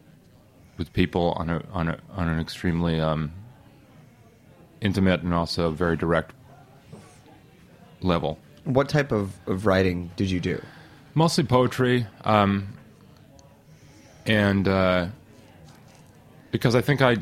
with 0.78 0.92
people 0.92 1.32
on 1.36 1.50
a 1.50 1.62
on 1.72 1.88
a 1.88 1.98
on 2.12 2.28
an 2.28 2.40
extremely 2.40 3.00
um, 3.00 3.32
intimate 4.80 5.22
and 5.22 5.34
also 5.34 5.70
very 5.70 5.96
direct 5.96 6.32
level. 8.00 8.38
What 8.64 8.88
type 8.88 9.12
of, 9.12 9.32
of 9.46 9.66
writing 9.66 10.10
did 10.16 10.30
you 10.30 10.40
do? 10.40 10.62
Mostly 11.14 11.44
poetry, 11.44 12.06
um, 12.24 12.68
and 14.26 14.66
uh, 14.66 15.08
because 16.50 16.74
I 16.74 16.80
think 16.80 17.02
I, 17.02 17.16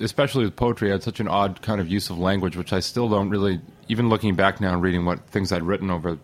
especially 0.00 0.44
with 0.44 0.56
poetry, 0.56 0.90
I 0.90 0.92
had 0.92 1.02
such 1.02 1.20
an 1.20 1.28
odd 1.28 1.62
kind 1.62 1.80
of 1.80 1.88
use 1.88 2.10
of 2.10 2.18
language, 2.18 2.56
which 2.56 2.72
I 2.72 2.80
still 2.80 3.08
don't 3.08 3.30
really. 3.30 3.60
Even 3.88 4.08
looking 4.08 4.34
back 4.34 4.60
now 4.60 4.72
and 4.72 4.82
reading 4.82 5.04
what 5.04 5.24
things 5.28 5.52
I'd 5.52 5.62
written 5.62 5.90
over, 5.90 6.18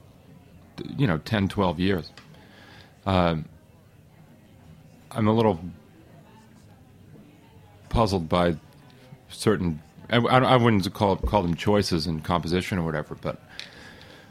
you 0.97 1.07
know, 1.07 1.19
10, 1.19 1.49
12 1.49 1.79
years, 1.79 2.11
um, 3.07 3.45
I'm 5.13 5.29
a 5.29 5.33
little 5.33 5.61
puzzled 7.89 8.29
by 8.29 8.57
certain. 9.29 9.81
I, 10.11 10.17
I 10.17 10.57
wouldn't 10.57 10.93
call 10.93 11.17
call 11.17 11.43
them 11.43 11.55
choices 11.55 12.07
in 12.07 12.21
composition 12.21 12.79
or 12.79 12.85
whatever, 12.85 13.15
but 13.15 13.41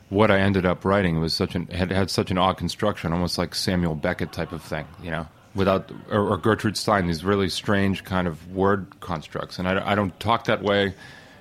what 0.09 0.29
I 0.29 0.39
ended 0.39 0.65
up 0.65 0.83
writing 0.83 1.21
was 1.21 1.33
such 1.33 1.55
an 1.55 1.67
had 1.67 1.89
had 1.89 2.09
such 2.09 2.31
an 2.31 2.37
odd 2.37 2.57
construction, 2.57 3.13
almost 3.13 3.37
like 3.37 3.55
Samuel 3.55 3.95
Beckett 3.95 4.33
type 4.33 4.51
of 4.51 4.61
thing, 4.61 4.85
you 5.01 5.09
know, 5.09 5.27
without 5.55 5.91
or, 6.09 6.29
or 6.33 6.37
Gertrude 6.37 6.77
Stein, 6.77 7.07
these 7.07 7.23
really 7.23 7.49
strange 7.49 8.03
kind 8.03 8.27
of 8.27 8.51
word 8.51 8.87
constructs, 8.99 9.59
and 9.59 9.67
I, 9.67 9.91
I 9.91 9.95
don't 9.95 10.17
talk 10.19 10.45
that 10.45 10.61
way, 10.61 10.93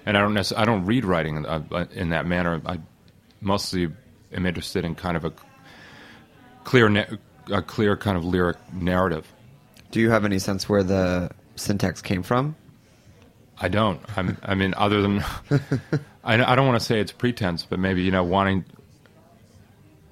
and 0.06 0.16
I 0.16 0.20
don't 0.20 0.34
necess- 0.34 0.56
I 0.56 0.64
don't 0.64 0.84
read 0.86 1.04
writing 1.04 1.36
in, 1.36 1.46
uh, 1.46 1.86
in 1.92 2.10
that 2.10 2.26
manner. 2.26 2.60
I 2.66 2.78
mostly 3.40 3.88
am 4.32 4.46
interested 4.46 4.84
in 4.84 4.94
kind 4.94 5.16
of 5.16 5.24
a 5.24 5.32
clear 6.64 6.88
na- 6.88 7.04
a 7.50 7.62
clear 7.62 7.96
kind 7.96 8.16
of 8.16 8.24
lyric 8.24 8.56
narrative. 8.72 9.26
Do 9.90 10.00
you 10.00 10.10
have 10.10 10.24
any 10.24 10.38
sense 10.38 10.68
where 10.68 10.82
the 10.82 11.30
syntax 11.56 12.00
came 12.02 12.22
from? 12.22 12.54
I 13.62 13.68
don't. 13.68 14.00
I'm, 14.16 14.38
I 14.42 14.54
mean, 14.54 14.72
other 14.76 15.02
than 15.02 15.24
I, 16.24 16.34
I 16.42 16.54
don't 16.54 16.66
want 16.66 16.80
to 16.80 16.84
say 16.84 17.00
it's 17.00 17.12
pretense, 17.12 17.64
but 17.68 17.78
maybe 17.78 18.02
you 18.02 18.10
know, 18.10 18.24
wanting. 18.24 18.64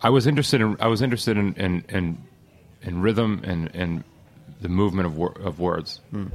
I 0.02 0.10
was 0.10 0.26
interested 0.26 0.60
in. 0.60 0.76
I 0.80 0.88
was 0.88 1.02
interested 1.02 1.36
in 1.36 1.54
in 1.54 1.84
in, 1.88 2.18
in 2.88 3.02
rhythm 3.02 3.40
and 3.44 3.70
and 3.74 4.02
the 4.60 4.68
movement 4.68 5.06
of 5.06 5.16
wor- 5.16 5.38
of 5.40 5.60
words. 5.60 6.00
Hmm. 6.10 6.26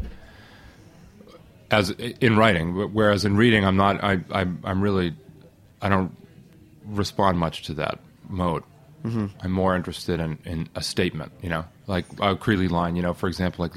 As 1.71 1.89
in 1.89 2.37
writing, 2.37 2.75
whereas 2.93 3.25
in 3.25 3.35
reading, 3.35 3.65
I'm 3.65 3.77
not. 3.77 4.03
I 4.03 4.19
I'm, 4.31 4.59
I'm 4.63 4.81
really. 4.81 5.15
I 5.81 5.89
don't 5.89 6.15
respond 6.85 7.39
much 7.39 7.63
to 7.63 7.73
that 7.75 7.99
mode. 8.29 8.63
Mm-hmm. 9.03 9.25
I'm 9.41 9.51
more 9.51 9.75
interested 9.75 10.19
in, 10.19 10.37
in 10.45 10.69
a 10.75 10.83
statement. 10.83 11.31
You 11.41 11.49
know, 11.49 11.65
like 11.87 12.05
a 12.13 12.35
Creeley 12.35 12.69
line. 12.69 12.95
You 12.95 13.01
know, 13.01 13.13
for 13.13 13.27
example, 13.27 13.65
like 13.65 13.73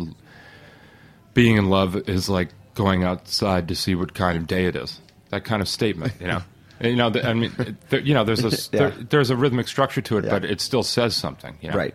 being 1.33 1.57
in 1.57 1.71
love 1.71 1.97
is 2.09 2.29
like 2.29 2.51
going 2.75 3.03
outside 3.03 3.69
to 3.69 3.75
see 3.75 3.95
what 3.95 4.13
kind 4.13 4.37
of 4.37 4.47
day 4.47 4.67
it 4.67 4.77
is. 4.77 5.01
That 5.31 5.45
kind 5.45 5.63
of 5.63 5.69
statement, 5.69 6.13
you 6.21 6.27
know. 6.27 6.43
And, 6.79 6.91
you 6.91 6.97
know, 6.97 7.09
the, 7.09 7.27
I 7.27 7.33
mean, 7.33 7.79
there, 7.89 8.01
you 8.01 8.13
know, 8.13 8.23
there's 8.25 8.45
a 8.45 8.51
Yeah. 8.77 8.91
there, 8.91 8.91
there's 8.91 9.31
a 9.31 9.37
rhythmic 9.37 9.67
structure 9.67 10.03
to 10.03 10.19
it, 10.19 10.27
Yeah. 10.27 10.31
but 10.33 10.45
it 10.45 10.61
still 10.61 10.83
says 10.83 11.17
something, 11.17 11.57
you 11.63 11.71
know. 11.71 11.77
Right. 11.79 11.95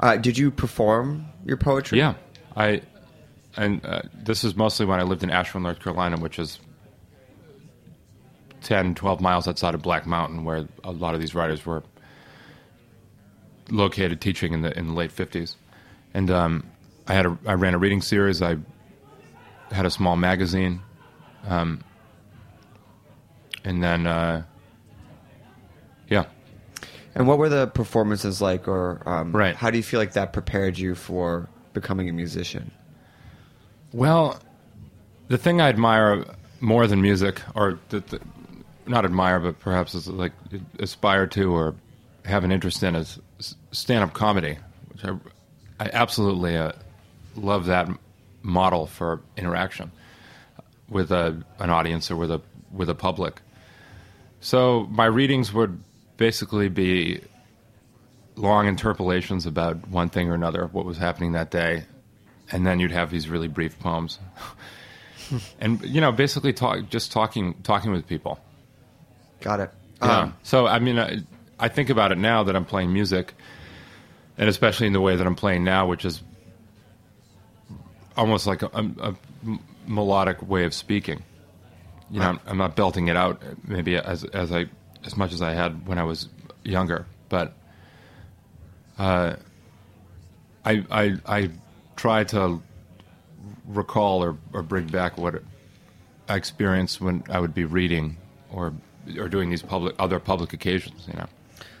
Uh, 0.00 0.16
did 0.16 0.36
you 0.36 0.50
perform 0.50 1.26
your 1.44 1.56
poetry? 1.56 1.98
Yeah, 1.98 2.14
I, 2.56 2.82
and 3.56 3.84
uh, 3.84 4.02
this 4.14 4.44
is 4.44 4.56
mostly 4.56 4.86
when 4.86 5.00
I 5.00 5.02
lived 5.04 5.22
in 5.22 5.30
Asheville, 5.30 5.60
North 5.62 5.80
Carolina, 5.80 6.18
which 6.18 6.38
is 6.38 6.58
10, 8.62 8.94
12 8.94 9.20
miles 9.20 9.46
outside 9.46 9.74
of 9.74 9.82
Black 9.82 10.06
Mountain, 10.06 10.44
where 10.44 10.66
a 10.82 10.90
lot 10.90 11.14
of 11.14 11.20
these 11.20 11.34
writers 11.34 11.64
were 11.64 11.82
located, 13.70 14.20
teaching 14.20 14.52
in 14.52 14.62
the 14.62 14.76
in 14.76 14.88
the 14.88 14.92
late 14.92 15.12
fifties. 15.12 15.56
And 16.12 16.30
um, 16.30 16.70
I 17.06 17.14
had 17.14 17.26
a 17.26 17.38
I 17.46 17.54
ran 17.54 17.74
a 17.74 17.78
reading 17.78 18.02
series. 18.02 18.42
I 18.42 18.56
had 19.70 19.86
a 19.86 19.90
small 19.90 20.16
magazine, 20.16 20.80
um, 21.46 21.82
and 23.64 23.82
then 23.82 24.06
uh, 24.06 24.44
And 27.14 27.26
what 27.28 27.38
were 27.38 27.48
the 27.48 27.68
performances 27.68 28.42
like, 28.42 28.66
or 28.66 29.02
um, 29.06 29.32
Right. 29.32 29.54
how 29.54 29.70
do 29.70 29.76
you 29.76 29.82
feel 29.84 30.00
like 30.00 30.12
that 30.14 30.32
prepared 30.32 30.78
you 30.78 30.94
for 30.94 31.48
becoming 31.72 32.08
a 32.08 32.12
musician? 32.12 32.70
Well, 33.92 34.40
the 35.28 35.38
thing 35.38 35.60
I 35.60 35.68
admire 35.68 36.24
more 36.60 36.86
than 36.86 37.00
music, 37.00 37.40
or 37.54 37.78
the, 37.90 38.00
the, 38.00 38.20
not 38.86 39.04
admire, 39.04 39.38
but 39.38 39.60
perhaps 39.60 39.94
is 39.94 40.08
like 40.08 40.32
aspire 40.78 41.26
to 41.28 41.54
or 41.54 41.74
have 42.24 42.42
an 42.44 42.50
interest 42.50 42.82
in 42.82 42.96
is 42.96 43.20
stand 43.70 44.02
up 44.02 44.12
comedy, 44.12 44.58
which 44.88 45.04
I, 45.04 45.10
I 45.78 45.90
absolutely 45.92 46.56
uh, 46.56 46.72
love 47.36 47.66
that 47.66 47.88
model 48.42 48.86
for 48.86 49.20
interaction 49.36 49.92
with 50.88 51.12
a, 51.12 51.42
an 51.58 51.70
audience 51.70 52.10
or 52.10 52.16
with 52.16 52.30
a 52.30 52.40
with 52.72 52.88
a 52.90 52.94
public. 52.94 53.40
So 54.40 54.86
my 54.90 55.06
readings 55.06 55.52
would 55.52 55.80
basically 56.16 56.68
be 56.68 57.20
long 58.36 58.66
interpolations 58.66 59.46
about 59.46 59.88
one 59.88 60.08
thing 60.08 60.28
or 60.28 60.34
another, 60.34 60.66
what 60.66 60.84
was 60.84 60.98
happening 60.98 61.32
that 61.32 61.50
day, 61.50 61.84
and 62.50 62.66
then 62.66 62.80
you'd 62.80 62.90
have 62.90 63.10
these 63.10 63.28
really 63.28 63.48
brief 63.48 63.78
poems, 63.78 64.18
and 65.60 65.82
you 65.84 66.00
know, 66.00 66.12
basically 66.12 66.52
talk, 66.52 66.88
just 66.88 67.12
talking, 67.12 67.54
talking 67.62 67.92
with 67.92 68.06
people. 68.06 68.38
Got 69.40 69.60
it. 69.60 69.70
Yeah. 70.02 70.18
Um, 70.18 70.36
so 70.42 70.66
I 70.66 70.78
mean, 70.78 70.98
I, 70.98 71.18
I 71.58 71.68
think 71.68 71.90
about 71.90 72.12
it 72.12 72.18
now 72.18 72.44
that 72.44 72.56
I'm 72.56 72.64
playing 72.64 72.92
music, 72.92 73.34
and 74.36 74.48
especially 74.48 74.86
in 74.86 74.92
the 74.92 75.00
way 75.00 75.16
that 75.16 75.26
I'm 75.26 75.36
playing 75.36 75.64
now, 75.64 75.86
which 75.86 76.04
is 76.04 76.22
almost 78.16 78.46
like 78.46 78.62
a 78.62 79.16
melodic 79.86 80.46
way 80.46 80.64
of 80.64 80.74
speaking. 80.74 81.22
You 82.10 82.20
know, 82.20 82.28
I'm, 82.28 82.40
I'm 82.46 82.58
not 82.58 82.76
belting 82.76 83.08
it 83.08 83.16
out 83.16 83.42
maybe 83.66 83.96
as 83.96 84.24
as 84.24 84.52
I 84.52 84.66
as 85.04 85.16
much 85.16 85.32
as 85.32 85.42
I 85.42 85.52
had 85.52 85.86
when 85.86 85.98
I 85.98 86.04
was 86.04 86.28
younger, 86.64 87.06
but 87.28 87.54
uh, 88.98 89.34
I 90.64 90.84
I 90.90 91.16
I 91.26 91.50
try 91.96 92.24
to 92.24 92.62
recall 93.66 94.22
or, 94.24 94.36
or 94.52 94.62
bring 94.62 94.86
back 94.86 95.18
what 95.18 95.42
I 96.28 96.36
experienced 96.36 97.00
when 97.00 97.24
I 97.28 97.40
would 97.40 97.54
be 97.54 97.64
reading 97.64 98.16
or 98.50 98.72
or 99.18 99.28
doing 99.28 99.50
these 99.50 99.62
public 99.62 99.94
other 99.98 100.18
public 100.20 100.52
occasions. 100.52 101.06
You 101.06 101.14
know. 101.14 101.26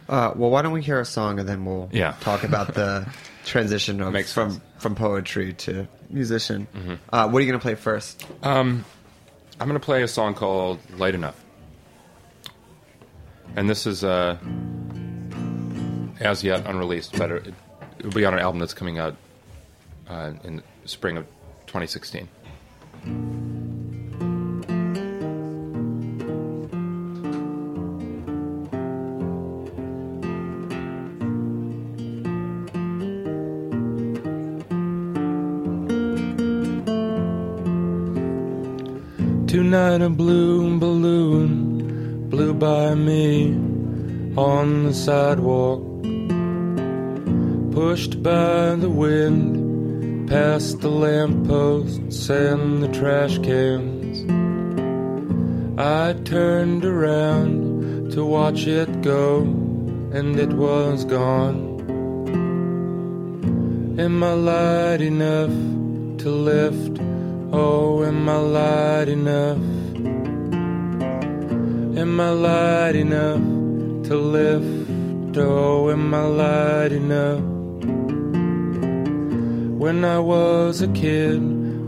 Uh, 0.06 0.32
well, 0.36 0.50
why 0.50 0.60
don't 0.60 0.72
we 0.72 0.82
hear 0.82 1.00
a 1.00 1.04
song 1.06 1.38
and 1.40 1.48
then 1.48 1.64
we'll 1.64 1.88
Yeah. 1.90 2.14
talk 2.20 2.44
about 2.44 2.74
the 2.74 3.06
transition 3.46 4.02
of 4.02 4.12
from 4.12 4.22
sense. 4.24 4.34
Mm-hmm. 4.58 4.78
from 4.78 4.94
poetry 4.96 5.54
to 5.54 5.88
musician. 6.10 6.66
Uh, 7.10 7.26
what 7.28 7.38
are 7.38 7.42
you 7.42 7.50
going 7.50 7.58
to 7.58 7.62
play 7.62 7.74
first? 7.74 8.26
Um, 8.42 8.84
I'm 9.58 9.66
going 9.66 9.80
to 9.80 9.84
play 9.84 10.02
a 10.02 10.08
song 10.08 10.34
called 10.34 10.78
"Light 10.98 11.14
Enough," 11.14 11.42
and 13.56 13.68
this 13.68 13.86
is 13.86 14.04
uh, 14.04 14.36
as 16.20 16.42
yet 16.42 16.66
unreleased, 16.66 17.16
but 17.18 17.30
it 17.30 17.54
will 18.02 18.10
be 18.10 18.24
on 18.24 18.34
an 18.34 18.40
album 18.40 18.58
that's 18.58 18.74
coming 18.74 18.98
out 18.98 19.16
uh, 20.08 20.32
in 20.44 20.62
spring 20.84 21.16
of 21.16 21.26
2016. 21.66 22.28
Tonight 39.46 40.02
a 40.02 40.10
blue 40.10 40.78
balloon 40.80 41.63
blew 42.34 42.52
by 42.52 42.96
me 42.96 43.52
on 44.36 44.86
the 44.86 44.92
sidewalk, 44.92 45.80
pushed 47.72 48.24
by 48.24 48.74
the 48.74 48.90
wind, 48.90 50.28
past 50.28 50.80
the 50.80 50.88
lampposts 50.88 52.28
and 52.28 52.82
the 52.82 52.88
trash 52.88 53.38
cans. 53.38 54.16
I 55.78 56.14
turned 56.24 56.84
around 56.84 58.10
to 58.14 58.24
watch 58.24 58.66
it 58.66 58.90
go, 59.00 59.42
and 60.18 60.36
it 60.36 60.52
was 60.54 61.04
gone. 61.04 61.58
Am 63.96 64.24
I 64.24 64.32
light 64.32 65.02
enough 65.02 65.54
to 66.22 66.30
lift? 66.30 67.00
Oh, 67.52 68.02
am 68.02 68.28
I 68.28 68.38
light 68.38 69.08
enough? 69.08 69.73
Am 72.04 72.20
I 72.20 72.30
light 72.32 72.96
enough 72.96 73.40
to 74.08 74.14
lift? 74.14 75.38
Oh, 75.38 75.90
am 75.90 76.12
I 76.12 76.24
light 76.24 76.92
enough? 76.92 77.40
When 79.80 80.04
I 80.04 80.18
was 80.18 80.82
a 80.82 80.88
kid, 80.88 81.40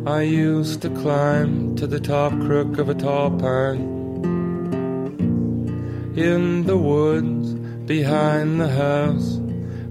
I 0.06 0.22
used 0.22 0.80
to 0.80 0.88
climb 0.88 1.76
to 1.76 1.86
the 1.86 2.00
top 2.00 2.32
crook 2.46 2.78
of 2.78 2.88
a 2.88 2.94
tall 2.94 3.30
pine. 3.30 3.82
In 6.16 6.64
the 6.64 6.78
woods 6.78 7.52
behind 7.84 8.58
the 8.58 8.70
house, 8.70 9.38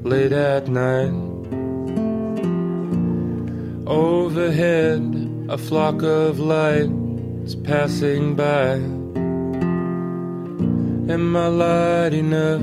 late 0.02 0.32
at 0.32 0.68
night. 0.68 1.14
Overhead, 3.86 5.46
a 5.50 5.58
flock 5.60 6.02
of 6.02 6.40
lights 6.40 7.54
passing 7.54 8.36
by. 8.36 9.05
Am 11.08 11.36
I 11.36 11.48
light 11.48 12.14
enough 12.14 12.62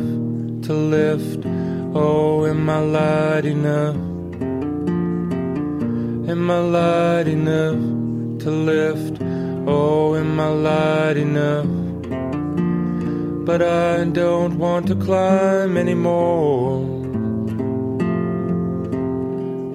to 0.66 0.72
lift? 0.74 1.47
Oh, 1.95 2.45
am 2.45 2.68
I 2.68 2.80
light 2.80 3.45
enough? 3.45 3.95
Am 6.28 6.51
I 6.51 6.59
light 6.59 7.28
enough 7.28 7.78
to 8.43 8.51
lift? 8.51 9.22
Oh, 9.68 10.16
am 10.16 10.40
I 10.40 10.49
light 10.49 11.16
enough? 11.18 11.66
But 13.47 13.62
I 13.62 14.07
don't 14.07 14.59
want 14.59 14.88
to 14.88 14.97
climb 14.97 15.76
anymore. 15.76 16.82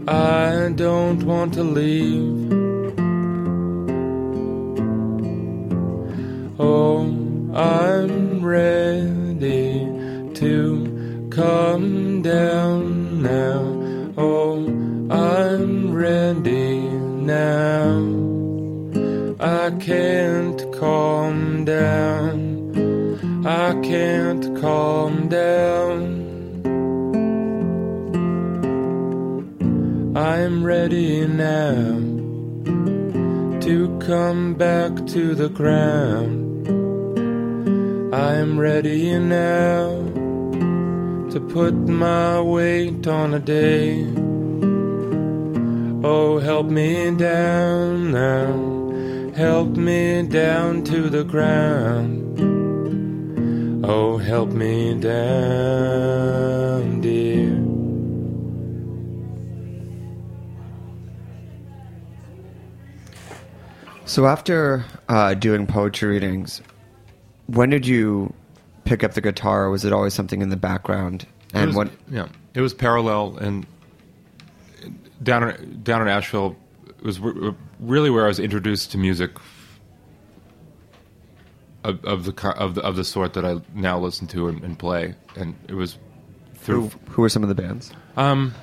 I 0.09 0.73
don't 0.75 1.23
want 1.23 1.53
to 1.53 1.63
leave. 1.63 2.36
Come 11.37 12.23
down 12.23 13.21
now. 13.21 13.59
Oh, 14.17 14.57
I'm 15.11 15.93
ready 15.93 16.79
now. 16.79 17.93
I 19.39 19.69
can't 19.79 20.59
calm 20.73 21.63
down. 21.63 23.45
I 23.45 23.79
can't 23.81 24.59
calm 24.59 25.29
down. 25.29 25.99
I'm 30.17 30.63
ready 30.63 31.27
now 31.27 31.99
to 33.59 33.99
come 33.99 34.55
back 34.55 35.05
to 35.13 35.35
the 35.35 35.49
ground. 35.49 36.67
I'm 38.11 38.59
ready 38.59 39.19
now 39.19 40.06
put 41.57 41.73
my 41.73 42.39
weight 42.39 43.07
on 43.07 43.33
a 43.33 43.39
day. 43.39 44.05
Oh, 46.07 46.37
help 46.37 46.67
me 46.67 47.09
down 47.15 48.11
now. 48.11 49.31
Help 49.33 49.69
me 49.69 50.21
down 50.21 50.83
to 50.83 51.09
the 51.09 51.23
ground. 51.23 52.39
Oh, 53.83 54.17
help 54.17 54.49
me 54.49 54.99
down, 54.99 57.01
dear. 57.01 57.57
So 64.05 64.27
after 64.27 64.85
uh, 65.09 65.33
doing 65.33 65.65
poetry 65.65 66.09
readings, 66.09 66.61
when 67.47 67.71
did 67.71 67.87
you 67.87 68.31
pick 68.83 69.03
up 69.03 69.13
the 69.13 69.21
guitar? 69.21 69.71
Was 69.71 69.85
it 69.85 69.91
always 69.91 70.13
something 70.13 70.43
in 70.43 70.49
the 70.49 70.55
background? 70.55 71.25
It 71.53 71.55
And 71.55 71.67
was, 71.67 71.75
what? 71.75 71.91
Yeah, 72.11 72.27
it 72.53 72.61
was 72.61 72.73
parallel, 72.73 73.37
and 73.37 73.65
down 75.23 75.49
in, 75.49 75.81
down 75.83 76.01
in 76.01 76.07
Asheville 76.07 76.55
it 76.87 77.03
was 77.03 77.19
re- 77.19 77.53
really 77.79 78.09
where 78.09 78.25
I 78.25 78.27
was 78.27 78.39
introduced 78.39 78.91
to 78.91 78.97
music 78.97 79.31
of, 81.83 82.03
of 82.05 82.25
the 82.25 82.49
of 82.57 82.75
the 82.75 82.81
of 82.81 82.95
the 82.95 83.03
sort 83.03 83.33
that 83.33 83.45
I 83.45 83.61
now 83.73 83.99
listen 83.99 84.27
to 84.27 84.47
and, 84.47 84.63
and 84.63 84.77
play, 84.77 85.15
and 85.35 85.55
it 85.67 85.73
was 85.73 85.93
Who, 85.93 86.57
through. 86.89 86.91
who 87.09 87.21
were 87.21 87.29
some 87.29 87.43
of 87.43 87.49
the 87.49 87.55
bands? 87.55 87.91
Um, 88.17 88.53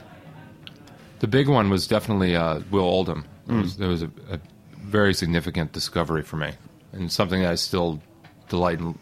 the 1.20 1.26
big 1.28 1.48
one 1.48 1.70
was 1.70 1.86
definitely 1.86 2.36
uh, 2.36 2.60
Will 2.70 2.84
Oldham. 2.84 3.24
It 3.48 3.52
was, 3.52 3.80
it 3.80 3.86
was 3.86 4.02
a, 4.02 4.10
a 4.30 4.40
very 4.78 5.12
significant 5.14 5.72
discovery 5.72 6.22
for 6.22 6.36
me, 6.36 6.52
and 6.92 7.10
something 7.10 7.42
that 7.42 7.50
I 7.52 7.54
still 7.56 8.00
delight 8.48 8.78
in 8.80 8.98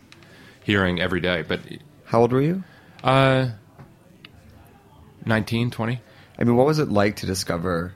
hearing 0.65 1.01
every 1.01 1.21
day. 1.21 1.43
But 1.43 1.61
How 2.05 2.21
old 2.21 2.33
were 2.33 2.43
you? 2.43 2.63
uh, 3.03 3.49
19, 5.25 5.71
20? 5.71 6.01
I 6.39 6.45
mean, 6.45 6.57
what 6.57 6.67
was 6.67 6.79
it 6.79 6.89
like 6.91 7.17
to 7.17 7.27
discover, 7.27 7.95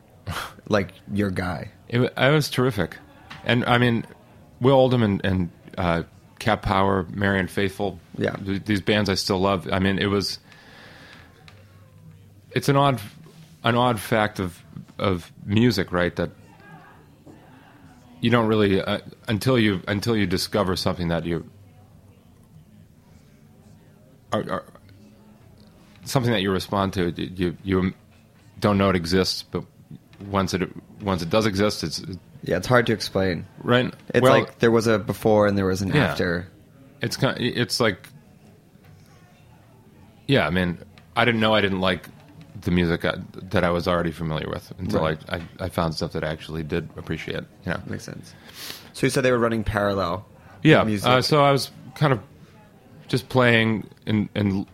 like, 0.69 0.93
your 1.13 1.31
guy? 1.31 1.71
It, 1.89 1.99
wa- 1.99 2.11
it 2.17 2.33
was 2.33 2.51
terrific, 2.51 2.97
and 3.45 3.65
I 3.65 3.79
mean, 3.79 4.05
Will 4.61 4.75
Oldham 4.75 5.03
and, 5.03 5.25
and 5.25 5.51
uh, 5.79 6.03
Cat 6.39 6.63
Power, 6.63 7.07
Marianne 7.11 7.49
Faithfull. 7.49 7.99
Yeah. 8.19 8.33
th- 8.37 8.65
these 8.65 8.81
bands 8.81 9.09
I 9.09 9.15
still 9.15 9.39
love. 9.39 9.69
I 9.73 9.79
mean, 9.79 9.99
it 9.99 10.07
was. 10.07 10.39
It's 12.53 12.69
an 12.69 12.77
odd, 12.77 13.01
an 13.65 13.75
odd 13.75 14.01
fact 14.01 14.39
of 14.41 14.63
of 14.99 15.31
music, 15.45 15.93
right? 15.93 16.15
That 16.17 16.31
you 18.21 18.31
don't 18.31 18.47
really 18.47 18.81
uh, 18.81 18.99
until 19.29 19.59
you 19.59 19.83
until 19.87 20.17
you 20.17 20.27
discover 20.27 20.75
something 20.77 21.09
that 21.09 21.25
you 21.27 21.49
are, 24.33 24.51
are 24.51 24.65
something 26.07 26.33
that 26.33 26.41
you 26.43 26.51
respond 26.51 26.93
to. 26.95 27.11
You 27.11 27.57
you 27.63 27.93
don't 28.61 28.79
know 28.79 28.89
it 28.91 28.97
exists, 28.97 29.43
but 29.43 29.65
once 30.31 30.55
it 30.55 30.63
once 31.03 31.23
it 31.23 31.29
does 31.31 31.45
exist, 31.47 31.85
it's 31.85 32.03
Yeah, 32.43 32.57
it's 32.57 32.67
hard 32.67 32.87
to 32.87 32.93
explain. 32.95 33.45
right. 33.63 33.93
It's 34.15 34.23
Well, 34.23 34.33
like 34.41 34.59
there 34.61 34.71
was 34.71 34.87
a 34.87 34.99
before 34.99 35.47
and 35.47 35.57
there 35.59 35.67
was 35.67 35.83
an 35.83 35.89
Yeah. 35.95 36.07
after. 36.07 36.49
it's 37.03 37.17
kind. 37.17 37.37
It's 37.39 37.79
like, 37.81 38.09
yeah. 40.27 40.47
I 40.47 40.51
mean, 40.51 40.79
I 41.15 41.25
didn't 41.25 41.41
know 41.41 41.55
I 41.55 41.61
didn't 41.61 41.81
like 41.81 42.09
the 42.63 42.71
music 42.71 43.05
I, 43.05 43.15
that 43.51 43.63
I 43.65 43.71
was 43.71 43.87
already 43.87 44.11
familiar 44.11 44.49
with 44.49 44.73
until 44.79 45.03
Right. 45.03 45.19
I, 45.29 45.37
I 45.37 45.43
I 45.67 45.69
found 45.69 45.95
stuff 45.95 46.13
that 46.13 46.25
I 46.25 46.29
actually 46.29 46.63
did 46.63 46.89
appreciate. 46.97 47.45
You 47.65 47.73
know. 47.73 47.81
Makes 47.87 48.05
sense. 48.05 48.35
So 48.93 49.07
you 49.07 49.11
said 49.11 49.25
they 49.25 49.31
were 49.31 49.39
running 49.39 49.63
parallel. 49.65 50.25
Yeah. 50.63 50.83
Music. 50.85 51.09
Uh, 51.09 51.21
so 51.23 51.45
I 51.45 51.53
was 51.53 51.71
kind 51.95 52.13
of 52.13 52.21
just 53.09 53.29
playing 53.29 53.87
and 54.07 54.29
and 54.35 54.67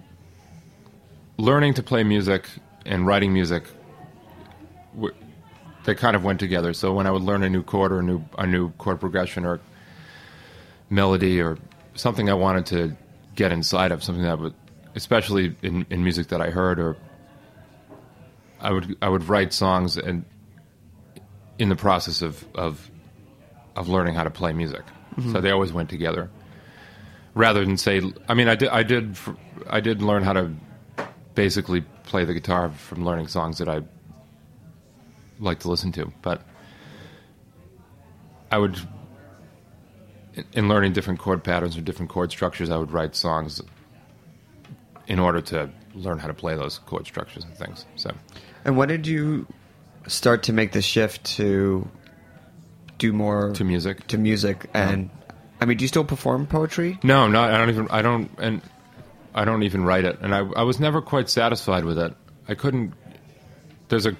learning 1.38 1.74
to 1.74 1.82
play 1.82 2.04
music 2.04 2.48
and 2.84 3.06
writing 3.06 3.32
music. 3.32 3.64
They 5.84 5.94
kind 5.94 6.14
of 6.14 6.24
went 6.24 6.38
together. 6.40 6.72
So 6.72 6.92
when 6.92 7.06
I 7.06 7.10
would 7.10 7.22
learn 7.22 7.42
a 7.42 7.48
new 7.48 7.62
chord 7.62 7.92
or 7.92 7.98
a 8.00 8.02
new 8.02 8.24
a 8.38 8.46
new 8.46 8.70
chord 8.72 9.00
progression 9.00 9.44
or 9.44 9.60
melody 10.90 11.40
or 11.40 11.58
something 11.94 12.30
I 12.30 12.34
wanted 12.34 12.66
to 12.66 12.96
get 13.34 13.52
inside 13.52 13.92
of, 13.92 14.04
something 14.04 14.24
that 14.24 14.38
would, 14.38 14.54
especially 14.94 15.56
in, 15.62 15.86
in 15.90 16.04
music 16.04 16.28
that 16.28 16.40
I 16.40 16.50
heard, 16.50 16.78
or 16.78 16.96
I 18.60 18.72
would 18.72 18.96
I 19.02 19.08
would 19.08 19.24
write 19.24 19.52
songs 19.52 19.96
and 19.96 20.24
in 21.58 21.68
the 21.68 21.76
process 21.76 22.22
of 22.22 22.44
of 22.54 22.90
of 23.74 23.88
learning 23.88 24.14
how 24.14 24.24
to 24.24 24.30
play 24.30 24.52
music. 24.52 24.82
Mm-hmm. 25.16 25.32
So 25.32 25.40
they 25.40 25.50
always 25.50 25.72
went 25.72 25.90
together. 25.90 26.30
Rather 27.34 27.64
than 27.64 27.76
say, 27.78 28.02
I 28.28 28.34
mean, 28.34 28.48
I 28.48 28.54
did, 28.54 28.68
I 28.68 28.82
did, 28.82 29.16
I 29.70 29.80
did 29.80 30.02
learn 30.02 30.22
how 30.22 30.34
to 30.34 30.52
basically 31.34 31.82
play 32.04 32.24
the 32.24 32.34
guitar 32.34 32.70
from 32.70 33.04
learning 33.04 33.28
songs 33.28 33.58
that 33.58 33.68
I 33.68 33.82
like 35.38 35.60
to 35.60 35.68
listen 35.68 35.92
to. 35.92 36.12
But 36.22 36.42
I 38.50 38.58
would, 38.58 38.78
in- 40.34 40.44
in 40.52 40.68
learning 40.68 40.92
different 40.92 41.20
chord 41.20 41.42
patterns 41.42 41.76
or 41.76 41.80
different 41.80 42.10
chord 42.10 42.30
structures, 42.30 42.70
I 42.70 42.76
would 42.76 42.92
write 42.92 43.16
songs 43.16 43.62
in 45.06 45.18
order 45.18 45.40
to 45.40 45.70
learn 45.94 46.18
how 46.18 46.28
to 46.28 46.34
play 46.34 46.54
those 46.54 46.78
chord 46.78 47.06
structures 47.06 47.44
and 47.44 47.54
things. 47.54 47.86
So. 47.96 48.12
And 48.64 48.76
when 48.76 48.88
did 48.88 49.06
you 49.06 49.46
start 50.06 50.44
to 50.44 50.52
make 50.52 50.72
the 50.72 50.82
shift 50.82 51.24
to 51.36 51.88
do 52.98 53.12
more 53.12 53.52
To 53.54 53.64
music? 53.64 54.06
To 54.08 54.18
music, 54.18 54.68
and 54.74 55.10
uh-huh. 55.10 55.34
I 55.60 55.64
mean, 55.64 55.76
do 55.76 55.84
you 55.84 55.88
still 55.88 56.04
perform 56.04 56.46
poetry? 56.46 56.98
No, 57.02 57.28
no, 57.28 57.40
I 57.42 57.56
don't 57.56 57.68
even. 57.68 57.88
I 57.90 58.02
don't, 58.02 58.30
and 58.38 58.62
I 59.34 59.44
don't 59.44 59.62
even 59.62 59.84
write 59.84 60.04
it. 60.04 60.18
And 60.20 60.34
I, 60.34 60.40
I 60.40 60.62
was 60.62 60.78
never 60.78 61.00
quite 61.00 61.28
satisfied 61.28 61.84
with 61.84 61.98
it. 61.98 62.14
I 62.48 62.54
couldn't. 62.54 62.94
There's 63.88 64.06
a 64.06 64.16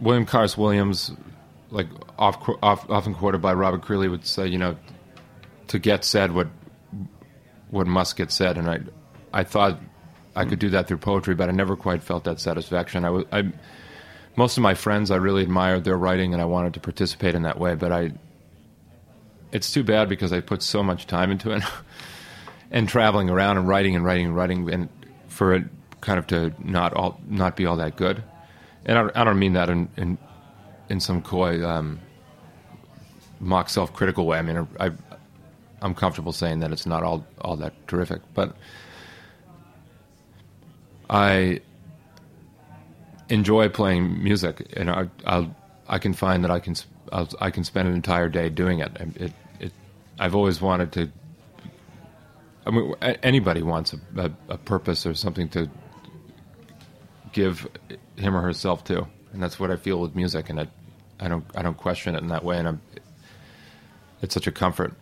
William 0.00 0.26
Carlos 0.26 0.56
Williams, 0.56 1.12
like 1.70 1.88
off, 2.18 2.48
off, 2.62 2.88
often 2.88 3.14
quoted 3.14 3.42
by 3.42 3.52
Robert 3.52 3.82
Creeley, 3.82 4.10
would 4.10 4.26
say, 4.26 4.46
you 4.46 4.58
know, 4.58 4.76
to 5.68 5.78
get 5.78 6.04
said 6.04 6.32
what 6.32 6.48
what 7.70 7.86
must 7.86 8.16
get 8.16 8.32
said. 8.32 8.58
And 8.58 8.68
I, 8.68 8.80
I 9.32 9.44
thought 9.44 9.78
I 10.34 10.44
could 10.44 10.58
do 10.58 10.70
that 10.70 10.88
through 10.88 10.98
poetry, 10.98 11.34
but 11.34 11.48
I 11.48 11.52
never 11.52 11.76
quite 11.76 12.02
felt 12.02 12.24
that 12.24 12.40
satisfaction. 12.40 13.04
I 13.04 13.10
was, 13.10 13.24
I, 13.30 13.52
most 14.36 14.56
of 14.56 14.62
my 14.62 14.74
friends, 14.74 15.10
I 15.10 15.16
really 15.16 15.42
admired 15.42 15.84
their 15.84 15.96
writing, 15.96 16.32
and 16.32 16.42
I 16.42 16.46
wanted 16.46 16.74
to 16.74 16.80
participate 16.80 17.34
in 17.34 17.42
that 17.42 17.58
way, 17.58 17.74
but 17.74 17.92
I 17.92 18.12
it's 19.52 19.72
too 19.72 19.82
bad 19.82 20.08
because 20.08 20.32
I 20.32 20.40
put 20.40 20.62
so 20.62 20.82
much 20.82 21.06
time 21.06 21.30
into 21.30 21.50
it 21.50 21.62
and 22.70 22.88
traveling 22.88 23.28
around 23.30 23.56
and 23.58 23.66
writing 23.68 23.96
and 23.96 24.04
writing 24.04 24.26
and 24.26 24.36
writing 24.36 24.70
and 24.70 24.88
for 25.28 25.54
it 25.54 25.64
kind 26.00 26.18
of 26.18 26.26
to 26.28 26.52
not 26.58 26.92
all 26.94 27.20
not 27.28 27.56
be 27.56 27.66
all 27.66 27.76
that 27.76 27.96
good. 27.96 28.22
And 28.86 28.98
I, 28.98 29.02
don't- 29.02 29.16
I 29.16 29.24
don't 29.24 29.38
mean 29.38 29.52
that 29.54 29.68
in 29.68 29.88
in, 29.96 30.18
in 30.88 31.00
some 31.00 31.22
coy 31.22 31.64
um, 31.66 32.00
mock 33.40 33.68
self 33.68 33.92
critical 33.92 34.26
way. 34.26 34.38
I 34.38 34.42
mean 34.42 34.66
I 34.78 34.90
I'm 35.82 35.94
comfortable 35.94 36.32
saying 36.32 36.60
that 36.60 36.72
it's 36.72 36.86
not 36.86 37.02
all 37.02 37.24
all 37.40 37.56
that 37.56 37.72
terrific, 37.88 38.20
but 38.34 38.54
I 41.08 41.60
enjoy 43.28 43.68
playing 43.68 44.22
music, 44.22 44.72
and 44.76 44.90
I 44.90 45.08
I'll, 45.26 45.54
I 45.88 45.98
can 45.98 46.12
find 46.12 46.44
that 46.44 46.50
I 46.50 46.60
can 46.60 46.74
I'll, 47.12 47.28
I 47.40 47.50
can 47.50 47.64
spend 47.64 47.88
an 47.88 47.94
entire 47.94 48.28
day 48.28 48.48
doing 48.48 48.80
it. 48.80 48.92
It 49.16 49.32
it 49.58 49.72
I've 50.18 50.34
always 50.34 50.60
wanted 50.60 50.92
to. 50.92 51.10
I 52.66 52.70
mean, 52.70 52.94
anybody 53.22 53.62
wants 53.62 53.92
a, 53.94 54.00
a, 54.20 54.30
a 54.50 54.58
purpose 54.58 55.06
or 55.06 55.14
something 55.14 55.48
to 55.50 55.68
give 57.32 57.66
him 58.16 58.36
or 58.36 58.40
herself 58.42 58.84
to, 58.84 59.06
and 59.32 59.42
that's 59.42 59.58
what 59.58 59.70
I 59.70 59.76
feel 59.76 60.00
with 60.00 60.14
music. 60.14 60.50
And 60.50 60.60
I, 60.60 60.68
I 61.18 61.28
don't 61.28 61.44
I 61.56 61.62
don't 61.62 61.76
question 61.76 62.14
it 62.14 62.18
in 62.22 62.28
that 62.28 62.44
way, 62.44 62.58
and 62.58 62.68
I'm. 62.68 62.82
It's 64.22 64.34
such 64.34 64.46
a 64.46 64.52
comfort, 64.52 64.92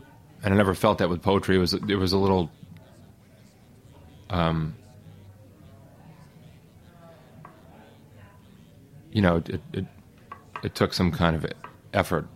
and 0.45 0.55
I 0.55 0.57
never 0.57 0.75
felt 0.75 0.99
that 0.99 1.09
with 1.11 1.23
poetry. 1.23 1.57
It 1.57 1.59
was 1.59 1.75
it 1.75 1.97
was 1.99 2.13
a 2.13 2.19
little. 2.19 2.51
Um, 4.31 4.75
you 9.13 9.23
know, 9.23 9.37
it, 9.37 9.61
it 9.73 9.87
it 10.63 10.75
took 10.75 10.93
some 10.95 11.11
kind 11.11 11.35
of 11.37 11.47
effort. 11.93 12.27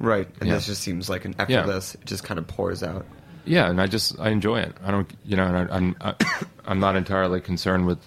Right, 0.00 0.28
and 0.40 0.48
Yeah. 0.48 0.54
this 0.56 0.66
just 0.66 0.82
seems 0.82 1.08
like 1.10 1.24
an 1.24 1.34
Yeah. 1.38 1.58
effortless. 1.58 1.94
It 1.94 2.04
just 2.06 2.24
kind 2.24 2.38
of 2.38 2.46
pours 2.46 2.82
out. 2.82 3.04
Yeah, 3.48 3.68
and 3.70 3.80
I 3.80 3.86
just 3.86 4.18
I 4.18 4.30
enjoy 4.30 4.60
it. 4.60 4.74
I 4.82 4.90
don't, 4.90 5.10
you 5.24 5.36
know, 5.36 5.44
and 5.44 5.56
I, 5.56 5.76
I'm 5.76 5.96
I, 6.00 6.14
I'm 6.66 6.80
not 6.80 6.96
entirely 6.96 7.40
concerned 7.40 7.86
with 7.86 7.98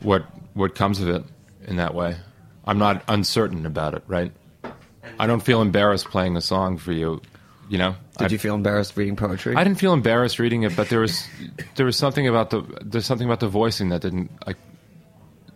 what 0.00 0.24
what 0.54 0.74
comes 0.74 1.00
of 1.00 1.08
it 1.08 1.24
in 1.66 1.76
that 1.76 1.94
way. 1.94 2.16
I'm 2.64 2.78
not 2.78 3.02
uncertain 3.08 3.66
about 3.66 3.94
it, 3.94 4.02
right? 4.06 4.32
I 5.18 5.26
don't 5.26 5.42
feel 5.42 5.60
embarrassed 5.60 6.06
playing 6.06 6.36
a 6.36 6.40
song 6.40 6.78
for 6.78 6.92
you, 6.92 7.20
you 7.68 7.78
know. 7.78 7.96
Did 8.18 8.28
I, 8.28 8.28
you 8.30 8.38
feel 8.38 8.54
embarrassed 8.54 8.96
reading 8.96 9.16
poetry? 9.16 9.54
I 9.54 9.64
didn't 9.64 9.78
feel 9.78 9.92
embarrassed 9.92 10.38
reading 10.38 10.62
it, 10.62 10.74
but 10.74 10.88
there 10.88 11.00
was 11.00 11.26
there 11.76 11.86
was 11.86 11.96
something 11.96 12.26
about 12.26 12.50
the 12.50 12.62
there's 12.82 13.06
something 13.06 13.26
about 13.26 13.40
the 13.40 13.48
voicing 13.48 13.90
that 13.90 14.02
didn't 14.02 14.30
I, 14.46 14.54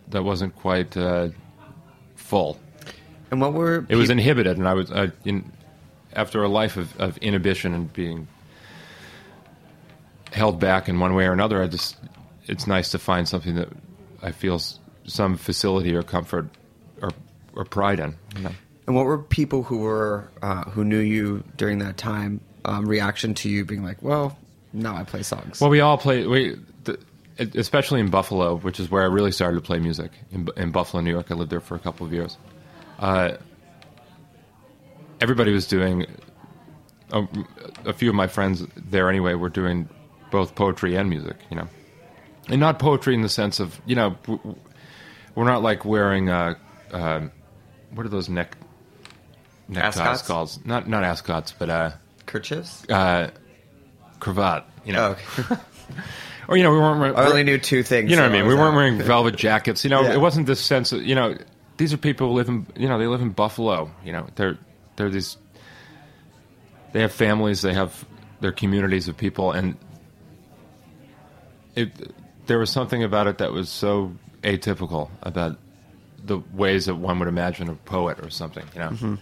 that 0.09 0.23
wasn't 0.23 0.55
quite 0.55 0.95
uh, 0.95 1.29
full. 2.15 2.59
And 3.31 3.41
what 3.41 3.53
were 3.53 3.85
It 3.89 3.95
was 3.95 4.09
inhibited, 4.09 4.57
and 4.57 4.67
I 4.67 4.73
was 4.73 4.91
uh, 4.91 5.09
in 5.23 5.51
after 6.13 6.43
a 6.43 6.47
life 6.49 6.77
of, 6.77 6.95
of 6.99 7.17
inhibition 7.17 7.73
and 7.73 7.91
being 7.93 8.27
held 10.31 10.59
back 10.59 10.87
in 10.89 10.99
one 10.99 11.15
way 11.15 11.25
or 11.25 11.33
another. 11.33 11.61
I 11.61 11.67
just 11.67 11.97
it's 12.45 12.67
nice 12.67 12.89
to 12.91 12.99
find 12.99 13.27
something 13.27 13.55
that 13.55 13.69
I 14.21 14.31
feel 14.31 14.61
some 15.05 15.37
facility 15.37 15.95
or 15.95 16.03
comfort 16.03 16.47
or 17.01 17.11
or 17.53 17.65
pride 17.65 17.99
in. 17.99 18.15
You 18.35 18.43
know? 18.43 18.51
And 18.87 18.95
what 18.95 19.05
were 19.05 19.19
people 19.19 19.63
who 19.63 19.79
were 19.79 20.29
uh, 20.41 20.63
who 20.63 20.83
knew 20.83 20.99
you 20.99 21.43
during 21.57 21.79
that 21.79 21.97
time 21.97 22.41
um, 22.65 22.87
reaction 22.87 23.33
to 23.35 23.49
you 23.49 23.65
being 23.65 23.83
like, 23.83 24.01
well, 24.01 24.37
now 24.73 24.95
I 24.95 25.03
play 25.03 25.23
songs. 25.23 25.61
Well, 25.61 25.69
we 25.69 25.79
all 25.79 25.97
play. 25.97 26.25
We, 26.25 26.57
the, 26.83 26.99
especially 27.37 27.99
in 27.99 28.09
Buffalo, 28.09 28.57
which 28.57 28.79
is 28.79 28.91
where 28.91 29.03
I 29.03 29.05
really 29.05 29.31
started 29.31 29.55
to 29.55 29.61
play 29.61 29.79
music. 29.79 30.11
In, 30.31 30.49
in 30.57 30.71
Buffalo, 30.71 31.01
New 31.01 31.11
York, 31.11 31.27
I 31.31 31.35
lived 31.35 31.51
there 31.51 31.61
for 31.61 31.75
a 31.75 31.79
couple 31.79 32.05
of 32.05 32.13
years. 32.13 32.37
Uh, 32.99 33.37
everybody 35.21 35.51
was 35.53 35.67
doing. 35.67 36.05
A, 37.11 37.27
a 37.85 37.93
few 37.93 38.07
of 38.09 38.15
my 38.15 38.27
friends 38.27 38.63
there, 38.75 39.09
anyway, 39.09 39.33
were 39.33 39.49
doing 39.49 39.89
both 40.29 40.53
poetry 40.53 40.95
and 40.95 41.09
music. 41.09 41.37
You 41.49 41.57
know, 41.57 41.67
and 42.47 42.59
not 42.59 42.77
poetry 42.77 43.15
in 43.15 43.21
the 43.23 43.29
sense 43.29 43.59
of 43.59 43.79
you 43.87 43.95
know, 43.95 44.15
we're 45.35 45.45
not 45.45 45.63
like 45.63 45.85
wearing. 45.85 46.29
Uh, 46.29 46.53
uh, 46.91 47.21
what 47.95 48.05
are 48.05 48.09
those 48.09 48.29
neck 48.29 48.55
neckties 49.67 50.21
called? 50.21 50.57
Not 50.65 50.87
not 50.87 51.03
ascots, 51.03 51.51
but 51.57 51.69
uh, 51.69 51.91
Kerchiefs? 52.25 52.87
uh, 52.89 53.31
cravat. 54.19 54.65
You 54.85 54.93
know, 54.93 55.15
Oh, 55.17 55.39
okay. 55.39 55.61
or 56.47 56.57
you 56.57 56.63
know, 56.63 56.71
we 56.71 56.77
weren't. 56.79 56.99
wearing- 56.99 57.15
I 57.15 57.25
only 57.25 57.43
knew 57.43 57.57
two 57.57 57.83
things. 57.83 58.09
You 58.09 58.15
know 58.17 58.23
what 58.23 58.31
I 58.31 58.33
mean? 58.39 58.47
We 58.47 58.55
weren't 58.55 58.75
wearing 58.75 58.99
velvet 59.01 59.35
jackets. 59.35 59.83
You 59.83 59.89
know, 59.89 60.01
Yeah. 60.03 60.13
it 60.13 60.21
wasn't 60.21 60.45
this 60.47 60.59
sense 60.61 60.91
of 60.91 61.03
you 61.03 61.15
know, 61.15 61.35
these 61.77 61.93
are 61.93 61.97
people 61.97 62.27
who 62.29 62.33
live 62.33 62.49
in 62.49 62.67
you 62.75 62.87
know 62.87 62.99
they 62.99 63.07
live 63.07 63.21
in 63.21 63.29
Buffalo. 63.29 63.89
You 64.03 64.13
know, 64.13 64.27
they're 64.35 64.57
they're 64.99 65.09
these. 65.09 65.37
They 66.91 66.99
have 67.01 67.11
families. 67.13 67.61
They 67.61 67.73
have 67.73 68.05
their 68.41 68.51
communities 68.51 69.07
of 69.07 69.15
people, 69.17 69.51
and 69.53 69.75
it. 71.75 71.91
There 72.47 72.59
was 72.59 72.69
something 72.69 73.03
about 73.03 73.27
it 73.27 73.37
that 73.39 73.51
was 73.51 73.69
so 73.69 74.11
atypical 74.43 75.09
about 75.23 75.57
the 76.25 76.39
ways 76.53 76.87
that 76.87 76.95
one 76.95 77.19
would 77.19 77.27
imagine 77.27 77.69
a 77.69 77.75
poet 77.75 78.19
or 78.23 78.29
something. 78.29 78.65
You 78.73 78.79
know, 78.79 78.89
Mm-hmm. 78.89 79.15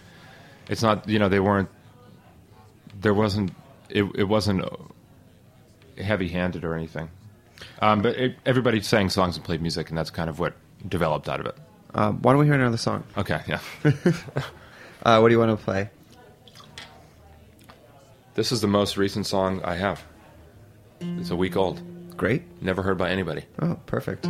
it's 0.70 0.82
not. 0.82 1.08
You 1.08 1.20
know, 1.20 1.30
they 1.30 1.40
weren't 1.40 1.70
there 3.00 3.14
wasn't 3.14 3.52
it, 3.90 4.04
it 4.16 4.24
wasn't 4.24 4.66
heavy 5.98 6.28
handed 6.30 6.64
or 6.66 6.74
anything. 6.74 7.10
Um, 7.82 8.02
but 8.02 8.16
it, 8.16 8.36
everybody 8.46 8.82
sang 8.82 9.10
songs 9.10 9.36
and 9.36 9.46
played 9.46 9.62
music, 9.62 9.90
and 9.90 9.98
that's 9.98 10.10
kind 10.10 10.30
of 10.30 10.40
what 10.40 10.54
developed 10.88 11.28
out 11.30 11.40
of 11.40 11.46
it. 11.48 11.56
Um, 11.94 12.22
why 12.22 12.32
don't 12.32 12.40
we 12.40 12.46
hear 12.46 12.56
another 12.56 12.78
song? 12.78 13.04
Okay, 13.18 13.42
yeah. 13.48 13.60
Uh, 15.04 15.20
what 15.20 15.30
do 15.30 15.34
you 15.34 15.40
want 15.40 15.58
to 15.58 15.64
play? 15.64 15.90
this 18.38 18.52
is 18.52 18.62
the 18.62 18.68
most 18.68 18.98
recent 18.98 19.26
song 19.26 19.62
I 19.64 19.76
have. 19.76 20.04
It's 21.02 21.32
a 21.32 21.36
week 21.36 21.58
old. 21.58 21.82
Great. 22.16 22.44
Never 22.62 22.84
heard 22.84 22.98
by 22.98 23.10
anybody. 23.10 23.46
Oh, 23.60 23.80
perfect. 23.88 24.28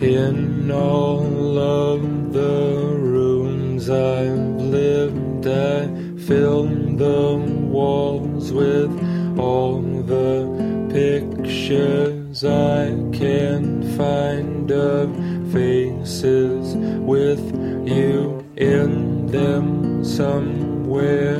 In 0.00 0.70
all 0.70 1.58
of 1.58 2.32
the 2.32 2.96
rooms 2.98 3.90
I've 3.90 4.38
lived, 4.60 5.46
I 5.46 5.86
filled 6.26 6.98
the 6.98 7.57
walls 7.78 8.52
with 8.52 8.92
all 9.38 9.80
the 10.14 10.36
pictures 10.92 12.44
I 12.44 12.86
can 13.12 13.62
find 13.96 14.68
of 14.70 15.06
faces 15.52 16.74
with 17.14 17.44
you 17.96 18.44
in 18.56 19.26
them 19.26 20.04
somewhere. 20.04 21.38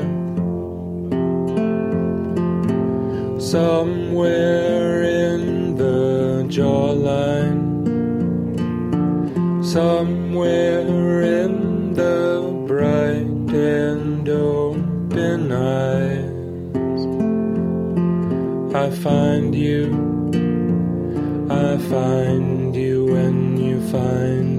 Somewhere 3.39 5.03
in 5.03 5.75
the 5.75 6.45
jawline 6.55 7.69
somewhere 9.61 11.21
in 11.21 11.93
the 11.93 12.28
I 18.89 18.91
find 18.91 19.53
you, 19.53 19.85
I 21.47 21.77
find 21.77 22.75
you 22.75 23.05
when 23.05 23.55
you 23.55 23.87
find 23.91 24.58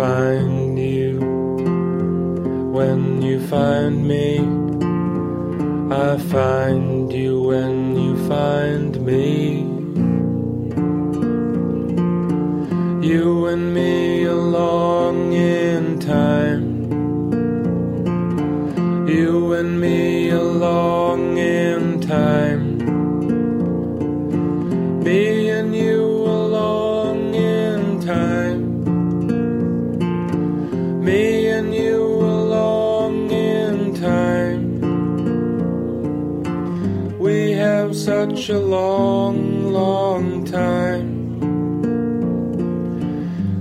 find 0.00 0.78
you. 0.78 1.20
When 2.72 3.20
you 3.20 3.38
find 3.48 4.08
me 4.08 4.38
I 5.94 6.16
find 6.16 6.89
a 38.50 38.58
long, 38.58 39.72
long 39.72 40.44
time. 40.44 41.38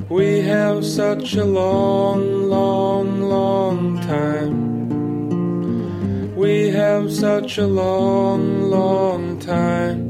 We 0.09 0.41
have 0.41 0.83
such 0.85 1.35
a 1.35 1.45
long, 1.45 2.49
long, 2.49 3.21
long 3.21 4.01
time. 4.01 4.57
We 6.35 6.69
have 6.69 7.13
such 7.13 7.59
a 7.59 7.67
long, 7.67 8.63
long 8.63 9.37
time. 9.39 10.09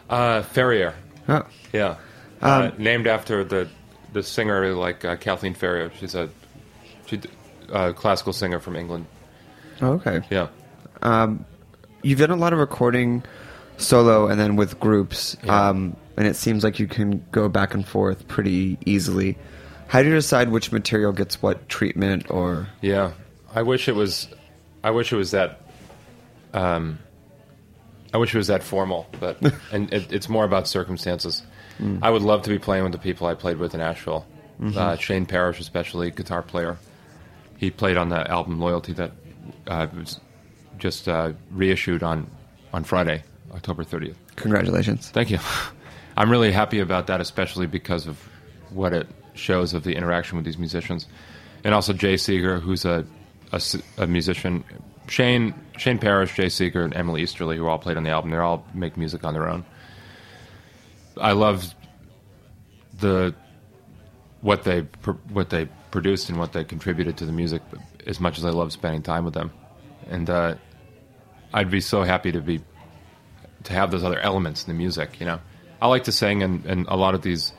Uh, 0.10 0.42
Ferrier. 0.42 0.94
Oh, 1.30 1.46
Yeah. 1.72 1.96
uh, 2.42 2.72
named 2.78 3.08
after 3.08 3.46
the 3.46 3.70
the 4.12 4.22
singer 4.22 4.74
like 4.76 5.06
uh, 5.06 5.16
Kathleen 5.16 5.54
Ferrier. 5.54 5.90
She's 5.98 6.14
a 6.14 6.28
she 7.06 7.22
a 7.72 7.94
classical 7.94 8.34
singer 8.34 8.60
from 8.60 8.76
England. 8.76 9.06
oh, 9.82 9.94
okay. 9.94 10.20
Yeah. 10.30 10.48
You've 12.04 12.20
done 12.20 12.32
a 12.32 12.36
lot 12.36 12.52
of 12.52 12.60
recording 12.60 13.24
solo 13.78 14.28
and 14.28 14.38
then 14.38 14.58
with 14.58 14.78
groups, 14.80 15.38
Yeah. 15.44 15.70
um, 15.70 15.96
and 16.18 16.28
it 16.28 16.36
seems 16.36 16.62
like 16.64 16.78
you 16.80 16.88
can 16.88 17.24
go 17.32 17.48
back 17.48 17.74
and 17.74 17.88
forth 17.88 18.28
pretty 18.28 18.78
easily. 18.86 19.38
How 19.88 20.02
do 20.02 20.10
you 20.10 20.16
decide 20.16 20.50
which 20.50 20.72
material 20.74 21.14
gets 21.14 21.42
what 21.42 21.70
treatment 21.70 22.30
or 22.30 22.68
Yeah, 22.82 23.12
I 23.56 23.62
wish 23.62 23.88
it 23.88 23.96
was. 23.96 24.28
I 24.84 24.92
wish 24.92 25.14
it 25.14 25.16
was 25.16 25.32
that. 25.32 25.62
Um, 26.54 27.00
I 28.14 28.18
wish 28.18 28.34
it 28.34 28.38
was 28.38 28.48
that 28.48 28.64
formal, 28.64 29.08
but 29.20 29.38
and 29.72 29.92
it, 29.94 30.12
it's 30.12 30.28
more 30.30 30.44
about 30.46 30.68
circumstances. 30.68 31.44
I 32.04 32.12
would 32.12 32.22
love 32.22 32.44
to 32.44 32.50
be 32.52 32.60
playing 32.60 32.84
with 32.84 32.92
the 32.92 33.00
people 33.00 33.26
I 33.26 33.34
played 33.34 33.58
with 33.58 33.74
in 33.74 33.82
Asheville. 33.82 34.26
Uh, 34.76 34.96
Shane 34.98 35.26
Parish, 35.26 35.60
especially 35.60 36.12
guitar 36.12 36.44
player. 36.44 36.78
He 37.58 37.72
played 37.72 37.98
on 37.98 38.10
the 38.10 38.30
album 38.30 38.60
Loyalty 38.60 38.94
that 38.94 39.12
uh, 39.66 39.88
was 39.96 40.20
just 40.78 41.08
uh, 41.08 41.34
reissued 41.52 42.04
on 42.04 42.30
on 42.72 42.84
Friday, 42.84 43.24
October 43.56 43.84
thirtieth. 43.84 44.18
congratulations? 44.36 45.10
Thank 45.10 45.32
you. 45.32 45.40
I'm 46.18 46.30
really 46.30 46.52
happy 46.52 46.80
about 46.80 47.08
that, 47.08 47.22
especially 47.22 47.66
because 47.66 48.06
of 48.06 48.20
what 48.70 48.94
it 48.94 49.08
shows 49.34 49.74
of 49.74 49.84
the 49.84 49.96
interaction 49.96 50.36
with 50.36 50.46
these 50.46 50.58
musicians, 50.60 51.08
and 51.64 51.74
also 51.74 51.94
Jay 51.94 52.18
Seeger, 52.18 52.60
who's 52.60 52.86
a 52.86 53.06
a 53.98 54.06
musician. 54.06 54.64
Shane 55.12 55.54
Shane 55.78 55.98
Parish, 55.98 56.36
Jay 56.36 56.48
Seeger, 56.48 56.86
and 56.86 56.96
Emily 56.96 57.22
Easterly, 57.22 57.58
who 57.58 57.68
all 57.68 57.78
played 57.78 57.98
on 57.98 58.04
the 58.04 58.12
album. 58.12 58.32
They 58.32 58.38
all 58.38 58.66
make 58.74 58.96
music 58.96 59.26
on 59.26 59.34
their 59.34 59.50
own. 59.50 59.66
I 61.20 61.34
love 61.34 61.76
the 62.98 63.36
what 64.40 64.64
they 64.64 64.88
what 65.34 65.50
they 65.50 65.68
produced 65.92 66.30
and 66.30 66.40
what 66.40 66.54
they 66.54 66.64
contributed 66.64 67.18
to 67.18 67.26
the 67.26 67.34
music 67.34 67.62
as 68.08 68.22
much 68.22 68.38
as 68.38 68.46
I 68.46 68.52
love 68.52 68.72
spending 68.72 69.02
time 69.02 69.26
with 69.26 69.34
them, 69.34 69.52
and 70.10 70.30
uh, 70.30 70.56
I'd 71.54 71.70
be 71.70 71.82
so 71.82 72.04
happy 72.04 72.32
to 72.32 72.40
be 72.40 72.62
to 73.66 73.74
have 73.74 73.92
those 73.92 74.06
other 74.06 74.20
elements 74.20 74.64
in 74.64 74.70
the 74.70 74.78
music. 74.78 75.20
You 75.20 75.26
know, 75.26 75.42
I 75.82 75.88
like 75.88 76.06
to 76.06 76.14
sing, 76.14 76.42
and, 76.42 76.66
and 76.66 76.88
a 76.88 76.96
lot 76.96 77.16
of 77.16 77.22
these 77.22 77.52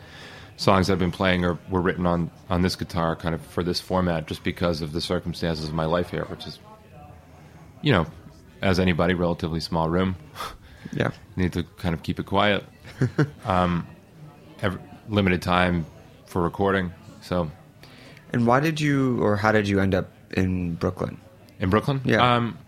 songs 0.56 0.88
I've 0.88 0.98
been 0.98 1.12
playing 1.12 1.44
are 1.44 1.58
were 1.68 1.82
written 1.82 2.06
on 2.06 2.30
on 2.48 2.62
this 2.62 2.76
guitar, 2.76 3.14
kind 3.14 3.34
of 3.34 3.42
for 3.42 3.62
this 3.62 3.78
format, 3.78 4.26
just 4.26 4.42
because 4.42 4.80
of 4.80 4.92
the 4.92 5.02
circumstances 5.02 5.68
of 5.68 5.74
my 5.74 5.84
life 5.84 6.08
here, 6.08 6.24
which 6.24 6.46
is, 6.46 6.58
you 7.82 7.92
know, 7.92 8.06
as 8.60 8.78
anybody, 8.78 9.14
relatively 9.14 9.60
small 9.60 9.88
room. 9.88 10.16
Yeah. 10.92 11.12
Need 11.36 11.52
to 11.52 11.62
kind 11.78 11.94
of 11.94 12.02
keep 12.02 12.18
it 12.18 12.26
quiet. 12.26 12.64
um, 13.44 13.86
have 14.58 14.80
limited 15.08 15.40
time 15.40 15.86
for 16.26 16.42
recording, 16.42 16.92
so 17.20 17.50
And 18.32 18.46
why 18.46 18.60
did 18.60 18.80
you, 18.80 19.22
or 19.22 19.36
how 19.36 19.52
did 19.52 19.68
you 19.68 19.80
end 19.80 19.94
up 19.94 20.10
in 20.32 20.74
Brooklyn? 20.74 21.20
In 21.60 21.70
Brooklyn? 21.70 22.00
Yeah. 22.04 22.34
Um, 22.36 22.58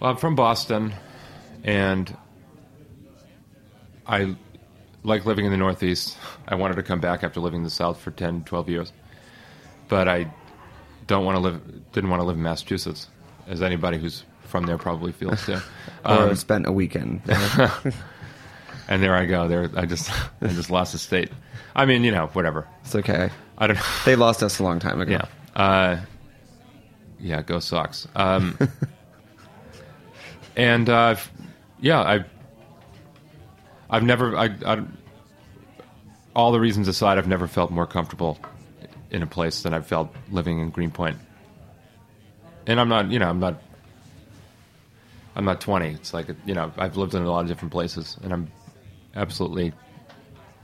well, 0.00 0.12
I'm 0.12 0.16
from 0.16 0.36
Boston, 0.36 0.94
and 1.64 2.16
I 4.06 4.36
like 5.04 5.26
living 5.26 5.44
in 5.44 5.50
the 5.50 5.58
Northeast. 5.58 6.16
I 6.46 6.54
wanted 6.54 6.74
to 6.76 6.82
come 6.82 7.00
back 7.00 7.24
after 7.24 7.40
living 7.40 7.58
in 7.60 7.64
the 7.64 7.70
South 7.70 8.00
for 8.00 8.10
10, 8.10 8.44
12 8.44 8.68
years. 8.68 8.92
But 9.88 10.08
I 10.08 10.32
don't 11.06 11.24
want 11.24 11.36
to 11.36 11.40
live, 11.40 11.92
didn't 11.92 12.10
want 12.10 12.20
to 12.20 12.26
live 12.26 12.36
in 12.36 12.42
Massachusetts, 12.42 13.08
as 13.46 13.62
anybody 13.62 13.98
who's 13.98 14.24
from 14.44 14.66
there 14.66 14.78
probably 14.78 15.12
feels 15.12 15.44
too. 15.46 15.58
Or 16.04 16.30
Um, 16.30 16.34
spent 16.34 16.66
a 16.66 16.72
weekend? 16.72 17.22
there? 17.24 17.70
and 18.88 19.00
there 19.02 19.14
I 19.14 19.24
go. 19.24 19.46
There, 19.46 19.70
I 19.76 19.86
just, 19.86 20.10
I 20.42 20.48
just 20.48 20.68
lost 20.68 20.92
the 20.92 20.98
state. 20.98 21.30
I 21.76 21.86
mean, 21.86 22.02
you 22.04 22.10
know, 22.10 22.26
whatever. 22.32 22.66
it's 22.84 22.94
okay. 22.96 23.30
I 23.56 23.68
don't. 23.68 23.78
They 24.04 24.16
lost 24.16 24.42
us 24.42 24.58
a 24.58 24.64
long 24.64 24.78
time 24.80 25.00
ago. 25.00 25.12
Yeah. 25.12 25.24
Uh, 25.54 26.00
yeah, 27.20 27.40
go 27.42 27.60
Sox. 27.60 28.08
Um, 28.16 28.58
and 30.56 30.88
uh, 30.88 31.14
yeah, 31.80 32.00
I, 32.00 32.24
I've 33.88 34.02
never, 34.02 34.36
I, 34.36 34.46
I, 34.66 34.82
all 36.34 36.50
the 36.52 36.60
reasons 36.60 36.88
aside, 36.88 37.18
I've 37.18 37.28
never 37.28 37.46
felt 37.46 37.70
more 37.70 37.86
comfortable 37.86 38.38
in 39.10 39.22
a 39.22 39.26
place 39.26 39.62
than 39.62 39.72
I've 39.74 39.86
felt 39.86 40.12
living 40.30 40.58
in 40.58 40.70
Greenpoint. 40.70 41.16
And 42.66 42.80
I'm 42.80 42.88
not, 42.88 43.10
you 43.10 43.18
know, 43.18 43.28
I'm 43.28 43.40
not, 43.40 43.60
I'm 45.34 45.44
not 45.44 45.60
20. 45.60 45.90
It's 45.90 46.12
like, 46.14 46.28
you 46.46 46.54
know, 46.54 46.72
I've 46.76 46.96
lived 46.96 47.14
in 47.14 47.22
a 47.22 47.30
lot 47.30 47.40
of 47.40 47.48
different 47.48 47.72
places, 47.72 48.16
and 48.22 48.32
I'm 48.32 48.50
absolutely 49.16 49.72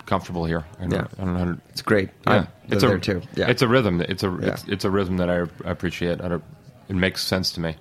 comfortable 0.07 0.45
here. 0.45 0.65
I 0.79 0.83
don't, 0.87 0.93
Yeah. 0.93 1.07
I 1.19 1.25
don't 1.25 1.35
know. 1.35 1.55
To, 1.55 1.61
It's 1.71 1.83
great. 1.83 2.11
yeah, 2.27 2.47
it's 2.69 2.83
a 2.83 2.87
there 2.87 2.99
too. 2.99 3.23
Yeah. 3.35 3.49
it's 3.49 3.63
a 3.63 3.69
rhythm. 3.69 4.01
It's 4.01 4.23
a 4.23 4.29
Yeah. 4.41 4.49
it's, 4.53 4.65
it's 4.69 4.85
a 4.85 4.91
rhythm 4.91 5.17
that 5.19 5.29
I 5.31 5.47
appreciate. 5.69 6.21
I 6.21 6.29
don't, 6.29 6.45
it 6.89 6.97
makes 6.97 7.23
sense 7.23 7.53
to 7.53 7.61
me. 7.61 7.77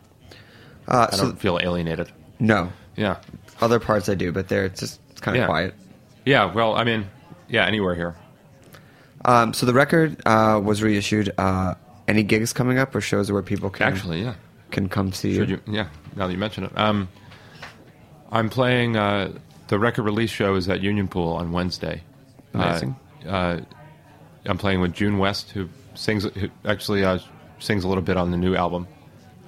uh, 0.87 1.07
I 1.11 1.15
so, 1.15 1.23
don't 1.25 1.39
feel 1.39 1.59
alienated. 1.61 2.11
no. 2.39 2.71
Yeah, 2.95 3.17
Other 3.61 3.79
parts 3.79 4.09
I 4.09 4.15
do, 4.15 4.31
but 4.31 4.47
there 4.47 4.65
it's 4.65 4.79
just 4.79 4.99
it's 5.11 5.21
kind 5.21 5.37
of 5.37 5.41
Yeah. 5.41 5.45
quiet. 5.45 5.75
yeah. 6.25 6.51
Well, 6.51 6.73
I 6.75 6.83
mean, 6.83 7.05
yeah, 7.47 7.63
anywhere 7.67 7.93
here. 7.93 8.15
Um, 9.23 9.53
so 9.53 9.67
the 9.67 9.73
record 9.73 10.19
uh, 10.25 10.59
was 10.63 10.81
reissued. 10.81 11.31
Uh, 11.37 11.75
any 12.07 12.23
gigs 12.23 12.53
coming 12.53 12.77
up 12.77 12.95
or 12.95 13.01
shows 13.01 13.31
where 13.31 13.41
people 13.41 13.69
can 13.69 13.87
Actually, 13.87 14.21
yeah. 14.21 14.35
can 14.71 14.87
come 14.89 15.11
see 15.11 15.35
Should 15.35 15.49
you? 15.49 15.61
you? 15.67 15.73
Yeah. 15.73 15.87
Now 16.15 16.27
that 16.27 16.33
you 16.33 16.39
mention 16.39 16.63
it, 16.65 16.77
um, 16.77 17.09
I'm 18.31 18.49
playing 18.49 18.95
uh, 18.97 19.37
the 19.67 19.79
record 19.79 20.03
release 20.03 20.29
show 20.29 20.55
is 20.55 20.67
at 20.69 20.81
Union 20.81 21.07
Pool 21.07 21.33
on 21.33 21.51
Wednesday. 21.51 22.03
Amazing. 22.53 22.95
Uh, 23.25 23.29
uh, 23.29 23.61
I'm 24.45 24.57
playing 24.57 24.81
with 24.81 24.93
June 24.93 25.17
West, 25.17 25.51
who 25.51 25.67
sings, 25.93 26.23
who 26.23 26.49
actually 26.65 27.03
uh, 27.03 27.19
sings 27.59 27.83
a 27.83 27.87
little 27.87 28.03
bit 28.03 28.17
on 28.17 28.31
the 28.31 28.37
new 28.37 28.55
album, 28.55 28.87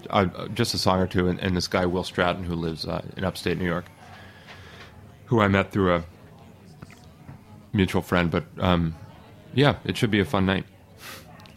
uh, 0.09 0.47
just 0.49 0.73
a 0.73 0.77
song 0.77 0.99
or 0.99 1.07
two, 1.07 1.27
and, 1.27 1.39
and 1.39 1.55
this 1.55 1.67
guy 1.67 1.85
Will 1.85 2.03
Stratton, 2.03 2.43
who 2.43 2.55
lives 2.55 2.85
uh, 2.85 3.01
in 3.15 3.23
upstate 3.23 3.57
New 3.57 3.65
York, 3.65 3.85
who 5.25 5.39
I 5.39 5.47
met 5.47 5.71
through 5.71 5.95
a 5.95 6.03
mutual 7.71 8.01
friend. 8.01 8.29
But 8.29 8.45
um, 8.59 8.95
yeah, 9.53 9.75
it 9.85 9.95
should 9.95 10.11
be 10.11 10.19
a 10.19 10.25
fun 10.25 10.45
night. 10.45 10.65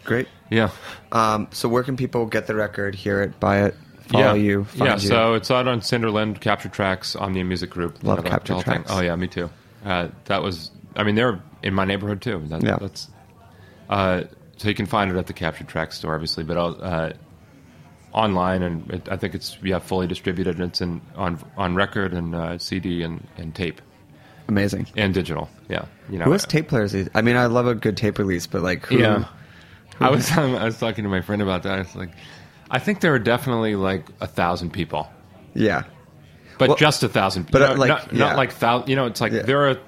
Great. 0.04 0.28
Yeah. 0.50 0.70
Um, 1.12 1.48
so 1.52 1.68
where 1.68 1.82
can 1.82 1.96
people 1.96 2.26
get 2.26 2.46
the 2.46 2.54
record, 2.54 2.94
hear 2.94 3.22
it, 3.22 3.38
buy 3.40 3.62
it, 3.62 3.74
follow 4.08 4.34
yeah. 4.34 4.34
you, 4.34 4.64
find 4.64 4.80
yeah, 4.80 4.94
you? 4.94 5.08
so 5.08 5.34
it's 5.34 5.50
out 5.50 5.68
on 5.68 5.80
Cinderland 5.80 6.40
Capture 6.40 6.68
Tracks 6.68 7.16
on 7.16 7.32
the 7.32 7.42
music 7.42 7.70
group. 7.70 8.02
Love 8.02 8.24
Capture 8.24 8.54
whole 8.54 8.62
thing. 8.62 8.74
Tracks. 8.82 8.90
Oh 8.92 9.00
yeah, 9.00 9.16
me 9.16 9.28
too. 9.28 9.48
Uh, 9.84 10.08
that 10.26 10.42
was, 10.42 10.70
I 10.96 11.02
mean, 11.04 11.14
they're 11.14 11.40
in 11.62 11.74
my 11.74 11.84
neighborhood 11.84 12.20
too. 12.22 12.42
That, 12.48 12.62
Yeah. 12.62 12.76
That's, 12.80 13.08
uh, 13.88 14.24
so 14.56 14.68
you 14.68 14.74
can 14.74 14.86
find 14.86 15.10
it 15.10 15.16
at 15.16 15.26
the 15.26 15.32
Capture 15.32 15.64
Tracks 15.64 15.98
store, 15.98 16.14
obviously, 16.14 16.44
but 16.44 16.56
uh, 16.56 17.12
online, 18.12 18.62
and 18.62 18.90
it, 18.90 19.08
I 19.10 19.16
think 19.16 19.34
it's 19.34 19.58
yeah 19.62 19.78
fully 19.78 20.06
distributed. 20.06 20.56
and 20.56 20.64
It's 20.70 20.80
in 20.80 21.00
on 21.16 21.42
on 21.56 21.74
record 21.74 22.12
and 22.12 22.34
uh, 22.34 22.58
CD 22.58 23.02
and, 23.02 23.26
and 23.36 23.54
tape 23.54 23.80
Amazing. 24.48 24.86
and 24.96 25.12
digital. 25.14 25.48
Yeah, 25.68 25.86
you 26.08 26.18
know. 26.18 26.26
Who 26.26 26.32
has 26.32 26.46
tape 26.46 26.68
players? 26.68 26.94
I 27.14 27.22
mean, 27.22 27.36
I 27.36 27.46
love 27.46 27.66
a 27.66 27.74
good 27.74 27.96
tape 27.96 28.18
release, 28.18 28.46
but 28.46 28.62
like, 28.62 28.86
who? 28.86 28.98
Yeah. 28.98 29.24
I 30.00 30.10
was 30.10 30.30
I 30.36 30.64
was 30.64 30.78
talking 30.78 31.04
to 31.04 31.10
my 31.10 31.20
friend 31.20 31.42
about 31.42 31.62
that. 31.64 31.74
I 31.74 31.78
was 31.78 31.94
like, 31.96 32.10
I 32.70 32.78
think 32.78 33.00
there 33.00 33.14
are 33.14 33.18
definitely 33.18 33.76
like 33.76 34.06
a 34.20 34.26
thousand 34.26 34.70
people. 34.72 35.08
Yeah. 35.54 35.84
but 36.58 36.68
Well, 36.68 36.76
just 36.78 37.02
a 37.02 37.08
thousand. 37.08 37.50
but, 37.50 37.62
uh, 37.62 37.76
like, 37.76 37.88
not, 37.88 38.12
yeah. 38.12 38.18
not 38.18 38.36
like 38.36 38.52
thousand. 38.52 38.88
You 38.88 38.96
know, 38.96 39.06
it's 39.06 39.20
like 39.20 39.32
Yeah. 39.32 39.42
there 39.42 39.68
are 39.70 39.78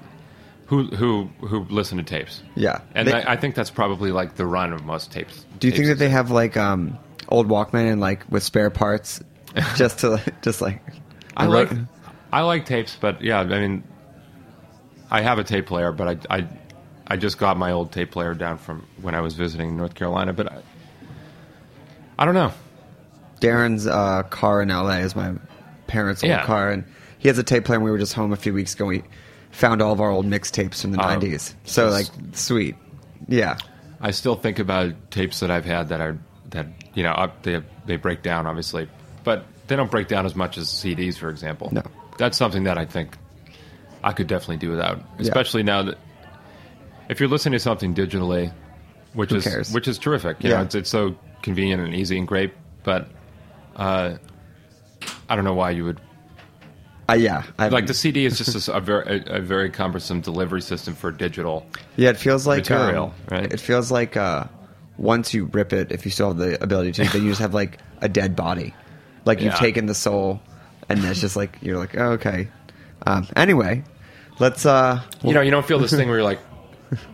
who 0.67 0.85
who 0.87 1.29
who 1.41 1.65
listen 1.65 1.97
to 1.97 2.03
tapes. 2.03 2.41
Yeah. 2.55 2.79
and 2.93 3.07
They- 3.07 3.13
I, 3.13 3.33
I 3.33 3.35
think 3.37 3.55
that's 3.55 3.71
probably 3.71 4.11
like 4.11 4.35
the 4.35 4.45
run 4.45 4.73
of 4.73 4.83
most 4.85 5.11
tapes. 5.11 5.45
Do 5.59 5.67
you 5.67 5.73
think 5.73 5.87
that 5.87 5.99
they 5.99 6.09
have 6.09 6.31
like 6.31 6.57
um, 6.57 6.97
old 7.29 7.47
Walkman 7.47 7.91
and 7.91 7.99
like 8.01 8.23
with 8.29 8.43
spare 8.43 8.69
parts, 8.69 9.21
just 9.75 9.99
to 9.99 10.21
just 10.41 10.61
like? 10.61 10.81
I 11.37 11.45
like 11.47 11.69
I 12.31 12.41
like 12.41 12.65
tapes, 12.65 12.97
but 12.99 13.21
yeah, 13.21 13.39
I 13.39 13.45
mean, 13.45 13.83
I 15.09 15.21
have 15.21 15.39
a 15.39 15.43
tape 15.43 15.67
player, 15.67 15.91
but 15.91 16.27
I 16.29 16.37
I 16.39 16.47
I 17.07 17.17
just 17.17 17.37
got 17.37 17.57
my 17.57 17.71
old 17.71 17.91
tape 17.91 18.11
player 18.11 18.33
down 18.33 18.57
from 18.57 18.85
when 19.01 19.13
I 19.15 19.21
was 19.21 19.35
visiting 19.35 19.77
North 19.77 19.93
Carolina, 19.93 20.33
but 20.33 20.51
I, 20.51 20.57
I 22.17 22.25
don't 22.25 22.33
know. 22.33 22.51
Darin's 23.39 23.85
uh, 23.85 24.23
car 24.23 24.61
in 24.61 24.69
LA 24.69 24.97
is 24.99 25.15
my 25.15 25.33
parents' 25.87 26.23
old 26.23 26.29
Yeah. 26.29 26.45
car, 26.45 26.71
and 26.71 26.83
he 27.19 27.27
has 27.27 27.37
a 27.37 27.43
tape 27.43 27.65
player. 27.65 27.77
and 27.77 27.85
We 27.85 27.91
were 27.91 27.97
just 27.97 28.13
home 28.13 28.33
a 28.33 28.37
few 28.37 28.53
weeks 28.53 28.73
ago. 28.73 28.89
and 28.89 29.03
We 29.03 29.09
found 29.51 29.81
all 29.81 29.91
of 29.91 30.01
our 30.01 30.09
old 30.09 30.25
mixtapes 30.25 30.81
from 30.81 30.91
the 30.91 30.99
Oh. 31.01 31.07
'90s. 31.07 31.53
So 31.65 31.89
like, 31.89 32.07
sweet. 32.33 32.75
Yeah. 33.27 33.57
I 34.01 34.11
still 34.11 34.35
think 34.35 34.59
about 34.59 34.93
tapes 35.11 35.39
that 35.39 35.51
I've 35.51 35.65
had 35.65 35.89
that 35.89 36.01
are 36.01 36.17
that 36.51 36.67
you 36.93 37.03
know 37.03 37.11
up, 37.11 37.43
they 37.43 37.61
they 37.85 37.95
break 37.97 38.21
down 38.23 38.45
obviously, 38.47 38.87
but 39.23 39.45
they 39.67 39.75
don't 39.75 39.89
break 39.91 40.07
down 40.07 40.25
as 40.25 40.35
much 40.35 40.57
as 40.57 40.67
CDs, 40.69 41.17
for 41.17 41.29
example. 41.29 41.69
No. 41.71 41.81
that's 42.17 42.37
something 42.37 42.63
that 42.63 42.77
I 42.77 42.85
think 42.85 43.17
I 44.03 44.13
could 44.13 44.27
definitely 44.27 44.57
do 44.57 44.69
without, 44.71 44.97
Yeah. 44.97 45.23
especially 45.23 45.63
now 45.63 45.83
that 45.83 45.97
if 47.09 47.19
you're 47.19 47.29
listening 47.29 47.53
to 47.53 47.59
something 47.59 47.93
digitally, 47.95 48.51
which 49.13 49.29
Who 49.31 49.37
is 49.37 49.43
cares? 49.43 49.71
which 49.73 49.87
is 49.87 49.97
terrific. 49.97 50.43
You 50.43 50.49
Yeah. 50.49 50.57
know, 50.57 50.61
it's 50.63 50.75
it's 50.75 50.89
so 50.89 51.15
convenient 51.41 51.81
and 51.81 51.93
easy 51.93 52.17
and 52.17 52.27
great, 52.27 52.53
but 52.83 53.07
uh, 53.75 54.15
I 55.29 55.35
don't 55.35 55.45
know 55.45 55.53
why 55.53 55.71
you 55.71 55.83
would 55.85 55.99
Uh, 57.07 57.13
yeah. 57.13 57.43
I, 57.59 57.67
like 57.67 57.85
the 57.87 57.93
CD 57.93 58.25
is 58.25 58.37
just 58.37 58.67
a, 58.67 58.73
a 58.73 58.81
very 58.81 59.21
a, 59.27 59.37
a 59.37 59.39
very 59.41 59.69
cumbersome 59.69 60.21
delivery 60.21 60.61
system 60.61 60.95
for 60.95 61.11
digital. 61.11 61.65
Yeah, 61.97 62.09
it 62.09 62.17
feels 62.17 62.47
like 62.47 62.59
material, 62.69 63.13
um, 63.31 63.37
right? 63.37 63.51
It 63.53 63.59
feels 63.59 63.91
like 63.91 64.17
uh, 64.17 64.45
once 64.97 65.33
you 65.33 65.45
rip 65.45 65.71
it, 65.73 65.91
if 65.91 66.05
you 66.05 66.11
still 66.11 66.29
have 66.29 66.37
the 66.37 66.61
ability 66.63 66.93
to, 66.93 67.03
then 67.11 67.23
you 67.23 67.29
just 67.29 67.41
have 67.41 67.53
like 67.53 67.77
a 68.01 68.09
dead 68.09 68.35
body, 68.35 68.73
like 69.25 69.39
you've 69.41 69.53
Yeah. 69.53 69.59
taken 69.59 69.85
the 69.85 69.93
soul, 69.93 70.41
and 70.89 71.03
it's 71.05 71.21
just 71.21 71.35
like 71.35 71.57
you're 71.61 71.77
like, 71.77 71.95
oh, 71.97 72.13
okay. 72.13 72.47
Um, 73.05 73.27
anyway, 73.35 73.83
let's. 74.39 74.65
Uh, 74.65 75.01
you 75.23 75.33
know, 75.33 75.41
you 75.41 75.51
don't 75.51 75.65
feel 75.65 75.77
this 75.79 75.91
thing 75.91 76.07
where 76.07 76.17
you're 76.17 76.23
like, 76.25 76.39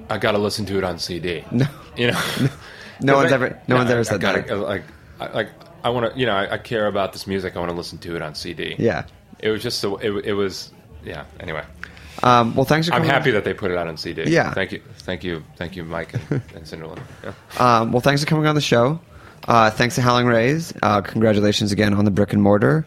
I 0.10 0.18
got 0.18 0.32
to 0.34 0.38
listen 0.38 0.66
to 0.68 0.78
it 0.78 0.84
on 0.84 1.00
CD. 1.00 1.44
No. 1.52 1.66
you 1.98 2.08
know, 2.12 2.22
No 3.02 3.16
one's 3.16 3.32
I- 3.32 3.36
ever- 3.36 3.62
no 3.68 3.76
one's 3.78 3.90
I- 3.90 3.94
ever 3.94 4.00
I 4.02 4.04
said 4.04 4.22
gotta- 4.22 4.42
that. 4.44 4.56
Like, 4.58 4.84
I, 5.20 5.28
like 5.32 5.50
I 5.84 5.90
want 5.90 6.14
to, 6.14 6.20
you 6.20 6.26
know, 6.26 6.34
I, 6.36 6.54
I 6.54 6.58
care 6.58 6.88
about 6.88 7.14
this 7.14 7.26
music. 7.28 7.56
I 7.56 7.60
want 7.60 7.72
to 7.72 7.76
listen 7.78 7.98
to 8.00 8.16
it 8.16 8.22
on 8.22 8.36
CD. 8.36 8.76
Yeah. 8.78 9.06
it 9.40 9.50
was 9.50 9.64
just 9.64 9.80
so 9.80 9.98
it, 9.98 10.12
it 10.26 10.34
was, 10.34 10.72
yeah. 11.04 11.26
Anyway, 11.40 11.64
Um, 12.22 12.54
well, 12.56 12.66
thanks 12.66 12.88
for 12.88 12.94
I'm 12.94 13.04
happy 13.04 13.32
that 13.32 13.44
they 13.44 13.54
put 13.56 13.72
it 13.72 13.78
out 13.78 13.88
on 13.88 13.98
CD. 13.98 14.24
Yeah. 14.28 14.54
thank 14.54 14.72
you, 14.72 14.82
thank 15.00 15.24
you, 15.24 15.44
thank 15.56 15.76
you, 15.76 15.84
Mike 15.84 16.14
and, 16.14 16.42
and 16.56 16.68
Cinderella. 16.68 16.98
Yeah. 17.24 17.34
Um, 17.58 17.92
well, 17.92 18.02
thanks 18.02 18.22
for 18.22 18.28
coming 18.28 18.46
on 18.46 18.54
the 18.56 18.62
show. 18.62 19.00
Uh, 19.48 19.72
thanks 19.72 19.96
to 19.96 20.02
Howlin' 20.04 20.28
Rays. 20.28 20.72
Uh, 20.84 21.02
congratulations 21.02 21.72
again 21.72 21.96
on 21.96 22.06
the 22.06 22.12
brick 22.12 22.32
and 22.34 22.44
mortar. 22.44 22.86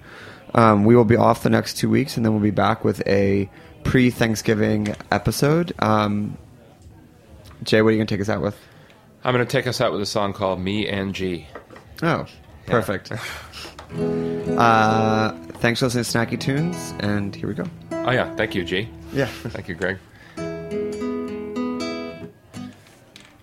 Um, 0.54 0.84
we 0.84 0.94
will 0.94 1.04
be 1.04 1.16
off 1.16 1.42
the 1.42 1.50
next 1.50 1.74
two 1.78 1.90
weeks, 1.90 2.16
and 2.16 2.24
then 2.24 2.32
we'll 2.32 2.40
be 2.42 2.52
back 2.52 2.84
with 2.84 3.04
a 3.08 3.50
pre-Thanksgiving 3.82 4.94
episode. 5.10 5.72
Um, 5.80 6.36
Jaye, 7.64 7.82
what 7.82 7.88
are 7.88 7.92
you 7.92 7.98
going 7.98 8.06
to 8.06 8.14
take 8.14 8.20
us 8.20 8.28
out 8.28 8.42
with? 8.42 8.56
I'm 9.24 9.34
going 9.34 9.44
to 9.44 9.50
take 9.50 9.66
us 9.66 9.80
out 9.80 9.92
with 9.92 10.02
a 10.02 10.06
song 10.06 10.32
called 10.34 10.60
"Me 10.60 10.86
and 10.88 11.14
G." 11.14 11.46
Oh, 12.02 12.26
perfect. 12.66 13.10
uh, 13.12 13.16
thanks 15.54 15.80
for 15.80 15.86
listening 15.86 16.04
to 16.04 16.36
Snacky 16.36 16.38
Tunes, 16.38 16.94
and 17.00 17.34
here 17.34 17.48
we 17.48 17.54
go. 17.54 17.64
Oh 17.92 18.10
yeah, 18.10 18.34
thank 18.36 18.54
you, 18.54 18.64
G. 18.64 18.88
Yeah. 19.12 19.26
thank 19.26 19.68
you, 19.68 19.74
Greg. 19.74 19.98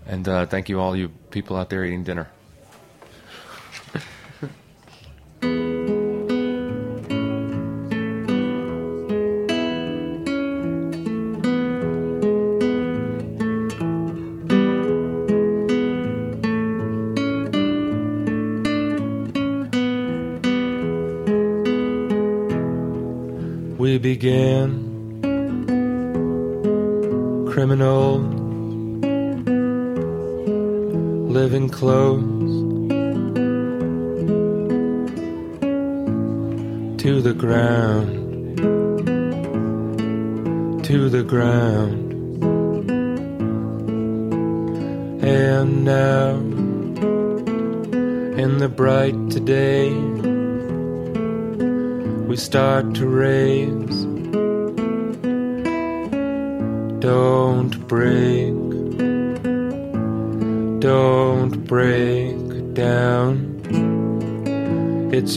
And 0.06 0.28
uh, 0.28 0.46
thank 0.46 0.70
you, 0.70 0.80
all 0.80 0.96
you 0.96 1.10
people 1.32 1.56
out 1.56 1.70
there 1.70 1.84
eating 1.84 2.04
dinner. 2.04 2.30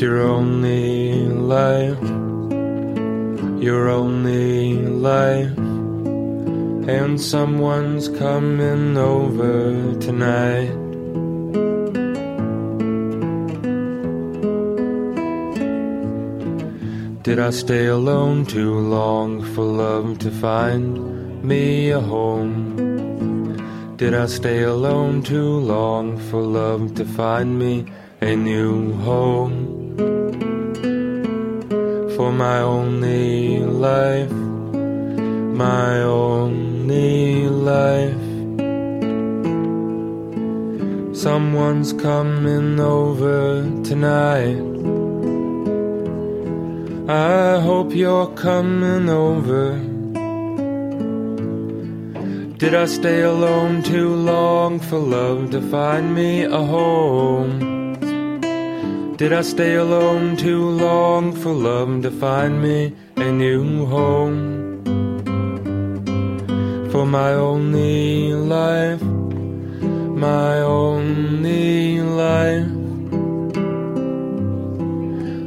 Your 0.04 0.20
only 0.20 1.24
life, 1.56 2.02
your 3.66 3.88
only 3.88 4.76
life. 5.10 5.56
And 6.96 7.18
someone's 7.18 8.10
coming 8.10 8.98
over 8.98 9.94
tonight. 10.06 10.74
Did 17.22 17.38
I 17.38 17.48
stay 17.48 17.86
alone 17.86 18.44
too 18.44 18.74
long 18.98 19.30
for 19.54 19.64
love 19.64 20.18
to 20.18 20.30
find 20.30 21.42
me 21.42 21.88
a 21.92 22.00
home? 22.00 22.52
Did 23.96 24.12
I 24.12 24.26
stay 24.26 24.64
alone 24.64 25.22
too 25.22 25.52
long 25.74 26.18
for 26.28 26.42
love 26.42 26.94
to 26.96 27.06
find 27.06 27.58
me 27.58 27.86
a 28.20 28.36
new 28.36 28.92
home? 29.08 29.53
My 32.36 32.58
only 32.62 33.60
life, 33.60 34.32
my 34.32 36.02
only 36.02 37.48
life. 37.48 38.26
Someone's 41.16 41.92
coming 41.92 42.80
over 42.80 43.62
tonight. 43.84 44.58
I 47.08 47.60
hope 47.60 47.94
you're 47.94 48.34
coming 48.34 49.08
over. 49.08 49.78
Did 52.58 52.74
I 52.74 52.86
stay 52.86 53.22
alone 53.22 53.82
too 53.82 54.12
long 54.14 54.80
for 54.80 54.98
love 54.98 55.50
to 55.52 55.60
find 55.70 56.14
me 56.16 56.42
a 56.42 56.62
home? 56.64 57.73
Did 59.16 59.32
I 59.32 59.42
stay 59.42 59.76
alone 59.76 60.36
too 60.36 60.70
long 60.70 61.32
for 61.32 61.52
love 61.52 62.02
to 62.02 62.10
find 62.10 62.60
me 62.60 62.96
a 63.14 63.30
new 63.30 63.86
home? 63.86 64.82
For 66.90 67.06
my 67.06 67.32
only 67.34 68.34
life, 68.34 69.00
my 69.02 70.58
only 70.62 72.00
life. 72.00 72.66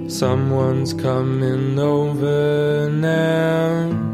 Someone's 0.10 0.94
coming 0.94 1.78
over 1.78 2.90
now. 2.90 4.07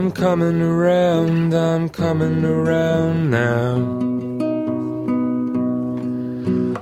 I'm 0.00 0.10
coming 0.12 0.62
around, 0.62 1.52
I'm 1.52 1.90
coming 1.90 2.42
around 2.42 3.28
now. 3.28 3.74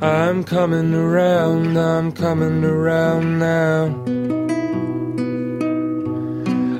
I'm 0.00 0.44
coming 0.44 0.94
around, 0.94 1.76
I'm 1.76 2.12
coming 2.12 2.62
around 2.62 3.40
now. 3.40 3.86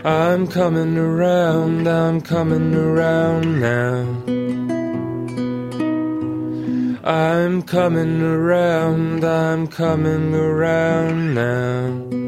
I'm 0.09 0.47
coming 0.47 0.97
around, 0.97 1.89
I'm 1.89 2.21
coming 2.21 2.73
around 2.73 3.59
now. 3.59 4.07
I'm 7.03 7.63
coming 7.63 8.23
around, 8.23 9.25
I'm 9.25 9.67
coming 9.67 10.35
around 10.37 11.35
now. 11.35 12.28